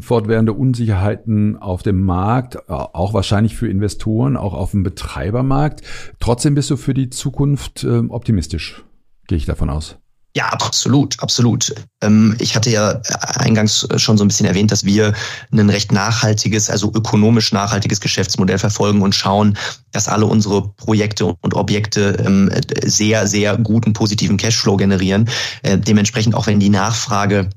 fortwährende 0.00 0.52
Unsicherheiten 0.52 1.56
auf 1.56 1.82
dem 1.82 2.02
Markt, 2.04 2.68
auch 2.68 3.14
wahrscheinlich 3.14 3.56
für 3.56 3.68
Investoren, 3.68 4.36
auch 4.36 4.54
auf 4.54 4.70
dem 4.70 4.82
Betreibermarkt. 4.82 5.82
Trotzdem 6.20 6.54
bist 6.54 6.70
du 6.70 6.76
für 6.76 6.94
die 6.94 7.10
Zukunft 7.10 7.82
äh, 7.82 7.98
optimistisch, 8.08 8.84
gehe 9.26 9.38
ich 9.38 9.46
davon 9.46 9.70
aus. 9.70 9.98
Ja, 10.36 10.50
absolut, 10.50 11.18
absolut. 11.22 11.74
Ähm, 12.02 12.36
ich 12.38 12.56
hatte 12.56 12.68
ja 12.68 13.00
eingangs 13.36 13.88
schon 13.96 14.18
so 14.18 14.24
ein 14.24 14.28
bisschen 14.28 14.44
erwähnt, 14.44 14.70
dass 14.70 14.84
wir 14.84 15.14
ein 15.50 15.70
recht 15.70 15.92
nachhaltiges, 15.92 16.68
also 16.68 16.92
ökonomisch 16.94 17.52
nachhaltiges 17.52 18.02
Geschäftsmodell 18.02 18.58
verfolgen 18.58 19.00
und 19.00 19.14
schauen, 19.14 19.56
dass 19.92 20.08
alle 20.08 20.26
unsere 20.26 20.74
Projekte 20.74 21.24
und 21.24 21.54
Objekte 21.54 22.22
ähm, 22.22 22.50
sehr, 22.84 23.26
sehr 23.26 23.56
guten 23.56 23.94
positiven 23.94 24.36
Cashflow 24.36 24.76
generieren. 24.76 25.30
Äh, 25.62 25.78
dementsprechend 25.78 26.34
auch 26.34 26.48
wenn 26.48 26.60
die 26.60 26.68
Nachfrage 26.68 27.48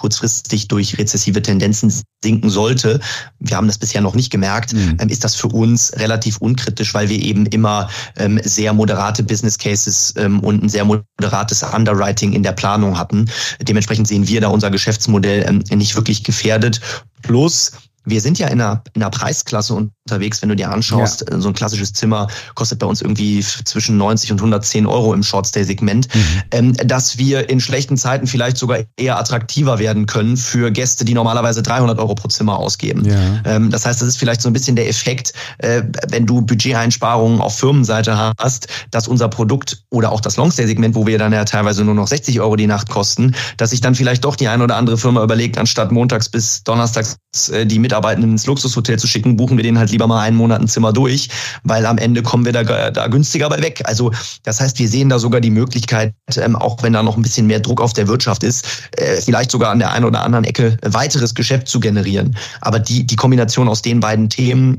kurzfristig 0.00 0.66
durch 0.68 0.96
rezessive 0.96 1.42
Tendenzen 1.42 1.92
sinken 2.24 2.48
sollte, 2.48 3.00
wir 3.38 3.56
haben 3.56 3.66
das 3.66 3.76
bisher 3.76 4.00
noch 4.00 4.14
nicht 4.14 4.30
gemerkt, 4.30 4.72
mhm. 4.72 4.96
ähm, 4.98 5.08
ist 5.10 5.24
das 5.24 5.34
für 5.34 5.48
uns 5.48 5.92
relativ 5.96 6.38
unkritisch, 6.38 6.94
weil 6.94 7.10
wir 7.10 7.20
eben 7.22 7.44
immer 7.46 7.90
ähm, 8.16 8.40
sehr 8.42 8.72
moderate 8.72 9.22
Business 9.22 9.58
Cases 9.58 10.14
ähm, 10.16 10.40
und 10.40 10.62
ein 10.62 10.68
sehr 10.70 10.86
moderates 10.86 11.62
Underwriting 11.62 12.32
in 12.32 12.42
der 12.42 12.52
Planung 12.52 12.98
hatten. 12.98 13.30
Dementsprechend 13.60 14.08
sehen 14.08 14.26
wir 14.26 14.40
da 14.40 14.48
unser 14.48 14.70
Geschäftsmodell 14.70 15.60
nicht 15.70 15.96
wirklich 15.96 16.24
gefährdet. 16.24 16.80
Plus, 17.22 17.72
wir 18.10 18.20
sind 18.20 18.38
ja 18.38 18.48
in 18.48 18.60
einer, 18.60 18.82
in 18.94 19.02
einer 19.02 19.10
Preisklasse 19.10 19.74
unterwegs, 19.74 20.42
wenn 20.42 20.48
du 20.48 20.56
dir 20.56 20.70
anschaust, 20.70 21.24
ja. 21.30 21.40
so 21.40 21.48
ein 21.48 21.54
klassisches 21.54 21.92
Zimmer 21.92 22.28
kostet 22.54 22.78
bei 22.78 22.86
uns 22.86 23.00
irgendwie 23.00 23.40
zwischen 23.40 23.96
90 23.96 24.32
und 24.32 24.38
110 24.38 24.86
Euro 24.86 25.14
im 25.14 25.22
Shortstay-Segment, 25.22 26.08
mhm. 26.14 26.42
ähm, 26.50 26.72
dass 26.84 27.18
wir 27.18 27.48
in 27.48 27.60
schlechten 27.60 27.96
Zeiten 27.96 28.26
vielleicht 28.26 28.56
sogar 28.56 28.80
eher 28.96 29.18
attraktiver 29.18 29.78
werden 29.78 30.06
können 30.06 30.36
für 30.36 30.70
Gäste, 30.70 31.04
die 31.04 31.14
normalerweise 31.14 31.62
300 31.62 31.98
Euro 31.98 32.14
pro 32.14 32.28
Zimmer 32.28 32.58
ausgeben. 32.58 33.04
Ja. 33.04 33.16
Ähm, 33.44 33.70
das 33.70 33.86
heißt, 33.86 34.00
das 34.00 34.08
ist 34.08 34.16
vielleicht 34.18 34.42
so 34.42 34.48
ein 34.48 34.52
bisschen 34.52 34.76
der 34.76 34.88
Effekt, 34.88 35.32
äh, 35.58 35.82
wenn 36.08 36.26
du 36.26 36.42
Budgeteinsparungen 36.42 37.40
auf 37.40 37.56
Firmenseite 37.58 38.34
hast, 38.38 38.68
dass 38.90 39.08
unser 39.08 39.28
Produkt 39.28 39.84
oder 39.90 40.12
auch 40.12 40.20
das 40.20 40.36
Longstay-Segment, 40.36 40.94
wo 40.94 41.06
wir 41.06 41.18
dann 41.18 41.32
ja 41.32 41.44
teilweise 41.44 41.84
nur 41.84 41.94
noch 41.94 42.08
60 42.08 42.40
Euro 42.40 42.56
die 42.56 42.66
Nacht 42.66 42.88
kosten, 42.88 43.34
dass 43.56 43.70
sich 43.70 43.80
dann 43.80 43.94
vielleicht 43.94 44.24
doch 44.24 44.36
die 44.36 44.48
ein 44.48 44.62
oder 44.62 44.76
andere 44.76 44.98
Firma 44.98 45.22
überlegt, 45.22 45.58
anstatt 45.58 45.92
montags 45.92 46.28
bis 46.28 46.62
donnerstags 46.64 47.16
äh, 47.52 47.66
die 47.66 47.78
Mitarbeitenden 48.00 48.32
ins 48.32 48.46
Luxushotel 48.46 48.98
zu 48.98 49.06
schicken, 49.06 49.36
buchen 49.36 49.56
wir 49.56 49.62
denen 49.62 49.78
halt 49.78 49.90
lieber 49.90 50.06
mal 50.06 50.20
einen 50.20 50.36
Monat 50.36 50.60
ein 50.60 50.68
Zimmer 50.68 50.92
durch, 50.92 51.28
weil 51.64 51.84
am 51.84 51.98
Ende 51.98 52.22
kommen 52.22 52.44
wir 52.44 52.52
da, 52.52 52.90
da 52.90 53.06
günstiger 53.08 53.48
bei 53.48 53.62
weg. 53.62 53.82
Also 53.84 54.10
das 54.42 54.60
heißt, 54.60 54.78
wir 54.78 54.88
sehen 54.88 55.08
da 55.10 55.18
sogar 55.18 55.40
die 55.40 55.50
Möglichkeit, 55.50 56.14
ähm, 56.36 56.56
auch 56.56 56.82
wenn 56.82 56.92
da 56.92 57.02
noch 57.02 57.16
ein 57.16 57.22
bisschen 57.22 57.46
mehr 57.46 57.60
Druck 57.60 57.80
auf 57.80 57.92
der 57.92 58.08
Wirtschaft 58.08 58.42
ist, 58.42 58.66
äh, 58.96 59.20
vielleicht 59.20 59.50
sogar 59.50 59.70
an 59.70 59.78
der 59.78 59.92
einen 59.92 60.04
oder 60.04 60.22
anderen 60.22 60.44
Ecke 60.44 60.78
weiteres 60.82 61.34
Geschäft 61.34 61.68
zu 61.68 61.80
generieren. 61.80 62.36
Aber 62.60 62.78
die, 62.78 63.06
die 63.06 63.16
Kombination 63.16 63.68
aus 63.68 63.82
den 63.82 64.00
beiden 64.00 64.30
Themen 64.30 64.76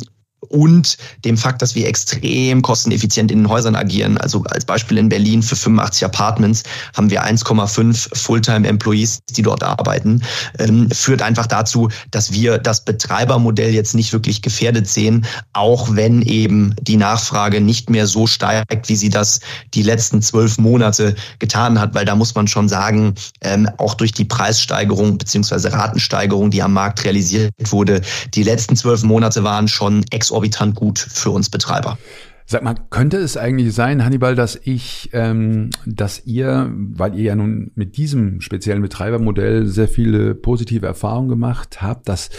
und 0.49 0.97
dem 1.23 1.38
Fakt, 1.38 1.62
dass 1.62 1.75
wir 1.75 1.88
extrem 1.88 2.62
kosteneffizient 2.62 3.32
in 3.32 3.39
den 3.39 3.49
Häusern 3.49 3.75
agieren. 3.75 4.17
Also 4.17 4.43
als 4.45 4.65
Beispiel 4.65 4.97
in 4.97 5.10
Berlin 5.10 5.43
für 5.43 5.56
85 5.56 6.06
Apartments 6.06 6.63
haben 6.95 7.10
wir 7.10 7.23
1,5 7.23 8.15
Fulltime-Employees, 8.15 9.19
die 9.30 9.43
dort 9.43 9.63
arbeiten, 9.63 10.21
ähm, 10.58 10.89
führt 10.89 11.21
einfach 11.21 11.45
dazu, 11.45 11.89
dass 12.10 12.32
wir 12.32 12.58
das 12.58 12.84
Betreibermodell 12.84 13.73
jetzt 13.73 13.93
nicht 13.93 14.13
wirklich 14.13 14.41
gefährdet 14.41 14.88
sehen, 14.88 15.25
auch 15.54 15.95
wenn 15.95 16.21
eben 16.23 16.75
die 16.82 16.97
Nachfrage 16.97 17.62
nicht 17.62 17.89
mehr 17.89 18.08
so 18.08 18.25
steigt, 18.25 18.89
wie 18.89 18.95
sie 18.95 19.10
das 19.10 19.41
die 19.73 19.84
letzten 19.84 20.21
zwölf 20.21 20.58
Monate 20.58 21.15
getan 21.39 21.80
hat, 21.80 21.93
weil 21.93 22.06
da 22.06 22.15
muss 22.15 22.34
man 22.34 22.47
schon 22.47 22.67
sagen, 22.67 23.13
ähm, 23.41 23.69
auch 23.77 23.93
durch 23.93 24.12
die 24.12 24.25
Preissteigerung 24.25 25.17
beziehungsweise 25.17 25.71
Ratensteigerung, 25.71 26.49
die 26.49 26.63
am 26.63 26.73
Markt 26.73 27.04
realisiert 27.04 27.51
wurde, 27.69 28.01
die 28.34 28.43
letzten 28.43 28.75
zwölf 28.75 29.04
Monate 29.04 29.43
waren 29.43 29.67
schon 29.67 30.04
ex 30.10 30.31
exorbitant 30.32 30.76
gut 30.76 31.00
für 31.00 31.32
uns 31.32 31.50
Betreiber. 31.50 31.98
Sag 32.46 32.63
mal, 32.63 32.76
könnte 32.89 33.17
es 33.17 33.38
eigentlich 33.38 33.74
sein, 33.74 34.04
Hannibal, 34.04 34.36
dass 34.36 34.60
ich, 34.62 35.10
ähm, 35.13 35.70
dass 35.86 36.26
ihr, 36.26 36.70
weil 36.74 37.15
ihr 37.15 37.24
ja 37.24 37.36
nun 37.36 37.72
mit 37.76 37.96
diesem 37.96 38.41
speziellen 38.41 38.82
Betreibermodell 38.82 39.67
sehr 39.67 39.88
viele 39.88 40.36
positive 40.36 40.86
Erfahrungen 40.86 41.30
gemacht 41.30 41.82
habt, 41.82 42.10
dass, 42.10 42.30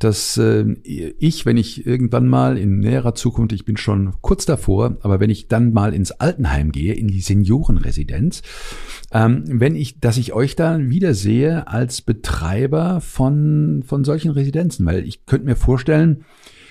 dass 0.00 0.36
äh, 0.38 0.64
ich, 0.82 1.46
wenn 1.46 1.56
ich 1.56 1.86
irgendwann 1.86 2.26
mal 2.26 2.58
in 2.58 2.80
näherer 2.80 3.14
Zukunft, 3.14 3.52
ich 3.52 3.64
bin 3.64 3.76
schon 3.76 4.14
kurz 4.22 4.44
davor, 4.44 4.96
aber 5.02 5.20
wenn 5.20 5.30
ich 5.30 5.46
dann 5.46 5.72
mal 5.72 5.94
ins 5.94 6.10
Altenheim 6.10 6.72
gehe, 6.72 6.94
in 6.94 7.06
die 7.06 7.20
Seniorenresidenz, 7.20 8.42
ähm, 9.12 9.44
wenn 9.46 9.76
ich, 9.76 10.00
dass 10.00 10.16
ich 10.16 10.32
euch 10.32 10.56
da 10.56 10.80
wieder 10.80 11.14
sehe 11.14 11.68
als 11.68 12.02
Betreiber 12.02 13.00
von 13.00 13.84
von 13.86 14.02
solchen 14.02 14.32
Residenzen, 14.32 14.84
weil 14.84 15.06
ich 15.06 15.26
könnte 15.26 15.46
mir 15.46 15.56
vorstellen, 15.56 16.24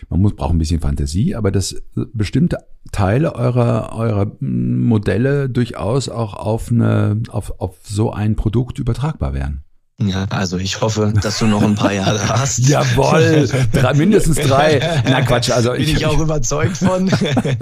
man 0.10 0.22
muss, 0.22 0.36
braucht 0.36 0.54
ein 0.54 0.58
bisschen 0.58 0.80
Fantasie, 0.80 1.36
aber 1.36 1.52
dass 1.52 1.76
bestimmte 2.14 2.58
Teile 2.92 3.36
eurer, 3.36 3.96
eurer 3.96 4.32
Modelle 4.40 5.50
durchaus 5.50 6.10
auch 6.10 6.34
auf, 6.34 6.72
eine, 6.72 7.22
auf, 7.30 7.60
auf 7.60 7.78
so 7.84 8.12
ein 8.12 8.36
Produkt 8.36 8.80
übertragbar 8.80 9.34
wären. 9.34 9.64
Ja, 10.02 10.26
also 10.32 10.58
ich 10.58 10.82
hoffe, 10.82 11.14
dass 11.22 11.40
du 11.40 11.46
noch 11.46 11.62
ein 11.62 11.76
paar 11.76 11.94
Jahre 11.94 12.28
hast. 12.28 12.68
Jawoll, 12.68 13.48
drei, 13.72 13.94
mindestens 13.94 14.38
drei. 14.38 14.82
Na 15.08 15.22
Quatsch, 15.22 15.52
also 15.52 15.72
bin 15.72 15.82
ich, 15.82 15.94
ich 15.94 16.06
auch 16.06 16.20
überzeugt 16.20 16.78
von. 16.78 17.10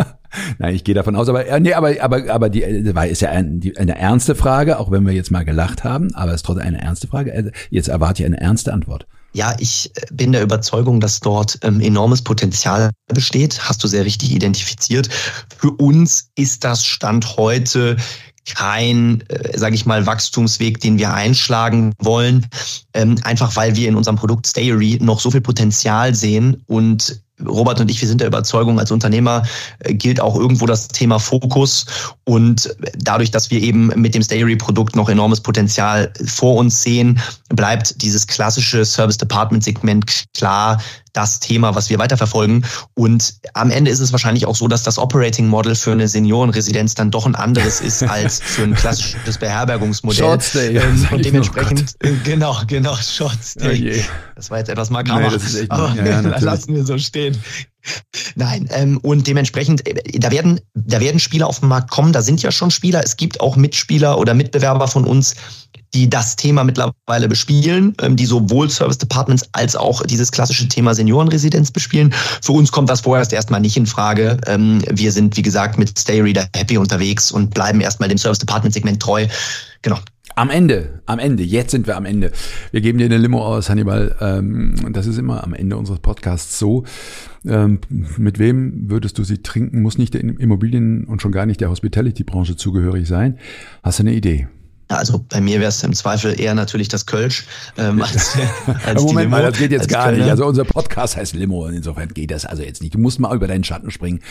Nein, 0.58 0.76
ich 0.76 0.84
gehe 0.84 0.96
davon 0.96 1.16
aus, 1.16 1.28
aber 1.28 1.60
nee, 1.60 1.74
aber 1.74 1.94
aber 2.02 2.30
aber 2.30 2.50
die 2.50 2.62
ist 2.62 3.22
ja 3.22 3.30
ein, 3.32 3.60
die, 3.60 3.78
eine 3.78 3.98
ernste 3.98 4.36
Frage, 4.36 4.80
auch 4.80 4.92
wenn 4.92 5.06
wir 5.06 5.14
jetzt 5.14 5.30
mal 5.30 5.44
gelacht 5.44 5.84
haben, 5.84 6.16
aber 6.16 6.32
es 6.32 6.38
ist 6.38 6.46
trotzdem 6.46 6.68
eine 6.68 6.82
ernste 6.82 7.08
Frage. 7.08 7.34
Also 7.34 7.50
jetzt 7.70 7.90
erwarte 7.90 8.24
ich 8.24 8.26
eine 8.26 8.40
ernste 8.40 8.72
Antwort. 8.72 9.08
Ja, 9.34 9.56
ich 9.60 9.92
äh, 9.96 10.06
bin 10.12 10.32
der 10.32 10.42
Überzeugung, 10.42 11.00
dass 11.00 11.20
dort 11.20 11.58
ähm, 11.62 11.80
enormes 11.80 12.22
Potenzial 12.22 12.92
besteht. 13.08 13.62
Hast 13.68 13.84
du 13.84 13.88
sehr 13.88 14.06
richtig 14.06 14.32
identifiziert. 14.32 15.10
Für 15.58 15.72
uns 15.72 16.30
ist 16.36 16.64
das 16.64 16.86
Stand 16.86 17.38
heute 17.38 17.98
kein, 18.46 19.24
äh, 19.30 19.58
sage 19.58 19.76
ich 19.76 19.86
mal, 19.86 20.06
Wachstumsweg, 20.06 20.80
den 20.80 20.98
wir 20.98 21.14
einschlagen 21.14 21.94
wollen, 22.00 22.48
ähm, 22.94 23.18
einfach 23.24 23.56
weil 23.56 23.76
wir 23.76 23.88
in 23.88 23.96
unserem 23.96 24.18
Produkt 24.18 24.48
Stayery 24.48 24.98
noch 25.02 25.20
so 25.20 25.32
viel 25.32 25.42
Potenzial 25.42 26.16
sehen 26.16 26.64
und 26.68 27.22
Robert 27.46 27.80
und 27.80 27.90
ich, 27.90 28.00
wir 28.02 28.08
sind 28.08 28.22
der 28.22 28.28
Überzeugung, 28.28 28.80
als 28.80 28.92
Unternehmer 28.92 29.44
äh, 29.80 29.94
gilt 29.94 30.20
auch 30.20 30.36
irgendwo 30.36 30.66
das 30.66 30.88
Thema 30.88 31.20
Fokus. 31.20 31.86
Und 32.24 32.76
dadurch, 32.98 33.32
dass 33.32 33.50
wir 33.52 33.62
eben 33.62 33.88
mit 33.96 34.14
dem 34.14 34.22
Stayery-Produkt 34.22 34.96
noch 34.96 35.10
enormes 35.10 35.42
Potenzial 35.42 36.14
vor 36.26 36.56
uns 36.58 36.84
sehen, 36.84 37.20
bleibt 37.54 38.02
dieses 38.02 38.28
klassische 38.28 38.86
Service 38.86 39.18
Department 39.18 39.64
Segment 39.64 40.26
klar 40.34 40.82
das 41.14 41.40
Thema, 41.40 41.76
was 41.76 41.90
wir 41.90 42.00
weiterverfolgen. 42.00 42.66
Und 42.94 43.36
am 43.54 43.70
Ende 43.70 43.92
ist 43.92 44.00
es 44.00 44.12
wahrscheinlich 44.12 44.46
auch 44.46 44.56
so, 44.56 44.68
dass 44.68 44.84
das 44.84 44.98
Operating 44.98 45.48
Model 45.48 45.76
für 45.76 45.92
eine 45.92 46.08
Seniorenresidenz 46.08 46.96
dann 46.96 47.12
doch 47.12 47.26
ein 47.26 47.36
anderes 47.36 47.82
ist 47.82 48.04
als 48.10 48.42
für 48.42 48.64
ein 48.64 48.76
klassisches 48.76 49.38
Beherbergungsmodell. 49.38 50.20
Shortstay. 50.20 50.78
Ähm, 50.78 51.08
und 51.12 51.26
dementsprechend, 51.26 51.96
oh 52.04 52.10
genau, 52.24 52.62
genau, 52.68 52.96
Shortstay. 52.96 54.00
Oh 54.00 54.12
das 54.36 54.50
war 54.50 54.60
jetzt 54.60 54.70
etwas 54.70 54.90
makaber, 54.90 55.30
nee, 55.38 55.66
aber 55.70 55.94
ja, 55.96 56.22
ja, 56.22 56.22
lassen 56.40 56.76
wir 56.76 56.86
so 56.86 56.98
stehen. 56.98 57.38
Nein, 58.36 58.70
ähm, 58.72 59.00
und 59.00 59.28
dementsprechend, 59.28 59.88
äh, 59.88 60.20
da 60.20 60.32
werden, 60.32 60.62
da 60.74 61.00
werden 61.00 61.20
Spieler 61.20 61.48
auf 61.48 61.60
den 61.60 61.70
Markt 61.70 61.90
kommen, 61.90 62.14
da 62.14 62.22
sind 62.22 62.42
ja 62.42 62.52
schon 62.52 62.72
Spieler. 62.72 63.02
Es 63.04 63.18
gibt 63.18 63.42
auch 63.42 63.56
Mitspieler 63.56 64.18
oder 64.20 64.34
Mitbewerber 64.34 64.88
von 64.88 65.06
uns, 65.06 65.36
die 65.94 66.10
das 66.10 66.36
Thema 66.36 66.64
mittlerweile 66.64 67.28
bespielen, 67.28 67.96
ähm, 68.02 68.16
die 68.16 68.26
sowohl 68.26 68.70
Service 68.70 68.98
Departments 68.98 69.50
als 69.52 69.76
auch 69.76 70.04
dieses 70.04 70.32
klassische 70.32 70.68
Thema 70.68 70.94
Seniorenresidenz 70.94 71.72
bespielen. 71.72 72.14
Für 72.42 72.54
uns 72.54 72.72
kommt 72.72 72.90
das 72.90 73.02
vorerst 73.02 73.34
erstmal 73.34 73.62
nicht 73.62 73.78
in 73.78 73.86
Frage. 73.86 74.38
Ähm, 74.48 74.82
wir 74.90 75.12
sind, 75.12 75.36
wie 75.38 75.42
gesagt, 75.42 75.78
mit 75.78 75.98
Stay 75.98 76.22
Reader 76.22 76.48
happy 76.56 76.78
unterwegs 76.78 77.32
und 77.32 77.54
bleiben 77.54 77.82
erstmal 77.82 78.10
dem 78.10 78.18
Service 78.18 78.40
Department 78.40 78.74
Segment 78.74 79.02
treu. 79.02 79.28
Genau. 79.82 80.00
Am 80.36 80.50
Ende, 80.50 81.02
am 81.08 81.20
Ende, 81.20 81.44
jetzt 81.44 81.72
sind 81.72 81.88
wir 81.88 81.98
am 81.98 82.06
Ende. 82.06 82.32
Wir 82.72 82.80
geben 82.80 82.98
dir 82.98 83.06
eine 83.06 83.18
Limo 83.18 83.46
aus, 83.46 83.70
Hannibal. 83.70 84.16
Ähm, 84.22 84.94
das 84.94 85.06
ist 85.06 85.18
immer 85.18 85.44
am 85.44 85.54
Ende 85.54 85.76
unseres 85.76 86.00
Podcasts 86.00 86.58
so. 86.58 86.86
mit 87.44 88.40
wem 88.40 88.90
würdest 88.90 89.18
du 89.18 89.26
sie 89.26 89.40
trinken? 89.40 89.82
Muss 89.82 89.98
nicht 89.98 90.14
der 90.14 90.22
Immobilien- 90.22 91.06
und 91.06 91.22
schon 91.22 91.34
gar 91.34 91.46
nicht 91.46 91.60
der 91.60 91.70
Hospitality-Branche 91.70 92.56
zugehörig 92.56 93.08
sein. 93.08 93.40
Hast 93.84 94.00
du 94.00 94.04
eine 94.04 94.14
Idee? 94.14 94.48
Also 94.98 95.24
bei 95.28 95.42
mir 95.42 95.60
wäre 95.60 95.70
es 95.70 95.84
im 95.84 95.94
Zweifel 95.94 96.40
eher 96.40 96.56
natürlich 96.56 96.88
das 96.88 97.06
Kölsch 97.06 97.46
ähm, 97.78 98.02
als, 98.02 98.38
als 98.86 99.02
Moment 99.02 99.30
mal, 99.30 99.44
das 99.44 99.58
geht 99.58 99.72
jetzt 99.72 99.90
gar 99.90 100.06
Kölner. 100.06 100.20
nicht. 100.20 100.32
Also 100.32 100.46
unser 100.46 100.66
Podcast 100.66 101.18
heißt 101.18 101.34
Limo 101.36 101.66
und 101.66 101.74
insofern 101.74 102.10
geht 102.10 102.32
das 102.32 102.46
also 102.46 102.64
jetzt 102.64 102.82
nicht. 102.82 102.94
Du 102.94 103.00
musst 103.00 103.20
mal 103.20 103.36
über 103.36 103.48
deinen 103.48 103.64
Schatten 103.64 103.92
springen. 103.92 104.22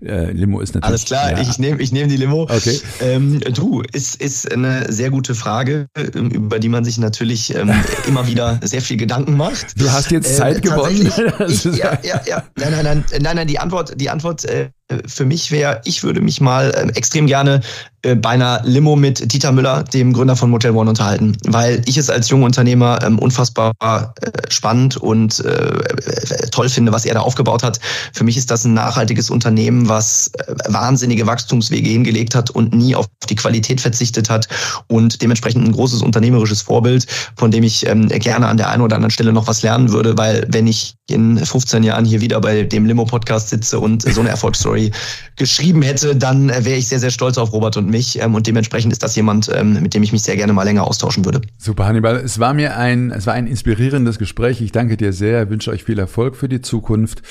Äh, 0.00 0.32
Limo 0.32 0.60
ist 0.60 0.74
natürlich. 0.74 0.88
Alles 0.88 1.04
klar, 1.04 1.32
ja. 1.32 1.40
ich 1.40 1.58
nehme 1.58 1.80
ich 1.80 1.92
nehm 1.92 2.08
die 2.08 2.16
Limo. 2.16 2.42
Okay. 2.42 2.80
Ähm, 3.00 3.40
du, 3.40 3.82
ist, 3.92 4.16
ist 4.20 4.50
eine 4.52 4.90
sehr 4.92 5.10
gute 5.10 5.34
Frage, 5.34 5.88
ähm, 5.96 6.30
über 6.30 6.58
die 6.58 6.68
man 6.68 6.84
sich 6.84 6.98
natürlich 6.98 7.54
ähm, 7.54 7.72
immer 8.06 8.26
wieder 8.26 8.60
sehr 8.62 8.82
viel 8.82 8.96
Gedanken 8.96 9.36
macht. 9.36 9.80
Du 9.80 9.90
hast 9.90 10.10
jetzt 10.10 10.36
Zeit 10.36 10.58
äh, 10.58 10.60
gewonnen. 10.60 11.12
Ich, 11.48 11.64
ja, 11.64 11.98
ja, 12.02 12.20
ja. 12.26 12.44
Nein, 12.56 12.72
nein, 12.72 12.84
nein, 12.84 13.04
nein, 13.20 13.36
nein, 13.36 13.46
die 13.46 13.58
Antwort, 13.58 14.00
die 14.00 14.10
Antwort 14.10 14.44
äh, 14.44 14.70
für 15.06 15.24
mich 15.24 15.50
wäre, 15.50 15.80
ich 15.84 16.02
würde 16.02 16.20
mich 16.20 16.40
mal 16.40 16.70
äh, 16.70 16.96
extrem 16.96 17.26
gerne 17.26 17.60
äh, 18.02 18.14
bei 18.14 18.30
einer 18.30 18.62
Limo 18.64 18.96
mit 18.96 19.32
Dieter 19.32 19.52
Müller, 19.52 19.82
dem 19.82 20.12
Gründer 20.12 20.36
von 20.36 20.50
Motel 20.50 20.70
One, 20.70 20.88
unterhalten, 20.88 21.36
weil 21.46 21.82
ich 21.84 21.96
es 21.96 22.08
als 22.08 22.30
junger 22.30 22.46
Unternehmer 22.46 22.98
ähm, 23.02 23.18
unfassbar 23.18 23.72
äh, 23.80 24.00
spannend 24.48 24.96
und 24.96 25.40
äh, 25.40 25.48
äh, 25.48 26.48
toll 26.50 26.68
finde, 26.68 26.92
was 26.92 27.04
er 27.04 27.14
da 27.14 27.20
aufgebaut 27.20 27.62
hat. 27.62 27.80
Für 28.14 28.24
mich 28.24 28.36
ist 28.36 28.50
das 28.50 28.64
ein 28.64 28.74
nachhaltiges 28.74 29.30
Unternehmen, 29.30 29.88
was 29.88 30.28
äh, 30.38 30.54
wahnsinnige 30.68 31.26
Wachstumswege 31.26 31.90
hingelegt 31.90 32.34
hat 32.34 32.50
und 32.50 32.72
nie 32.72 32.94
auf 32.94 33.06
die 33.28 33.36
Qualität 33.36 33.80
verzichtet 33.80 34.30
hat 34.30 34.48
und 34.86 35.20
dementsprechend 35.20 35.66
ein 35.66 35.72
großes 35.72 36.00
unternehmerisches 36.00 36.62
Vorbild, 36.62 37.06
von 37.36 37.50
dem 37.50 37.64
ich 37.64 37.86
ähm, 37.86 38.08
gerne 38.08 38.46
an 38.46 38.56
der 38.56 38.70
einen 38.70 38.82
oder 38.82 38.96
anderen 38.96 39.10
Stelle 39.10 39.32
noch 39.32 39.48
was 39.48 39.62
lernen 39.62 39.92
würde, 39.92 40.16
weil 40.16 40.46
wenn 40.48 40.66
ich 40.66 40.94
in 41.08 41.44
15 41.44 41.82
Jahren 41.82 42.04
hier 42.04 42.20
wieder 42.20 42.40
bei 42.40 42.62
dem 42.62 42.86
Limo-Podcast 42.86 43.50
sitze 43.50 43.80
und 43.80 44.02
so 44.02 44.20
eine 44.20 44.28
Erfolgsstory 44.38 44.77
Story 44.78 44.90
geschrieben 45.36 45.82
hätte, 45.82 46.16
dann 46.16 46.48
wäre 46.48 46.76
ich 46.76 46.88
sehr, 46.88 46.98
sehr 46.98 47.10
stolz 47.10 47.38
auf 47.38 47.52
Robert 47.52 47.76
und 47.76 47.88
mich. 47.88 48.20
Ähm, 48.20 48.34
und 48.34 48.46
dementsprechend 48.46 48.92
ist 48.92 49.02
das 49.02 49.14
jemand, 49.16 49.50
ähm, 49.54 49.80
mit 49.82 49.94
dem 49.94 50.02
ich 50.02 50.12
mich 50.12 50.22
sehr 50.22 50.36
gerne 50.36 50.52
mal 50.52 50.64
länger 50.64 50.86
austauschen 50.86 51.24
würde. 51.24 51.40
Super, 51.56 51.86
Hannibal. 51.86 52.16
Es 52.16 52.38
war 52.38 52.54
mir 52.54 52.76
ein, 52.76 53.10
es 53.10 53.26
war 53.26 53.34
ein 53.34 53.46
inspirierendes 53.46 54.18
Gespräch. 54.18 54.60
Ich 54.60 54.72
danke 54.72 54.96
dir 54.96 55.12
sehr, 55.12 55.48
wünsche 55.50 55.70
euch 55.70 55.84
viel 55.84 55.98
Erfolg 55.98 56.36
für 56.36 56.48
die 56.48 56.60
Zukunft. 56.60 57.22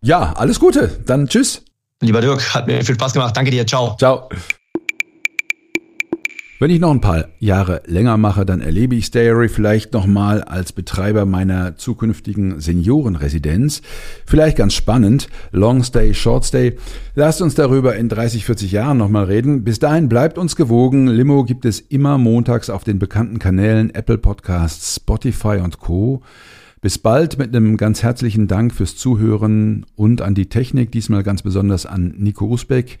Ja, 0.00 0.32
alles 0.32 0.58
Gute. 0.58 0.88
Dann 1.06 1.28
tschüss. 1.28 1.62
Lieber 2.00 2.20
Dirk, 2.20 2.54
hat 2.54 2.66
mir 2.66 2.84
viel 2.84 2.96
Spaß 2.96 3.12
gemacht. 3.12 3.36
Danke 3.36 3.52
dir. 3.52 3.66
Ciao. 3.66 3.96
Ciao. 3.96 4.28
Wenn 6.62 6.70
ich 6.70 6.78
noch 6.78 6.92
ein 6.92 7.00
paar 7.00 7.24
Jahre 7.40 7.82
länger 7.86 8.16
mache, 8.16 8.46
dann 8.46 8.60
erlebe 8.60 8.94
ich 8.94 9.06
Stayery 9.06 9.48
vielleicht 9.48 9.92
nochmal 9.92 10.44
als 10.44 10.72
Betreiber 10.72 11.26
meiner 11.26 11.74
zukünftigen 11.74 12.60
Seniorenresidenz. 12.60 13.82
Vielleicht 14.26 14.58
ganz 14.58 14.74
spannend. 14.74 15.28
Long 15.50 15.82
Stay, 15.82 16.14
Short 16.14 16.44
Stay. 16.44 16.76
Lasst 17.16 17.42
uns 17.42 17.56
darüber 17.56 17.96
in 17.96 18.08
30, 18.08 18.44
40 18.44 18.70
Jahren 18.70 18.96
nochmal 18.96 19.24
reden. 19.24 19.64
Bis 19.64 19.80
dahin 19.80 20.08
bleibt 20.08 20.38
uns 20.38 20.54
gewogen. 20.54 21.08
Limo 21.08 21.42
gibt 21.42 21.64
es 21.64 21.80
immer 21.80 22.16
montags 22.16 22.70
auf 22.70 22.84
den 22.84 23.00
bekannten 23.00 23.40
Kanälen 23.40 23.92
Apple 23.92 24.18
Podcasts, 24.18 24.94
Spotify 24.94 25.58
und 25.64 25.80
Co. 25.80 26.22
Bis 26.80 26.96
bald 26.96 27.38
mit 27.38 27.48
einem 27.48 27.76
ganz 27.76 28.04
herzlichen 28.04 28.46
Dank 28.46 28.72
fürs 28.72 28.94
Zuhören 28.94 29.84
und 29.96 30.22
an 30.22 30.36
die 30.36 30.46
Technik, 30.46 30.92
diesmal 30.92 31.24
ganz 31.24 31.42
besonders 31.42 31.86
an 31.86 32.14
Nico 32.18 32.46
Usbeck. 32.46 33.00